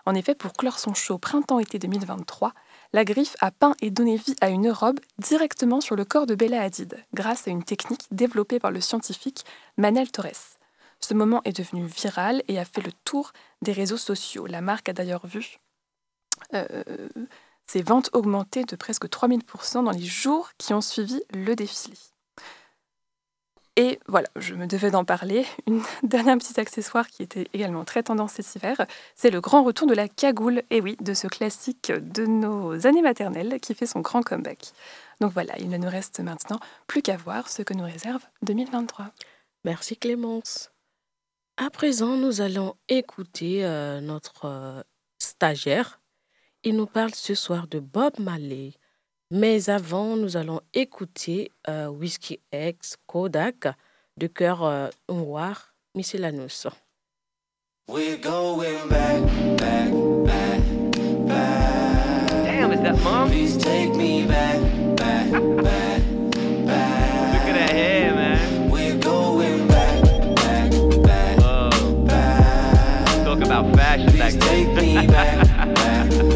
En 0.05 0.15
effet, 0.15 0.35
pour 0.35 0.53
clore 0.53 0.79
son 0.79 0.93
show 0.93 1.17
printemps-été 1.17 1.79
2023, 1.79 2.53
la 2.91 3.05
griffe 3.05 3.35
a 3.39 3.51
peint 3.51 3.75
et 3.81 3.89
donné 3.89 4.17
vie 4.17 4.35
à 4.41 4.49
une 4.49 4.69
robe 4.69 4.99
directement 5.17 5.81
sur 5.81 5.95
le 5.95 6.03
corps 6.03 6.25
de 6.25 6.35
Bella 6.35 6.61
Hadid, 6.61 6.97
grâce 7.13 7.47
à 7.47 7.51
une 7.51 7.63
technique 7.63 8.05
développée 8.11 8.59
par 8.59 8.71
le 8.71 8.81
scientifique 8.81 9.45
Manel 9.77 10.11
Torres. 10.11 10.57
Ce 10.99 11.13
moment 11.13 11.41
est 11.45 11.57
devenu 11.57 11.85
viral 11.85 12.43
et 12.47 12.59
a 12.59 12.65
fait 12.65 12.81
le 12.81 12.91
tour 13.05 13.33
des 13.61 13.71
réseaux 13.71 13.97
sociaux. 13.97 14.45
La 14.45 14.61
marque 14.61 14.89
a 14.89 14.93
d'ailleurs 14.93 15.25
vu 15.25 15.59
euh, 16.53 16.83
ses 17.67 17.81
ventes 17.81 18.09
augmenter 18.13 18.63
de 18.63 18.75
presque 18.75 19.05
3000% 19.05 19.83
dans 19.83 19.91
les 19.91 20.03
jours 20.03 20.49
qui 20.57 20.73
ont 20.73 20.81
suivi 20.81 21.21
le 21.33 21.55
défilé. 21.55 21.97
Et 23.75 23.99
voilà, 24.07 24.27
je 24.35 24.53
me 24.53 24.67
devais 24.67 24.91
d'en 24.91 25.03
parler. 25.03 25.45
Une 25.67 25.81
dernière 26.03 26.37
petite 26.37 26.59
accessoire 26.59 27.07
qui 27.07 27.23
était 27.23 27.47
également 27.53 27.85
très 27.85 28.03
tendance 28.03 28.33
cet 28.33 28.55
hiver, 28.55 28.85
c'est 29.15 29.31
le 29.31 29.41
grand 29.41 29.63
retour 29.63 29.87
de 29.87 29.95
la 29.95 30.07
cagoule, 30.07 30.61
et 30.69 30.79
oui, 30.79 30.95
de 31.01 31.13
ce 31.13 31.27
classique 31.27 31.91
de 31.91 32.25
nos 32.25 32.85
années 32.85 33.01
maternelles 33.01 33.59
qui 33.59 33.73
fait 33.73 33.87
son 33.87 34.01
grand 34.01 34.21
comeback. 34.21 34.73
Donc 35.21 35.33
voilà, 35.33 35.57
il 35.59 35.69
ne 35.69 35.77
nous 35.77 35.89
reste 35.89 36.19
maintenant 36.19 36.59
plus 36.85 37.01
qu'à 37.01 37.17
voir 37.17 37.49
ce 37.49 37.63
que 37.63 37.73
nous 37.73 37.85
réserve 37.85 38.21
2023. 38.43 39.07
Merci 39.65 39.97
Clémence. 39.97 40.71
À 41.57 41.69
présent, 41.69 42.15
nous 42.15 42.41
allons 42.41 42.75
écouter 42.89 43.63
euh, 43.63 44.01
notre 44.01 44.45
euh, 44.45 44.81
stagiaire. 45.19 45.99
Il 46.63 46.77
nous 46.77 46.85
parle 46.85 47.13
ce 47.13 47.35
soir 47.35 47.67
de 47.67 47.79
Bob 47.79 48.13
Marley. 48.19 48.71
Mais 49.31 49.69
avant, 49.69 50.15
nous 50.15 50.37
allons 50.37 50.61
écouter 50.73 51.51
euh, 51.67 51.87
Whiskey 51.87 52.39
X 52.53 52.95
Kodak 53.07 53.67
de 54.17 54.27
cœur 54.27 54.63
euh, 54.63 54.87
noir 55.09 55.73
Miscellaneous. 55.95 56.67
We're 57.89 58.17
going 58.17 58.87
back, 58.89 59.21
back, 59.57 59.91
back, 60.23 60.61
back. 61.27 62.27
Damn, 62.45 62.71
is 62.71 62.79
that 62.81 62.97
mom? 63.03 63.29
Please 63.29 63.57
take 63.57 63.93
me 63.95 64.25
back, 64.25 64.59
back, 64.95 65.31
back, 65.31 66.01
back. 66.65 67.33
Look 67.33 67.47
at 67.49 67.53
that 67.55 67.69
hair, 67.71 68.13
man. 68.15 68.69
We're 68.69 68.97
going 68.99 69.67
back, 69.67 70.01
back, 70.35 70.71
back, 71.03 71.39
Whoa. 71.39 72.05
back. 72.05 73.25
Talk 73.25 73.41
about 73.41 73.75
fashion 73.75 74.07
Please 74.11 74.19
back 74.19 74.33
then. 74.33 74.75
take 74.75 74.81
me 74.81 75.07
back, 75.07 75.75
back. 75.75 76.29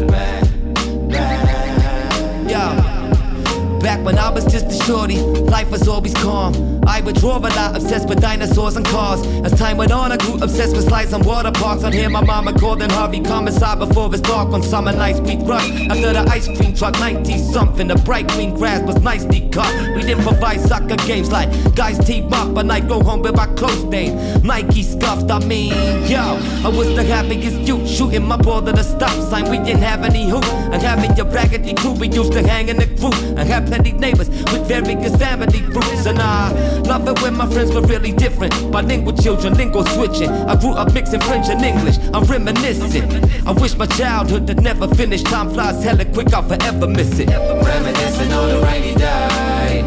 Back 3.98 4.06
when 4.06 4.18
I 4.18 4.30
was 4.30 4.44
just 4.44 4.66
a 4.66 4.84
shorty, 4.84 5.18
life 5.18 5.70
was 5.70 5.88
always 5.88 6.14
calm. 6.14 6.54
I 6.86 7.00
would 7.00 7.16
draw 7.16 7.38
a 7.38 7.40
lot, 7.40 7.76
obsessed 7.76 8.08
with 8.08 8.20
dinosaurs 8.20 8.76
and 8.76 8.86
cars. 8.86 9.26
As 9.44 9.52
time 9.58 9.76
went 9.76 9.92
on, 9.92 10.12
I 10.12 10.16
grew 10.16 10.34
obsessed 10.34 10.76
with 10.76 10.88
slides 10.88 11.12
and 11.12 11.24
water 11.24 11.50
parks. 11.52 11.84
I'd 11.84 11.94
hear 11.94 12.08
my 12.08 12.24
mama 12.24 12.52
calling 12.52 12.88
Harvey 12.90 13.20
Commissar 13.20 13.76
before 13.76 14.08
it's 14.12 14.20
dark 14.20 14.50
on 14.50 14.62
summer 14.62 14.92
nights. 14.92 15.20
We'd 15.20 15.42
rush 15.42 15.68
after 15.90 16.12
the 16.12 16.24
ice 16.30 16.46
cream 16.46 16.74
truck, 16.74 16.98
90 17.00 17.38
something. 17.38 17.88
The 17.88 17.96
bright 17.96 18.28
green 18.28 18.54
grass 18.54 18.82
was 18.82 19.00
nicely 19.02 19.48
cut. 19.50 19.70
We'd 19.94 20.08
improvise 20.08 20.64
soccer 20.64 20.96
games 20.96 21.30
like 21.30 21.50
guys 21.74 21.98
team 21.98 22.32
up, 22.32 22.56
and 22.56 22.72
I'd 22.72 22.88
go 22.88 23.02
home 23.02 23.20
with 23.22 23.36
my 23.36 23.46
clothes 23.54 23.84
name. 23.84 24.42
Nike 24.42 24.82
scuffed, 24.82 25.30
I 25.30 25.40
mean, 25.40 25.72
yo, 26.08 26.38
I 26.64 26.68
was 26.68 26.94
the 26.94 27.02
happiest 27.02 27.60
youth 27.68 27.88
shooting 27.88 28.26
my 28.26 28.36
ball 28.36 28.66
at 28.68 28.76
the 28.76 28.82
stop 28.82 29.10
sign. 29.28 29.50
We 29.50 29.58
didn't 29.58 29.82
have 29.82 30.04
any 30.04 30.28
hoop, 30.28 30.44
and 30.72 30.80
having 30.80 31.18
a 31.18 31.24
raggedy 31.24 31.74
crew, 31.74 31.92
we 31.92 32.08
used 32.08 32.32
to 32.32 32.46
hang 32.46 32.68
in 32.68 32.76
the 32.76 32.86
group 32.86 33.14
and 33.14 33.40
have 33.40 33.66
plenty 33.66 33.87
neighbors 33.92 34.28
with 34.28 34.66
various 34.66 35.16
family 35.16 35.62
roots. 35.62 36.06
And 36.06 36.18
I 36.18 36.52
love 36.82 37.08
it 37.08 37.20
when 37.22 37.36
my 37.36 37.46
friends 37.50 37.72
were 37.74 37.82
really 37.82 38.12
different. 38.12 38.52
Bilingual 38.72 39.16
children, 39.16 39.54
lingo 39.54 39.84
switching. 39.84 40.30
I 40.30 40.56
grew 40.56 40.72
up 40.72 40.92
mixing 40.92 41.20
French 41.20 41.48
and 41.48 41.62
English. 41.62 41.98
I'm 42.14 42.24
reminiscing. 42.24 43.06
I 43.46 43.52
wish 43.52 43.76
my 43.76 43.86
childhood 43.86 44.48
had 44.48 44.62
never 44.62 44.88
finished. 44.94 45.26
Time 45.26 45.50
flies 45.50 45.82
hella 45.82 46.04
quick, 46.06 46.32
I'll 46.32 46.42
forever 46.42 46.86
miss 46.86 47.18
it. 47.18 47.28
Reminiscing 47.28 48.32
on 48.32 48.50
a 48.50 48.60
rainy 48.62 48.94
day. 48.94 49.82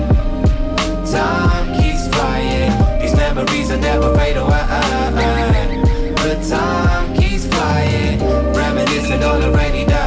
Time 1.11 1.81
keeps 1.81 2.07
flying. 2.15 3.01
These 3.01 3.15
memories 3.15 3.69
will 3.69 3.79
never 3.79 4.15
fade 4.15 4.37
away. 4.37 4.61
But 6.15 6.41
time 6.47 7.13
keeps 7.15 7.45
flying. 7.47 8.19
Reminiscing 8.53 9.23
on 9.23 9.41
a 9.41 9.51
rainy 9.51 9.85
day. 9.85 10.00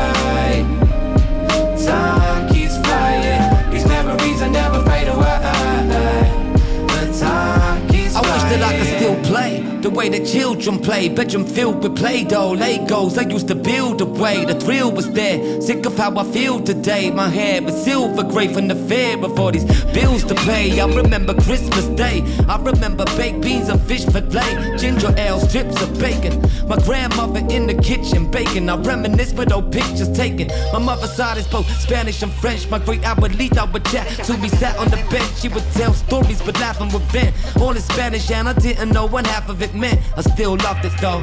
Way 9.94 10.08
the 10.08 10.24
children 10.26 10.78
play. 10.78 11.08
Bedroom 11.08 11.46
filled 11.46 11.82
with 11.82 11.96
Play 11.96 12.24
Doh, 12.24 12.54
Legos. 12.54 13.16
I 13.16 13.28
used 13.30 13.48
to 13.48 13.54
build 13.54 14.00
away. 14.00 14.44
The 14.44 14.54
thrill 14.54 14.90
was 14.90 15.10
there. 15.12 15.60
Sick 15.60 15.86
of 15.86 15.96
how 15.96 16.16
I 16.18 16.24
feel 16.24 16.60
today. 16.60 17.10
My 17.10 17.28
hair 17.28 17.62
was 17.62 17.84
silver 17.84 18.24
gray 18.24 18.48
from 18.52 18.68
the 18.68 18.74
fear 18.74 19.16
of 19.24 19.38
all 19.38 19.52
these 19.52 19.64
bills 19.92 20.24
to 20.24 20.34
pay. 20.34 20.80
I 20.80 20.86
remember 20.86 21.34
Christmas 21.34 21.86
Day. 21.86 22.22
I 22.48 22.56
remember 22.56 23.04
baked 23.16 23.40
beans 23.40 23.68
and 23.68 23.80
fish 23.80 24.04
fillet. 24.04 24.76
Ginger 24.76 25.14
ale, 25.16 25.38
strips 25.38 25.80
of 25.80 25.98
bacon. 26.00 26.42
My 26.68 26.76
grandmother 26.78 27.40
in 27.50 27.66
the 27.66 27.74
kitchen 27.74 28.30
baking. 28.30 28.68
I 28.68 28.76
reminisce 28.76 29.32
with 29.32 29.52
old 29.52 29.72
pictures 29.72 30.10
taken. 30.10 30.48
My 30.72 30.80
mother's 30.80 31.14
side 31.14 31.38
is 31.38 31.46
both 31.46 31.68
Spanish 31.80 32.22
and 32.22 32.32
French. 32.32 32.68
My 32.68 32.80
great 32.80 33.02
abuelita 33.02 33.72
would 33.72 33.84
chat 33.86 34.08
to 34.26 34.36
me, 34.38 34.48
sat 34.48 34.76
on 34.78 34.88
the 34.90 34.96
bench. 35.10 35.30
She 35.40 35.48
would 35.48 35.64
tell 35.72 35.92
stories, 35.92 36.42
but 36.42 36.58
laughing 36.58 36.90
with 36.92 37.04
vent. 37.12 37.34
All 37.60 37.70
in 37.70 37.80
Spanish, 37.80 38.30
and 38.30 38.48
I 38.48 38.54
didn't 38.54 38.90
know 38.90 39.06
one 39.06 39.24
half 39.24 39.48
of 39.48 39.62
it 39.62 39.74
meant. 39.74 39.83
I 39.84 40.22
still 40.22 40.56
loved 40.56 40.84
it 40.84 40.92
though. 41.00 41.20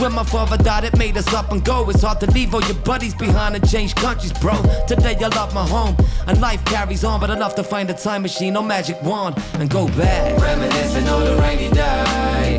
When 0.00 0.12
my 0.12 0.24
father 0.24 0.56
died, 0.56 0.84
it 0.84 0.96
made 0.96 1.16
us 1.16 1.32
up 1.34 1.52
and 1.52 1.64
go. 1.64 1.88
It's 1.90 2.02
hard 2.02 2.20
to 2.20 2.30
leave 2.30 2.54
all 2.54 2.62
your 2.62 2.74
buddies 2.76 3.14
behind 3.14 3.54
and 3.54 3.68
change 3.68 3.94
countries, 3.94 4.32
bro. 4.32 4.54
Today 4.86 5.16
I 5.20 5.28
love 5.28 5.54
my 5.54 5.66
home, 5.66 5.96
and 6.26 6.40
life 6.40 6.64
carries 6.64 7.04
on, 7.04 7.20
but 7.20 7.30
enough 7.30 7.54
to 7.56 7.64
find 7.64 7.90
a 7.90 7.94
time 7.94 8.22
machine 8.22 8.56
or 8.56 8.62
magic 8.62 9.00
wand 9.02 9.36
and 9.54 9.68
go 9.68 9.86
back. 9.88 10.40
Reminiscing 10.40 11.08
on 11.08 11.24
the 11.24 11.36
rainy 11.42 11.70
day. 11.70 12.58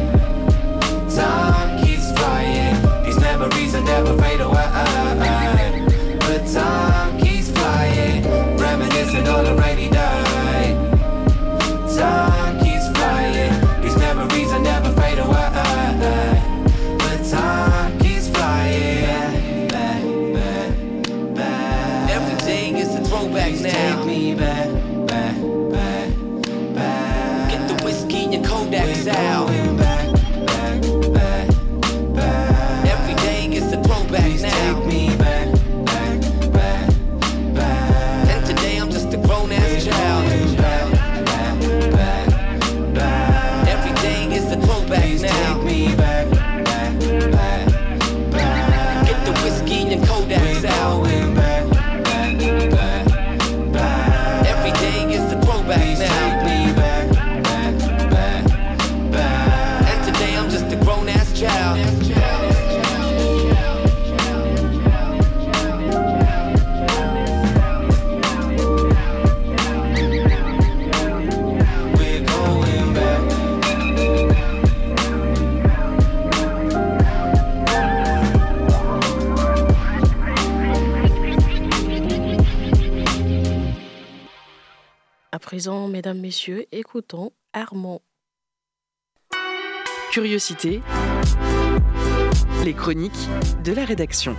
Time 1.16 1.84
keeps 1.84 2.12
flying, 2.18 2.76
these 3.06 3.20
memories 3.20 3.74
will 3.74 3.84
never 3.84 4.18
fade 4.22 4.42
away. 4.42 4.53
Présent, 85.64 85.88
mesdames, 85.88 86.20
messieurs, 86.20 86.66
écoutons 86.74 87.32
Armand. 87.54 88.02
Curiosité. 90.12 90.82
Les 92.66 92.74
chroniques 92.74 93.30
de 93.64 93.72
la 93.72 93.86
rédaction. 93.86 94.36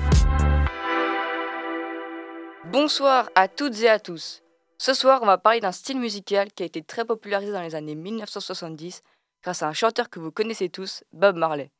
Bonsoir 2.66 3.31
à 3.37 3.49
toutes 3.49 3.81
et 3.81 3.89
à 3.89 3.99
tous. 3.99 4.43
Ce 4.77 4.93
soir, 4.93 5.20
on 5.22 5.27
va 5.27 5.39
parler 5.39 5.61
d'un 5.61 5.72
style 5.72 5.99
musical 5.99 6.53
qui 6.53 6.62
a 6.62 6.66
été 6.66 6.83
très 6.83 7.07
popularisé 7.07 7.53
dans 7.53 7.62
les 7.62 7.75
années 7.75 7.95
1970 7.95 9.01
grâce 9.43 9.62
à 9.62 9.68
un 9.68 9.72
chanteur 9.72 10.11
que 10.11 10.20
vous 10.20 10.31
connaissez 10.31 10.68
tous, 10.68 11.05
Bob 11.14 11.37
Marley. 11.37 11.70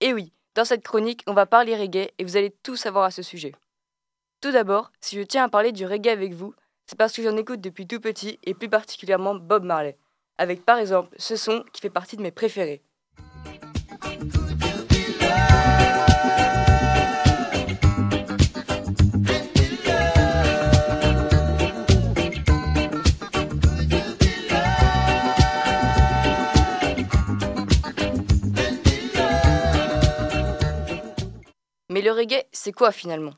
Et 0.00 0.12
oui, 0.12 0.32
dans 0.56 0.64
cette 0.64 0.82
chronique, 0.82 1.22
on 1.28 1.34
va 1.34 1.46
parler 1.46 1.76
reggae 1.76 2.10
et 2.18 2.24
vous 2.24 2.36
allez 2.36 2.52
tout 2.64 2.74
savoir 2.74 3.04
à 3.04 3.12
ce 3.12 3.22
sujet. 3.22 3.54
Tout 4.40 4.50
d'abord, 4.50 4.90
si 5.00 5.14
je 5.14 5.22
tiens 5.22 5.44
à 5.44 5.48
parler 5.48 5.70
du 5.70 5.86
reggae 5.86 6.08
avec 6.08 6.34
vous, 6.34 6.52
c'est 6.88 6.96
parce 6.96 7.12
que 7.12 7.22
j'en 7.22 7.36
écoute 7.36 7.60
depuis 7.60 7.86
tout 7.86 8.00
petit 8.00 8.38
et 8.44 8.54
plus 8.54 8.70
particulièrement 8.70 9.34
Bob 9.34 9.62
Marley, 9.62 9.98
avec 10.38 10.64
par 10.64 10.78
exemple 10.78 11.14
ce 11.18 11.36
son 11.36 11.62
qui 11.70 11.82
fait 11.82 11.90
partie 11.90 12.16
de 12.16 12.22
mes 12.22 12.30
préférés. 12.30 12.82
Mais 31.90 32.00
le 32.00 32.12
reggae, 32.12 32.44
c'est 32.52 32.72
quoi 32.72 32.92
finalement? 32.92 33.34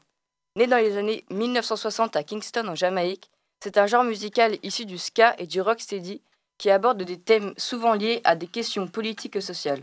Né 0.55 0.69
dans 0.69 0.77
les 0.77 0.97
années 0.97 1.25
1960 1.31 2.15
à 2.15 2.23
Kingston 2.23 2.69
en 2.69 2.75
Jamaïque, 2.77 3.31
c'est 3.63 3.77
un 3.77 3.87
genre 3.87 4.05
musical 4.05 4.57
issu 4.63 4.87
du 4.87 4.99
ska 4.99 5.35
et 5.39 5.47
du 5.47 5.61
rocksteady 5.61 6.23
qui 6.59 6.71
aborde 6.71 7.03
des 7.03 7.19
thèmes 7.19 7.55
souvent 7.57 7.95
liés 7.95 8.21
à 8.25 8.35
des 8.37 8.47
questions 8.47 8.87
politiques 8.87 9.37
et 9.37 9.41
sociales. 9.41 9.83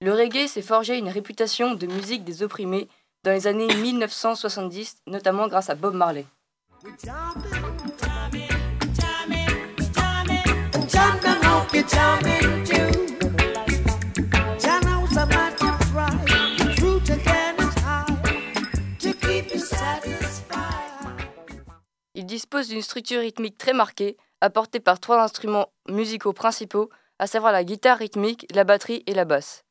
Le 0.00 0.12
reggae 0.12 0.46
s'est 0.48 0.62
forgé 0.62 0.98
une 0.98 1.08
réputation 1.08 1.74
de 1.74 1.86
musique 1.86 2.24
des 2.24 2.42
opprimés 2.42 2.88
dans 3.24 3.30
les 3.30 3.46
années 3.46 3.72
1970, 3.74 4.96
notamment 5.06 5.46
grâce 5.46 5.70
à 5.70 5.74
Bob 5.74 5.94
Marley. 5.94 6.26
Il 22.14 22.26
dispose 22.26 22.68
d'une 22.68 22.82
structure 22.82 23.20
rythmique 23.20 23.56
très 23.56 23.72
marquée, 23.72 24.18
apportée 24.42 24.80
par 24.80 25.00
trois 25.00 25.22
instruments 25.22 25.72
musicaux 25.88 26.34
principaux, 26.34 26.90
à 27.18 27.26
savoir 27.26 27.52
la 27.52 27.64
guitare 27.64 27.98
rythmique, 27.98 28.46
la 28.54 28.64
batterie 28.64 29.02
et 29.06 29.14
la 29.14 29.24
basse. 29.24 29.64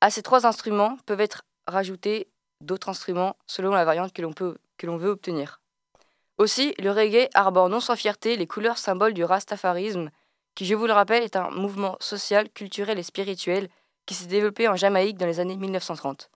À 0.00 0.10
ces 0.10 0.22
trois 0.22 0.46
instruments 0.46 0.96
peuvent 1.06 1.20
être 1.20 1.42
rajoutés 1.66 2.28
d'autres 2.60 2.88
instruments 2.88 3.36
selon 3.46 3.70
la 3.72 3.84
variante 3.84 4.12
que 4.12 4.22
l'on, 4.22 4.96
veut 4.96 5.10
obtenir. 5.10 5.60
Aussi, 6.38 6.74
le 6.78 6.90
reggae 6.90 7.28
arbore 7.34 7.68
non 7.68 7.80
sans 7.80 7.96
fierté 7.96 8.36
les 8.36 8.46
couleurs 8.46 8.78
symboles 8.78 9.14
du 9.14 9.24
rastafarisme, 9.24 10.10
qui, 10.54 10.66
je 10.66 10.74
vous 10.74 10.86
le 10.86 10.92
rappelle, 10.92 11.22
est 11.22 11.36
un 11.36 11.50
mouvement 11.50 11.96
social, 11.98 12.48
culturel 12.50 12.98
et 12.98 13.02
spirituel 13.02 13.68
qui 14.06 14.14
s'est 14.14 14.26
développé 14.26 14.68
en 14.68 14.76
Jamaïque 14.76 15.18
dans 15.18 15.26
les 15.26 15.40
années 15.40 15.56
1930. 15.56 16.30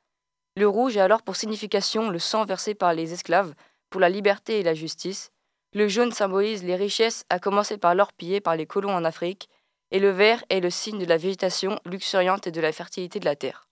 Le 0.57 0.69
rouge 0.69 0.97
a 0.97 1.05
alors 1.05 1.23
pour 1.23 1.37
signification 1.37 2.11
le 2.11 2.19
sang 2.19 2.45
versé 2.45 2.75
par 2.75 2.95
les 2.95 3.13
esclaves 3.13 3.55
pour 3.91 4.01
la 4.01 4.09
liberté 4.09 4.61
et 4.61 4.63
la 4.63 4.75
justice, 4.75 5.31
le 5.77 5.89
jaune 5.89 6.11
symbolise 6.11 6.65
les 6.65 6.75
richesses, 6.75 7.27
à 7.29 7.39
commencer 7.39 7.77
par 7.77 7.95
l'or 7.95 8.15
pillé 8.15 8.41
par 8.41 8.57
les 8.57 8.65
colons 8.65 8.97
en 8.97 9.05
Afrique, 9.05 9.51
et 9.91 9.99
le 9.99 10.09
vert 10.09 10.43
est 10.49 10.61
le 10.61 10.71
signe 10.71 10.99
de 10.99 11.05
la 11.05 11.19
végétation 11.19 11.79
luxuriante 11.85 12.47
et 12.47 12.51
de 12.51 12.63
la 12.63 12.73
fertilité 12.73 13.21
de 13.21 13.27
la 13.27 13.37
terre. 13.37 13.69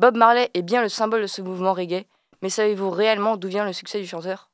Bob 0.00 0.16
Marley 0.16 0.52
est 0.54 0.62
bien 0.62 0.82
le 0.82 0.88
symbole 0.88 1.22
de 1.22 1.26
ce 1.26 1.42
mouvement 1.42 1.72
reggae, 1.72 2.06
mais 2.42 2.48
savez-vous 2.48 2.90
réellement 2.90 3.36
d'où 3.36 3.48
vient 3.48 3.64
le 3.64 3.72
succès 3.72 4.00
du 4.00 4.06
chanteur? 4.06 4.52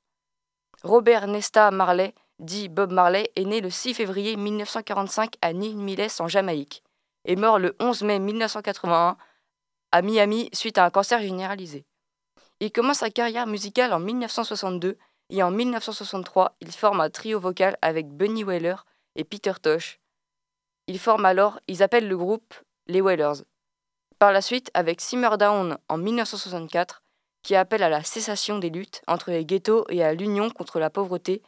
Robert 0.82 1.26
Nesta 1.26 1.70
Marley, 1.70 2.14
dit 2.38 2.70
Bob 2.70 2.90
Marley, 2.90 3.30
est 3.36 3.44
né 3.44 3.60
le 3.60 3.68
6 3.68 3.92
février 3.92 4.36
1945 4.36 5.34
à 5.42 5.52
Miles 5.52 6.08
en 6.20 6.26
Jamaïque, 6.26 6.82
et 7.26 7.36
mort 7.36 7.58
le 7.58 7.76
11 7.80 8.00
mai 8.00 8.18
1981 8.18 9.18
à 9.92 10.02
Miami 10.02 10.48
suite 10.54 10.78
à 10.78 10.86
un 10.86 10.90
cancer 10.90 11.20
généralisé. 11.20 11.84
Il 12.60 12.72
commence 12.72 12.98
sa 12.98 13.10
carrière 13.10 13.46
musicale 13.46 13.92
en 13.92 14.00
1962 14.00 14.96
et 15.30 15.42
en 15.42 15.50
1963, 15.50 16.56
il 16.60 16.72
forme 16.72 17.00
un 17.00 17.10
trio 17.10 17.40
vocal 17.40 17.76
avec 17.82 18.08
Bunny 18.08 18.44
Wailer 18.44 18.84
et 19.16 19.24
Peter 19.24 19.52
Tosh. 19.62 20.00
Ils 20.86 20.98
forment 20.98 21.26
alors, 21.26 21.60
ils 21.68 21.82
appellent 21.82 22.08
le 22.08 22.16
groupe 22.16 22.54
les 22.90 23.00
Wailers. 23.00 23.44
Par 24.18 24.32
la 24.32 24.42
suite, 24.42 24.70
avec 24.74 25.00
Simmer 25.00 25.36
Down 25.38 25.78
en 25.88 25.96
1964, 25.96 27.02
qui 27.42 27.54
appelle 27.54 27.82
à 27.82 27.88
la 27.88 28.02
cessation 28.02 28.58
des 28.58 28.68
luttes 28.68 29.00
entre 29.06 29.30
les 29.30 29.46
ghettos 29.46 29.86
et 29.88 30.02
à 30.02 30.12
l'union 30.12 30.50
contre 30.50 30.78
la 30.78 30.90
pauvreté, 30.90 31.42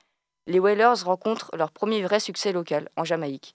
les 0.47 0.59
Wailers 0.59 1.03
rencontrent 1.05 1.51
leur 1.57 1.71
premier 1.71 2.03
vrai 2.03 2.21
succès 2.21 2.53
local 2.53 2.89
en 2.97 3.05
Jamaïque. 3.05 3.53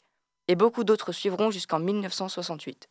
Et 0.47 0.55
beaucoup 0.55 0.83
d'autres 0.83 1.11
suivront 1.11 1.49
jusqu'en 1.49 1.79
1968. 1.79 2.87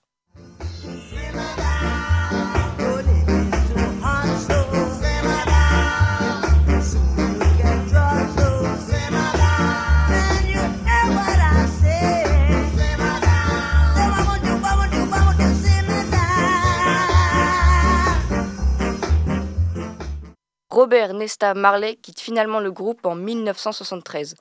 Robert 20.77 21.15
Nesta 21.15 21.55
Marley 21.55 21.97
quitte 21.97 22.21
finalement 22.21 22.61
le 22.61 22.71
groupe 22.71 23.07
en 23.07 23.15
1973. 23.15 24.35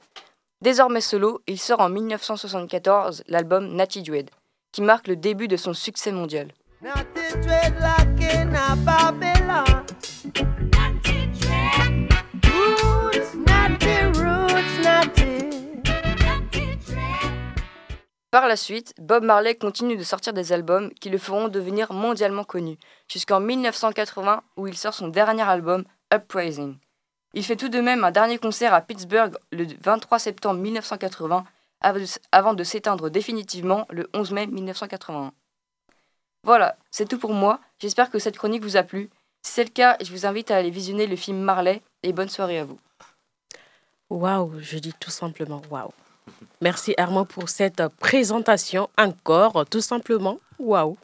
Désormais 0.60 1.00
solo, 1.00 1.42
il 1.48 1.58
sort 1.58 1.80
en 1.80 1.88
1974 1.88 3.24
l'album 3.30 3.74
Natty 3.74 4.02
Dread, 4.02 4.30
qui 4.74 4.82
marque 4.82 5.08
le 5.08 5.16
début 5.16 5.48
de 5.48 5.56
son 5.56 5.74
succès 5.74 6.12
mondial. 6.12 6.50
Par 18.30 18.50
la 18.50 18.58
suite, 18.58 18.94
Bob 19.00 19.24
Marley 19.24 19.56
continue 19.56 19.96
de 19.96 20.04
sortir 20.04 20.34
des 20.34 20.52
albums 20.52 20.92
qui 21.00 21.10
le 21.10 21.18
feront 21.18 21.48
devenir 21.48 21.94
mondialement 21.94 22.44
connu, 22.44 22.78
jusqu'en 23.08 23.40
1980 23.40 24.44
où 24.58 24.68
il 24.68 24.76
sort 24.76 24.94
son 24.94 25.08
dernier 25.08 25.44
album, 25.44 25.86
Uprising. 26.14 26.78
Il 27.34 27.44
fait 27.44 27.56
tout 27.56 27.70
de 27.70 27.82
même 27.82 28.04
un 28.04 28.12
dernier 28.12 28.38
concert 28.38 28.74
à 28.74 28.82
Pittsburgh 28.82 29.36
le 29.52 29.66
23 29.84 30.20
septembre 30.20 30.60
1980 30.62 31.44
avant 32.32 32.54
de 32.54 32.64
s'éteindre 32.64 33.10
définitivement 33.10 33.86
le 33.90 34.10
11 34.14 34.32
mai 34.32 34.48
1981. 34.48 35.34
Voilà, 36.44 36.78
c'est 36.92 37.08
tout 37.08 37.18
pour 37.18 37.34
moi. 37.34 37.60
J'espère 37.80 38.10
que 38.10 38.20
cette 38.20 38.38
chronique 38.38 38.64
vous 38.64 38.78
a 38.78 38.84
plu. 38.84 39.10
Si 39.42 39.52
c'est 39.52 39.64
le 39.64 39.70
cas, 39.70 39.98
je 40.02 40.12
vous 40.12 40.26
invite 40.26 40.52
à 40.52 40.58
aller 40.58 40.70
visionner 40.70 41.08
le 41.08 41.16
film 41.16 41.40
Marley 41.40 41.82
et 42.04 42.14
bonne 42.14 42.30
soirée 42.30 42.60
à 42.60 42.66
vous. 42.66 42.80
Waouh, 44.10 44.60
je 44.60 44.78
dis 44.78 44.94
tout 45.00 45.12
simplement 45.12 45.62
waouh. 45.70 45.92
Merci 46.62 46.94
Armand 46.98 47.26
pour 47.26 47.50
cette 47.50 47.88
présentation 48.00 48.90
encore, 48.98 49.66
tout 49.66 49.82
simplement. 49.82 50.40
Waouh. 50.58 50.98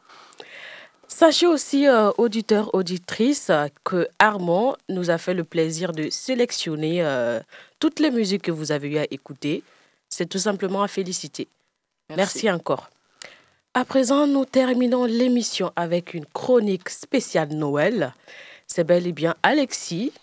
Sachez 1.14 1.46
aussi, 1.46 1.88
euh, 1.88 2.10
auditeurs, 2.18 2.74
auditrices, 2.74 3.52
que 3.84 4.08
Armand 4.18 4.78
nous 4.88 5.10
a 5.10 5.18
fait 5.18 5.34
le 5.34 5.44
plaisir 5.44 5.92
de 5.92 6.10
sélectionner 6.10 7.04
euh, 7.04 7.42
toutes 7.80 8.00
les 8.00 8.12
musiques 8.12 8.44
que 8.44 8.52
vous 8.52 8.72
avez 8.72 8.88
eu 8.88 8.98
à 8.98 9.06
écouter. 9.12 9.62
C'est 10.10 10.26
tout 10.26 10.40
simplement 10.40 10.82
à 10.82 10.88
féliciter. 10.88 11.50
Merci 12.16 12.50
encore. 12.50 12.90
À 13.74 13.84
présent, 13.84 14.26
nous 14.26 14.46
terminons 14.46 15.04
l'émission 15.04 15.74
avec 15.76 16.14
une 16.14 16.26
chronique 16.26 16.90
spéciale 16.90 17.50
Noël. 17.50 18.14
C'est 18.66 18.86
bel 18.86 19.06
et 19.06 19.12
bien 19.12 19.36
Alexis 19.44 20.14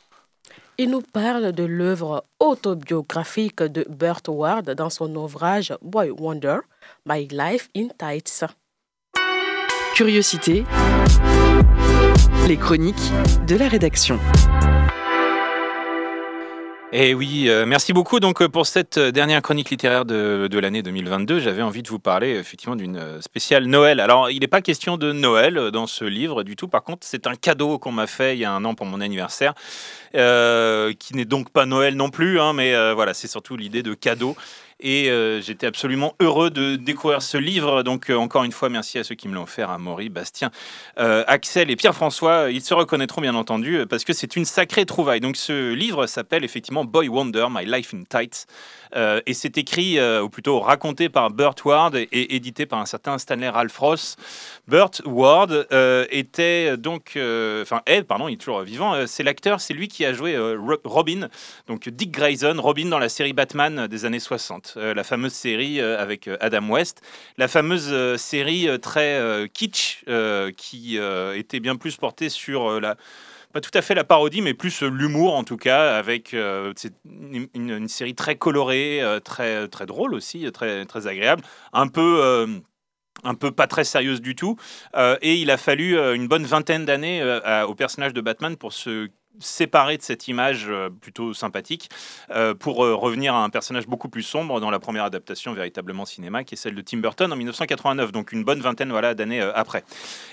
il 0.81 0.91
nous 0.91 1.03
parle 1.03 1.51
de 1.51 1.65
l'œuvre 1.65 2.25
autobiographique 2.39 3.65
de 3.65 3.85
Burt 3.89 4.29
Ward 4.29 4.71
dans 4.71 4.91
son 4.91 5.13
ouvrage 5.17 5.75
Boy 5.83 6.11
Wonder, 6.11 6.59
My 7.05 7.27
Life 7.27 7.69
in 7.77 7.89
Tights. 7.99 8.45
Curiosité, 9.99 10.63
les 12.47 12.57
chroniques 12.57 12.95
de 13.49 13.57
la 13.57 13.67
rédaction. 13.67 14.21
Et 16.93 17.15
oui, 17.15 17.47
euh, 17.49 17.67
merci 17.67 17.93
beaucoup 17.93 18.21
donc 18.21 18.41
euh, 18.41 18.49
pour 18.49 18.65
cette 18.65 18.97
euh, 18.97 19.11
dernière 19.11 19.43
chronique 19.43 19.71
littéraire 19.71 20.05
de, 20.05 20.47
de 20.49 20.59
l'année 20.61 20.83
2022. 20.83 21.41
J'avais 21.41 21.63
envie 21.63 21.83
de 21.83 21.89
vous 21.89 21.99
parler 21.99 22.31
effectivement 22.37 22.77
d'une 22.77 23.21
spéciale 23.21 23.67
Noël. 23.67 23.99
Alors, 23.99 24.31
il 24.31 24.39
n'est 24.39 24.47
pas 24.47 24.63
question 24.63 24.99
de 24.99 25.11
Noël 25.11 25.73
dans 25.73 25.89
ce 25.89 26.05
livre 26.05 26.45
du 26.45 26.55
tout. 26.55 26.69
Par 26.69 26.85
contre, 26.85 27.05
c'est 27.05 27.27
un 27.27 27.35
cadeau 27.35 27.79
qu'on 27.79 27.91
m'a 27.91 28.07
fait 28.07 28.37
il 28.37 28.39
y 28.39 28.45
a 28.45 28.53
un 28.53 28.65
an 28.65 28.75
pour 28.75 28.87
mon 28.87 29.01
anniversaire, 29.01 29.55
qui 30.13 31.17
n'est 31.17 31.25
donc 31.25 31.51
pas 31.51 31.67
Noël 31.67 31.97
non 31.97 32.11
plus, 32.11 32.41
hein, 32.41 32.53
mais 32.53 32.73
voilà, 32.95 33.15
c'est 33.15 33.29
surtout 33.29 33.57
l'idée 33.57 33.83
de 33.83 33.95
cadeau. 33.95 34.37
Et 34.81 35.11
euh, 35.11 35.41
j'étais 35.41 35.67
absolument 35.67 36.15
heureux 36.21 36.51
de 36.51 36.77
découvrir 36.77 37.21
ce 37.21 37.37
livre. 37.37 37.83
Donc, 37.83 38.11
euh, 38.11 38.17
encore 38.17 38.45
une 38.45 38.53
fois, 38.53 38.69
merci 38.69 38.99
à 38.99 39.05
ceux 39.05 39.17
qui 39.17 39.27
me 39.27 39.35
l'ont 39.35 39.43
offert, 39.43 39.71
à 39.71 39.79
Maury, 39.79 40.09
Bastien, 40.09 40.51
euh, 40.99 41.25
Axel 41.27 41.71
et 41.71 41.77
Pierre-François. 41.77 42.51
Ils 42.51 42.63
se 42.63 42.75
reconnaîtront, 42.75 43.21
bien 43.21 43.35
entendu, 43.35 43.85
parce 43.91 44.05
que 44.05 44.13
c'est 44.13 44.37
une 44.37 44.45
sacrée 44.45 44.87
trouvaille. 44.87 45.21
Donc, 45.21 45.37
ce 45.37 45.73
livre 45.73 46.07
s'appelle 46.07 46.45
effectivement 46.45 46.85
Boy 46.85 47.09
Wonder, 47.09 47.47
My 47.51 47.65
Life 47.65 47.93
in 47.93 48.05
Tights. 48.09 48.47
Euh, 48.97 49.21
et 49.27 49.35
c'est 49.35 49.59
écrit, 49.59 49.99
euh, 49.99 50.23
ou 50.23 50.29
plutôt 50.29 50.61
raconté 50.61 51.09
par 51.09 51.31
Burt 51.31 51.65
Ward 51.65 51.97
et, 51.97 52.09
édité 52.35 52.67
par 52.67 52.79
un 52.79 52.87
certain 52.87 53.19
Stanley 53.19 53.49
Ralph 53.49 53.77
Ross. 53.79 54.17
Burt 54.67 55.03
Ward 55.05 55.67
euh, 55.73 56.07
était 56.11 56.77
donc, 56.77 57.19
enfin, 57.63 57.83
est, 57.87 58.03
pardon, 58.03 58.29
il 58.29 58.35
est 58.35 58.37
toujours 58.37 58.61
vivant. 58.63 59.07
c'est 59.07 59.23
l'acteur, 59.23 59.61
c'est 59.61 59.75
lui 59.75 59.89
qui 59.89 60.05
a 60.05 60.13
joué 60.13 60.39
Robin, 60.85 61.29
donc 61.67 61.89
Dick 61.89 62.11
Grayson, 62.11 62.57
Robin 62.59 62.87
dans 62.87 62.99
la 62.99 63.09
série 63.09 63.33
Batman 63.33 63.87
des 63.87 64.05
années 64.05 64.21
60, 64.21 64.77
la 64.77 65.05
fameuse 65.05 65.33
série 65.33 65.81
avec 65.81 66.29
Adam 66.41 66.69
West, 66.69 67.03
la 67.37 67.49
fameuse 67.49 68.17
série 68.17 68.69
très 68.81 69.49
kitsch 69.53 70.05
qui 70.57 70.99
était 71.35 71.61
bien 71.61 71.77
plus 71.77 71.97
portée 71.97 72.29
sur 72.29 72.81
la 72.81 72.97
tout 73.61 73.71
à 73.75 73.83
fait 73.83 73.95
la 73.95 74.05
parodie, 74.05 74.43
mais 74.43 74.55
plus 74.55 74.83
euh, 74.83 74.89
l'humour 74.89 75.35
en 75.35 75.45
tout 75.45 75.57
cas, 75.57 75.97
avec 75.97 76.35
euh, 76.35 76.73
une, 77.05 77.89
série 77.89 78.15
très 78.15 78.37
colorée, 78.37 79.01
euh, 79.03 79.21
très, 79.21 79.69
très 79.69 79.87
drôle 79.87 80.15
aussi, 80.15 80.51
très, 80.53 80.85
très 80.85 81.07
agréable, 81.07 81.43
un 81.73 81.89
peu 81.89 82.47
un 83.25 83.35
peu 83.35 83.51
pas 83.51 83.67
très 83.67 83.85
sérieuse 83.85 84.21
du 84.21 84.37
tout. 84.37 84.57
et 84.97 85.35
il 85.35 85.51
a 85.51 85.57
fallu 85.57 85.99
une 86.15 86.29
bonne 86.29 86.45
vingtaine 86.45 86.85
d'années 86.85 87.23
au 87.67 87.75
personnage 87.75 88.13
de 88.15 88.21
Batman 88.21 88.57
pour 88.57 88.73
se 88.73 89.09
séparé 89.41 89.97
de 89.97 90.03
cette 90.03 90.29
image 90.29 90.67
euh, 90.69 90.91
plutôt 90.91 91.35
sympathique 91.35 91.91
euh, 92.31 92.55
pour 92.55 92.85
euh, 92.85 92.95
revenir 92.95 93.35
à 93.35 93.45
un 93.45 93.51
personnage 93.51 93.87
beaucoup 93.87 94.09
plus 94.09 94.23
sombre 94.23 94.61
dans 94.61 94.71
la 94.71 94.79
première 94.79 95.05
adaptation 95.05 95.53
véritablement 95.53 96.05
cinéma 96.05 96.45
qui 96.45 96.55
est 96.55 96.59
celle 96.59 96.75
de 96.75 96.81
Tim 96.81 96.99
Burton 96.99 97.33
en 97.33 97.37
1989 97.37 98.13
donc 98.13 98.33
une 98.33 98.45
bonne 98.45 98.61
vingtaine 98.61 98.91
voilà 98.91 99.15
d'années 99.15 99.41
après. 99.41 99.85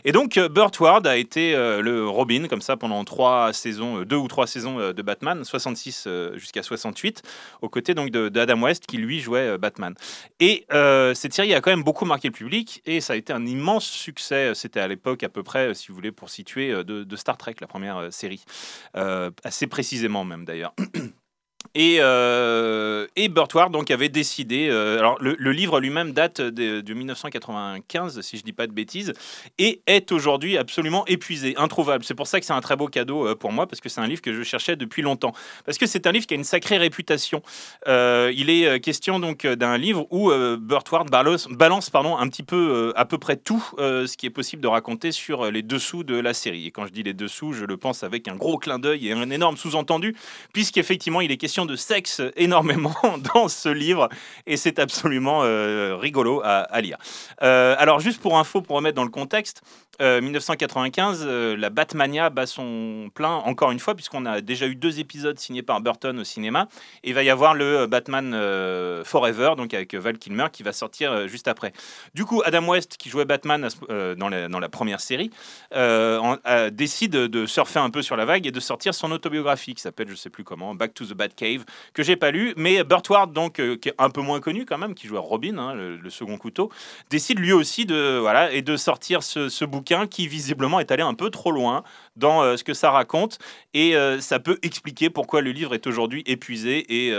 Et 0.03 0.11
donc 0.11 0.39
Burt 0.39 0.79
Ward 0.79 1.05
a 1.07 1.17
été 1.17 1.53
le 1.55 2.07
Robin 2.07 2.47
comme 2.47 2.61
ça 2.61 2.77
pendant 2.77 3.03
trois 3.03 3.53
saisons 3.53 4.01
deux 4.03 4.15
ou 4.15 4.27
trois 4.27 4.47
saisons 4.47 4.91
de 4.91 5.01
Batman 5.01 5.43
66 5.43 6.07
jusqu'à 6.35 6.63
68 6.63 7.21
aux 7.61 7.69
côtés 7.69 7.93
donc 7.93 8.09
d'Adam 8.09 8.61
West 8.61 8.85
qui 8.85 8.97
lui 8.97 9.19
jouait 9.19 9.57
Batman. 9.57 9.93
Et 10.39 10.65
cette 11.13 11.33
série 11.33 11.53
a 11.53 11.61
quand 11.61 11.71
même 11.71 11.83
beaucoup 11.83 12.05
marqué 12.05 12.27
le 12.27 12.33
public 12.33 12.81
et 12.85 13.01
ça 13.01 13.13
a 13.13 13.15
été 13.15 13.33
un 13.33 13.45
immense 13.45 13.85
succès. 13.85 14.53
C'était 14.55 14.79
à 14.79 14.87
l'époque 14.87 15.23
à 15.23 15.29
peu 15.29 15.43
près 15.43 15.73
si 15.73 15.89
vous 15.89 15.95
voulez 15.95 16.11
pour 16.11 16.29
situer 16.29 16.83
de, 16.83 17.15
Star 17.15 17.37
Trek 17.37 17.55
la 17.61 17.67
première 17.67 18.11
série 18.11 18.43
assez 19.43 19.67
précisément 19.67 20.23
même 20.23 20.45
d'ailleurs. 20.45 20.73
Et, 21.73 21.97
euh, 21.99 23.07
et 23.15 23.29
donc 23.29 23.91
avait 23.91 24.09
décidé. 24.09 24.67
Euh, 24.69 24.99
alors 24.99 25.17
le, 25.21 25.51
livre 25.51 25.79
lui-même 25.79 26.11
date 26.11 26.41
de, 26.41 26.93
1995, 26.93 28.21
si 28.21 28.37
je 28.37 28.43
dis 28.43 28.53
pas 28.53 28.67
de 28.67 28.71
bêtises, 28.71 29.13
et 29.57 29.81
est 29.87 30.11
aujourd'hui 30.11 30.57
absolument 30.57 31.05
épuisé, 31.07 31.55
introuvable. 31.57 32.03
C'est 32.03 32.15
pour 32.15 32.27
ça 32.27 32.39
que 32.39 32.45
c'est 32.45 32.53
un 32.53 32.61
très 32.61 32.75
beau 32.75 32.87
cadeau 32.87 33.27
euh, 33.27 33.35
pour 33.35 33.51
moi 33.51 33.67
parce 33.67 33.81
que 33.81 33.89
c'est 33.89 34.01
un 34.01 34.07
livre 34.07 34.21
que 34.21 34.33
je 34.33 34.43
cherchais 34.43 34.75
depuis 34.75 35.01
longtemps. 35.01 35.33
Parce 35.65 35.77
que 35.77 35.85
c'est 35.85 36.07
un 36.07 36.11
livre 36.11 36.25
qui 36.27 36.33
a 36.33 36.37
une 36.37 36.43
sacrée 36.43 36.77
réputation. 36.77 37.41
Euh, 37.87 38.31
il 38.35 38.49
est 38.49 38.79
question 38.79 39.19
donc 39.19 39.45
d'un 39.45 39.77
livre 39.77 40.07
où 40.11 40.31
Burt 40.57 40.89
Ward 40.91 41.09
balance, 41.09 41.47
balance, 41.49 41.89
pardon 41.89 42.17
un 42.17 42.27
petit 42.27 42.43
peu 42.43 42.93
à 42.95 43.05
peu 43.05 43.17
près 43.17 43.37
tout 43.37 43.63
ce 43.77 44.17
qui 44.17 44.25
est 44.25 44.31
possible 44.31 44.61
de 44.61 44.67
raconter 44.67 45.11
sur 45.11 45.51
les 45.51 45.61
dessous 45.61 46.03
de 46.03 46.15
la 46.15 46.33
série. 46.33 46.67
Et 46.67 46.71
quand 46.71 46.85
je 46.85 46.91
dis 46.91 47.03
les 47.03 47.13
dessous, 47.13 47.53
je 47.53 47.65
le 47.65 47.77
pense 47.77 48.03
avec 48.03 48.27
un 48.27 48.35
gros 48.35 48.57
clin 48.57 48.79
d'œil 48.79 49.07
et 49.07 49.13
un 49.13 49.29
énorme 49.29 49.57
sous-entendu, 49.57 50.15
puisqu'effectivement 50.53 51.21
il 51.21 51.31
est 51.31 51.37
question 51.37 51.54
de 51.63 51.77
sexe 51.77 52.21
énormément 52.35 52.95
dans 53.33 53.47
ce 53.47 53.69
livre 53.69 54.09
et 54.45 54.57
c'est 54.57 54.77
absolument 54.79 55.43
euh, 55.43 55.95
rigolo 55.95 56.41
à, 56.43 56.81
lire. 56.81 56.97
Euh, 57.41 57.75
alors 57.77 58.01
juste 58.01 58.21
pour 58.21 58.37
info, 58.37 58.61
pour 58.61 58.75
remettre 58.75 58.95
dans 58.95 59.05
le 59.05 59.09
contexte, 59.09 59.61
1995, 60.01 61.23
euh, 61.25 61.55
la 61.55 61.69
Batmania 61.69 62.29
bat 62.29 62.45
son 62.45 63.09
plein 63.13 63.35
encore 63.35 63.71
une 63.71 63.79
fois 63.79 63.95
puisqu'on 63.95 64.25
a 64.25 64.41
déjà 64.41 64.67
eu 64.67 64.75
deux 64.75 64.99
épisodes 64.99 65.39
signés 65.39 65.61
par 65.61 65.79
Burton 65.79 66.19
au 66.19 66.25
cinéma 66.25 66.67
et 67.05 67.11
il 67.11 67.13
va 67.13 67.23
y 67.23 67.29
avoir 67.29 67.53
le 67.53 67.87
Batman 67.87 68.33
Forever 69.05 69.53
donc 69.55 69.73
avec 69.73 69.95
Val 69.95 70.17
Kilmer 70.17 70.47
qui 70.51 70.63
va 70.63 70.73
sortir 70.73 71.29
juste 71.29 71.47
après. 71.47 71.71
Du 72.13 72.25
coup, 72.25 72.41
Adam 72.43 72.67
West 72.67 72.97
qui 72.97 73.09
jouait 73.09 73.23
Batman 73.23 73.69
dans 74.17 74.59
la, 74.59 74.69
première 74.69 74.99
série 74.99 75.31
décide 76.73 77.11
de 77.11 77.45
surfer 77.45 77.79
un 77.79 77.89
peu 77.89 78.01
sur 78.01 78.17
la 78.17 78.25
vague 78.25 78.45
et 78.45 78.51
de 78.51 78.59
sortir 78.59 78.93
son 78.93 79.13
autobiographie 79.13 79.75
qui 79.75 79.81
s'appelle 79.81 80.09
je 80.09 80.15
sais 80.15 80.29
plus 80.29 80.43
comment 80.43 80.75
Back 80.75 80.93
to 80.93 81.05
the 81.05 81.13
Batcave 81.13 81.44
que 81.93 82.03
j'ai 82.03 82.15
pas 82.15 82.31
lu, 82.31 82.53
mais 82.57 82.83
Burt 82.83 83.07
Ward, 83.09 83.33
donc, 83.33 83.59
euh, 83.59 83.77
qui 83.77 83.89
est 83.89 83.95
un 83.97 84.09
peu 84.09 84.21
moins 84.21 84.39
connu 84.39 84.65
quand 84.65 84.77
même, 84.77 84.95
qui 84.95 85.07
joue 85.07 85.17
à 85.17 85.21
Robin, 85.21 85.57
hein, 85.57 85.73
le, 85.73 86.09
second 86.09 86.37
couteau, 86.37 86.71
décide 87.09 87.39
lui 87.39 87.51
aussi 87.51 87.85
de, 87.85 88.17
voilà, 88.19 88.51
et 88.51 88.61
de 88.61 88.77
sortir 88.77 89.23
ce, 89.23 89.65
bouquin 89.65 90.07
qui 90.07 90.27
visiblement 90.27 90.79
est 90.79 90.91
allé 90.91 91.03
un 91.03 91.13
peu 91.13 91.29
trop 91.29 91.51
loin 91.51 91.83
dans 92.15 92.43
euh, 92.43 92.55
ce 92.55 92.63
que 92.63 92.73
ça 92.73 92.91
raconte, 92.91 93.39
et 93.73 93.95
euh, 93.95 94.21
ça 94.21 94.39
peut 94.39 94.59
expliquer 94.61 95.09
pourquoi 95.09 95.41
le 95.41 95.51
livre 95.51 95.73
est 95.73 95.87
aujourd'hui 95.87 96.23
épuisé 96.25 96.85
et 96.89 97.11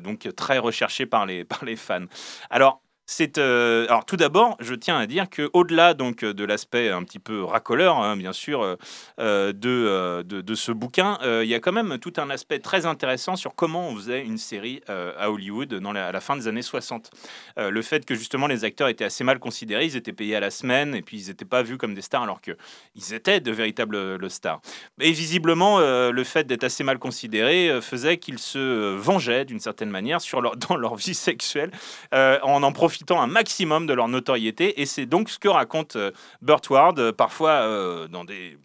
donc 0.00 0.28
très 0.36 0.58
recherché 0.58 1.06
par 1.06 1.26
les, 1.26 1.44
par 1.52 1.64
les 1.64 1.76
fans. 1.76 2.06
Alors, 2.50 2.80
c'est 3.06 3.38
euh, 3.38 3.86
alors 3.88 4.04
tout 4.04 4.16
d'abord, 4.16 4.56
je 4.58 4.74
tiens 4.74 4.98
à 4.98 5.06
dire 5.06 5.30
que 5.30 5.48
au-delà 5.52 5.94
donc 5.94 6.24
de 6.24 6.44
l'aspect 6.44 6.90
un 6.90 7.04
petit 7.04 7.20
peu 7.20 7.44
racoleur, 7.44 7.98
hein, 7.98 8.16
bien 8.16 8.32
sûr, 8.32 8.62
euh, 8.62 8.74
euh, 9.20 9.52
de, 9.52 10.22
de, 10.22 10.54
ce 10.56 10.72
bouquin, 10.72 11.18
il 11.22 11.48
y 11.48 11.54
a 11.54 11.60
quand 11.60 11.72
même 11.72 11.98
tout 11.98 12.14
un 12.16 12.30
aspect 12.30 12.58
très 12.58 12.84
intéressant 12.84 13.36
sur 13.36 13.54
comment 13.54 13.88
on 13.88 13.94
faisait 13.94 14.22
une 14.22 14.38
série 14.38 14.80
à 14.88 15.30
Hollywood 15.30 15.74
dans 15.74 15.92
la, 15.92 16.08
à 16.08 16.12
la 16.12 16.20
fin 16.20 16.36
des 16.36 16.48
années 16.48 16.62
60. 16.62 17.10
le 17.56 17.82
fait 17.82 18.04
que 18.04 18.14
justement 18.14 18.46
les 18.46 18.64
acteurs 18.64 18.88
étaient 18.88 19.04
assez 19.04 19.22
mal 19.22 19.38
considérés, 19.38 19.86
ils 19.86 19.96
étaient 19.96 20.12
payés 20.12 20.34
à 20.34 20.40
la 20.40 20.50
semaine 20.50 20.94
et 20.94 21.02
puis 21.02 21.20
ils 21.20 21.28
n'étaient 21.28 21.44
pas 21.44 21.62
vus 21.62 21.78
comme 21.78 21.94
des 21.94 22.02
stars 22.02 22.22
alors 22.22 22.40
que 22.40 22.56
ils 22.96 23.14
étaient 23.14 23.40
de 23.40 23.52
véritables 23.52 24.18
stars. 24.30 24.60
Et 25.00 25.12
visiblement, 25.12 25.78
le 25.78 26.24
fait 26.24 26.44
d'être 26.44 26.64
assez 26.64 26.82
mal 26.82 26.98
considérés 26.98 27.80
faisait 27.80 28.16
qu'ils 28.16 28.38
se 28.38 28.96
vengeaient 28.96 29.44
d'une 29.44 29.60
certaine 29.60 29.90
manière 29.90 30.20
sur 30.20 30.40
leur, 30.40 30.56
dans 30.68 30.76
leur 30.76 30.96
vie 30.96 31.14
sexuelle 31.14 31.70
en 32.12 32.62
en 32.62 32.72
profitant 32.72 32.95
un 33.10 33.26
maximum 33.26 33.86
de 33.86 33.92
leur 33.92 34.08
notoriété. 34.08 34.80
Et 34.80 34.86
c'est 34.86 35.06
donc 35.06 35.30
ce 35.30 35.38
que 35.38 35.48
raconte 35.48 35.96
euh, 35.96 36.10
Burt 36.42 36.68
Ward, 36.70 36.98
euh, 36.98 37.12
parfois 37.12 37.50
euh, 37.50 38.08
dans 38.08 38.24
des 38.24 38.58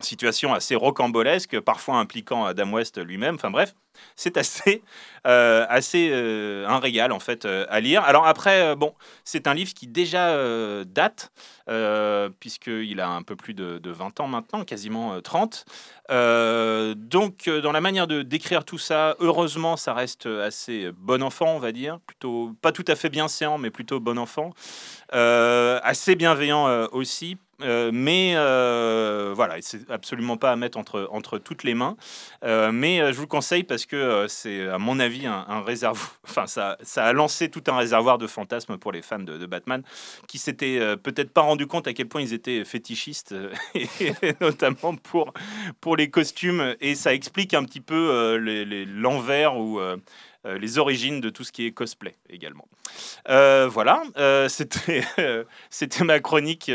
situations 0.00 0.52
assez 0.54 0.74
rocambolesques, 0.74 1.60
parfois 1.60 1.96
impliquant 1.96 2.44
Adam 2.44 2.72
West 2.72 2.98
lui-même. 3.02 3.36
Enfin 3.36 3.50
bref, 3.50 3.74
c'est 4.14 4.36
assez, 4.36 4.82
assez 5.24 6.12
un 6.12 6.78
régal 6.78 7.12
en 7.12 7.20
fait 7.20 7.46
à 7.46 7.80
lire. 7.80 8.02
Alors 8.02 8.26
après, 8.26 8.76
bon, 8.76 8.94
c'est 9.24 9.46
un 9.46 9.54
livre 9.54 9.72
qui 9.72 9.86
déjà 9.86 10.36
date, 10.84 11.32
puisqu'il 12.40 13.00
a 13.00 13.08
un 13.08 13.22
peu 13.22 13.36
plus 13.36 13.54
de, 13.54 13.78
de, 13.78 13.90
20 13.90 14.20
ans 14.20 14.28
maintenant, 14.28 14.64
quasiment 14.64 15.20
30. 15.22 15.64
Euh, 16.10 16.94
donc, 16.96 17.48
euh, 17.48 17.60
dans 17.60 17.72
la 17.72 17.80
manière 17.80 18.06
de 18.06 18.22
décrire 18.22 18.64
tout 18.64 18.78
ça, 18.78 19.16
heureusement, 19.18 19.76
ça 19.76 19.94
reste 19.94 20.26
assez 20.26 20.90
bon 20.96 21.22
enfant, 21.22 21.56
on 21.56 21.58
va 21.58 21.72
dire. 21.72 21.98
Plutôt, 22.06 22.52
pas 22.62 22.72
tout 22.72 22.84
à 22.86 22.94
fait 22.94 23.08
bien 23.08 23.28
séant, 23.28 23.58
mais 23.58 23.70
plutôt 23.70 24.00
bon 24.00 24.18
enfant. 24.18 24.50
Euh, 25.14 25.80
assez 25.82 26.14
bienveillant 26.16 26.88
aussi. 26.92 27.36
Mais 27.60 28.34
voilà, 29.34 29.56
c'est 29.60 29.90
absolument 29.90 30.36
pas 30.36 30.52
à 30.52 30.56
mettre 30.56 30.78
entre, 30.78 31.08
entre 31.10 31.38
toutes 31.38 31.64
les 31.64 31.74
mains. 31.74 31.96
mais 32.42 33.12
je 33.12 33.16
vous 33.16 33.22
le 33.22 33.26
conseille 33.26 33.64
parce 33.64 33.86
que 33.86 34.26
c'est, 34.28 34.68
à 34.68 34.78
mon 34.78 34.98
avis, 35.00 35.26
un, 35.26 35.62
réservoir. 35.62 36.12
Enfin, 36.28 36.46
ça, 36.46 36.76
ça 36.82 37.04
a 37.04 37.12
lancé 37.12 37.48
tout 37.48 37.62
un 37.68 37.76
réservoir 37.78 38.18
de 38.18 38.26
fantasmes 38.26 38.76
pour 38.76 38.92
les 38.92 39.00
fans 39.00 39.18
de, 39.18 39.46
Batman 39.46 39.82
qui 40.26 40.38
s'étaient 40.38 40.96
peut-être 40.96 41.30
pas 41.30 41.40
rendu 41.40 41.66
compte 41.66 41.86
à 41.86 41.94
quel 41.94 42.08
point 42.08 42.20
ils 42.20 42.34
étaient 42.34 42.64
fétichistes, 42.64 43.34
et, 43.74 43.86
notamment 44.40 44.96
pour, 44.96 45.32
pour 45.80 45.96
les 45.96 46.10
costumes 46.10 46.74
et 46.80 46.94
ça 46.94 47.14
explique 47.14 47.54
un 47.54 47.64
petit 47.64 47.80
peu 47.80 48.10
euh, 48.12 48.84
l'envers 48.86 49.56
ou 49.56 49.80
euh, 49.80 49.96
euh, 49.96 49.96
les 50.60 50.78
origines 50.78 51.20
de 51.20 51.30
tout 51.30 51.44
ce 51.44 51.52
qui 51.52 51.66
est 51.66 51.72
cosplay 51.72 52.14
également. 52.28 52.68
voilà, 53.26 54.02
c'était 54.48 55.04
c'était 55.70 56.04
ma 56.04 56.20
chronique 56.20 56.70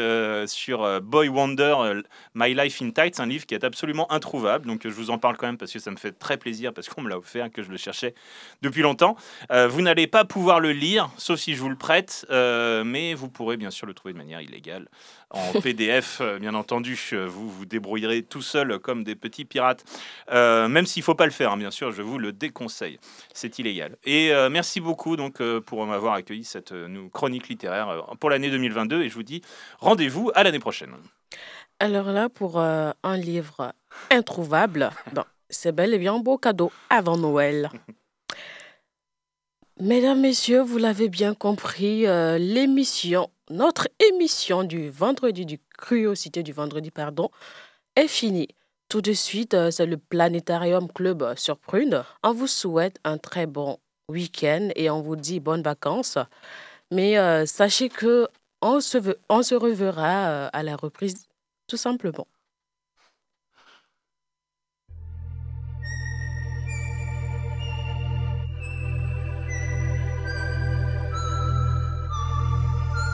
sur 0.47 1.01
Boy 1.01 1.29
Wonder, 1.29 2.01
My 2.35 2.53
Life 2.53 2.81
in 2.81 2.91
Tights, 2.91 3.19
un 3.19 3.25
livre 3.25 3.45
qui 3.45 3.53
est 3.53 3.63
absolument 3.63 4.11
introuvable. 4.11 4.67
Donc 4.67 4.81
je 4.83 4.89
vous 4.89 5.09
en 5.09 5.17
parle 5.17 5.37
quand 5.37 5.47
même 5.47 5.57
parce 5.57 5.71
que 5.71 5.79
ça 5.79 5.91
me 5.91 5.97
fait 5.97 6.11
très 6.11 6.37
plaisir 6.37 6.73
parce 6.73 6.89
qu'on 6.89 7.01
me 7.01 7.09
l'a 7.09 7.17
offert, 7.17 7.51
que 7.51 7.63
je 7.63 7.69
le 7.69 7.77
cherchais 7.77 8.13
depuis 8.61 8.81
longtemps. 8.81 9.15
vous 9.49 9.81
n'allez 9.81 10.07
pas 10.07 10.25
pouvoir 10.25 10.59
le 10.59 10.71
lire, 10.71 11.09
sauf 11.17 11.39
si 11.39 11.55
je 11.55 11.61
vous 11.61 11.69
le 11.69 11.77
prête, 11.77 12.25
mais 12.29 13.13
vous 13.13 13.29
pourrez 13.29 13.57
bien 13.57 13.71
sûr 13.71 13.87
le 13.87 13.93
trouver 13.93 14.13
de 14.13 14.17
manière 14.17 14.41
illégale 14.41 14.87
en 15.31 15.51
PDF, 15.61 16.19
euh, 16.21 16.39
bien 16.39 16.53
entendu. 16.53 16.99
Euh, 17.13 17.25
vous 17.25 17.49
vous 17.49 17.65
débrouillerez 17.65 18.23
tout 18.23 18.41
seul 18.41 18.79
comme 18.79 19.03
des 19.03 19.15
petits 19.15 19.45
pirates. 19.45 19.83
Euh, 20.31 20.67
même 20.67 20.85
s'il 20.85 21.01
ne 21.01 21.05
faut 21.05 21.15
pas 21.15 21.25
le 21.25 21.31
faire, 21.31 21.51
hein, 21.51 21.57
bien 21.57 21.71
sûr, 21.71 21.91
je 21.91 22.01
vous 22.01 22.17
le 22.17 22.31
déconseille. 22.31 22.99
C'est 23.33 23.59
illégal. 23.59 23.97
Et 24.03 24.31
merci 24.49 24.81
beaucoup 24.81 25.15
donc 25.15 25.41
pour 25.61 25.85
m'avoir 25.85 26.13
accueilli 26.13 26.43
cette 26.43 26.73
chronique 27.13 27.47
littéraire 27.47 28.05
pour 28.19 28.29
l'année 28.29 28.49
2022. 28.49 29.03
Et 29.03 29.09
je 29.09 29.13
vous 29.13 29.23
dis 29.23 29.41
rendez-vous 29.79 30.31
à 30.35 30.43
l'année 30.43 30.59
prochaine. 30.59 30.93
Alors 31.79 32.11
là, 32.11 32.29
pour 32.29 32.59
un 32.59 33.17
livre 33.17 33.73
introuvable, 34.09 34.91
c'est 35.49 35.71
bel 35.71 35.93
et 35.93 35.97
bien 35.97 36.15
un 36.15 36.19
beau 36.19 36.37
cadeau 36.37 36.71
avant 36.89 37.17
Noël. 37.17 37.69
Mesdames, 39.81 40.21
Messieurs, 40.21 40.61
vous 40.61 40.77
l'avez 40.77 41.09
bien 41.09 41.33
compris, 41.33 42.05
euh, 42.05 42.37
l'émission, 42.37 43.31
notre 43.51 43.87
émission 43.99 44.63
du 44.63 44.89
vendredi, 44.89 45.45
du 45.45 45.59
Curiosité 45.77 46.41
du 46.43 46.53
vendredi, 46.53 46.91
pardon, 46.91 47.29
est 47.95 48.07
finie. 48.07 48.47
Tout 48.89 49.01
de 49.01 49.13
suite, 49.13 49.53
euh, 49.53 49.71
c'est 49.71 49.85
le 49.85 49.97
Planétarium 49.97 50.91
Club 50.91 51.33
sur 51.37 51.57
Prune. 51.57 52.03
On 52.23 52.33
vous 52.33 52.47
souhaite 52.47 52.99
un 53.03 53.17
très 53.17 53.45
bon 53.45 53.77
week-end 54.09 54.69
et 54.75 54.89
on 54.89 55.01
vous 55.01 55.15
dit 55.15 55.39
bonnes 55.39 55.63
vacances. 55.63 56.17
Mais 56.91 57.17
euh, 57.17 57.45
sachez 57.45 57.89
que 57.89 58.27
on 58.61 58.79
se, 58.79 58.97
on 59.29 59.43
se 59.43 59.55
reverra 59.55 60.47
à 60.47 60.63
la 60.63 60.75
reprise, 60.75 61.27
tout 61.67 61.77
simplement. 61.77 62.27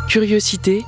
Curiosité. 0.07 0.85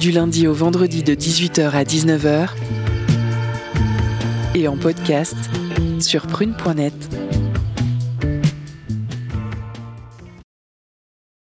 Du 0.00 0.10
lundi 0.10 0.46
au 0.46 0.54
vendredi 0.54 1.02
de 1.02 1.14
18h 1.14 1.70
à 1.70 1.84
19h. 1.84 2.48
Et 4.54 4.66
en 4.66 4.76
podcast 4.78 5.36
sur 6.00 6.26
prune.net. 6.26 6.94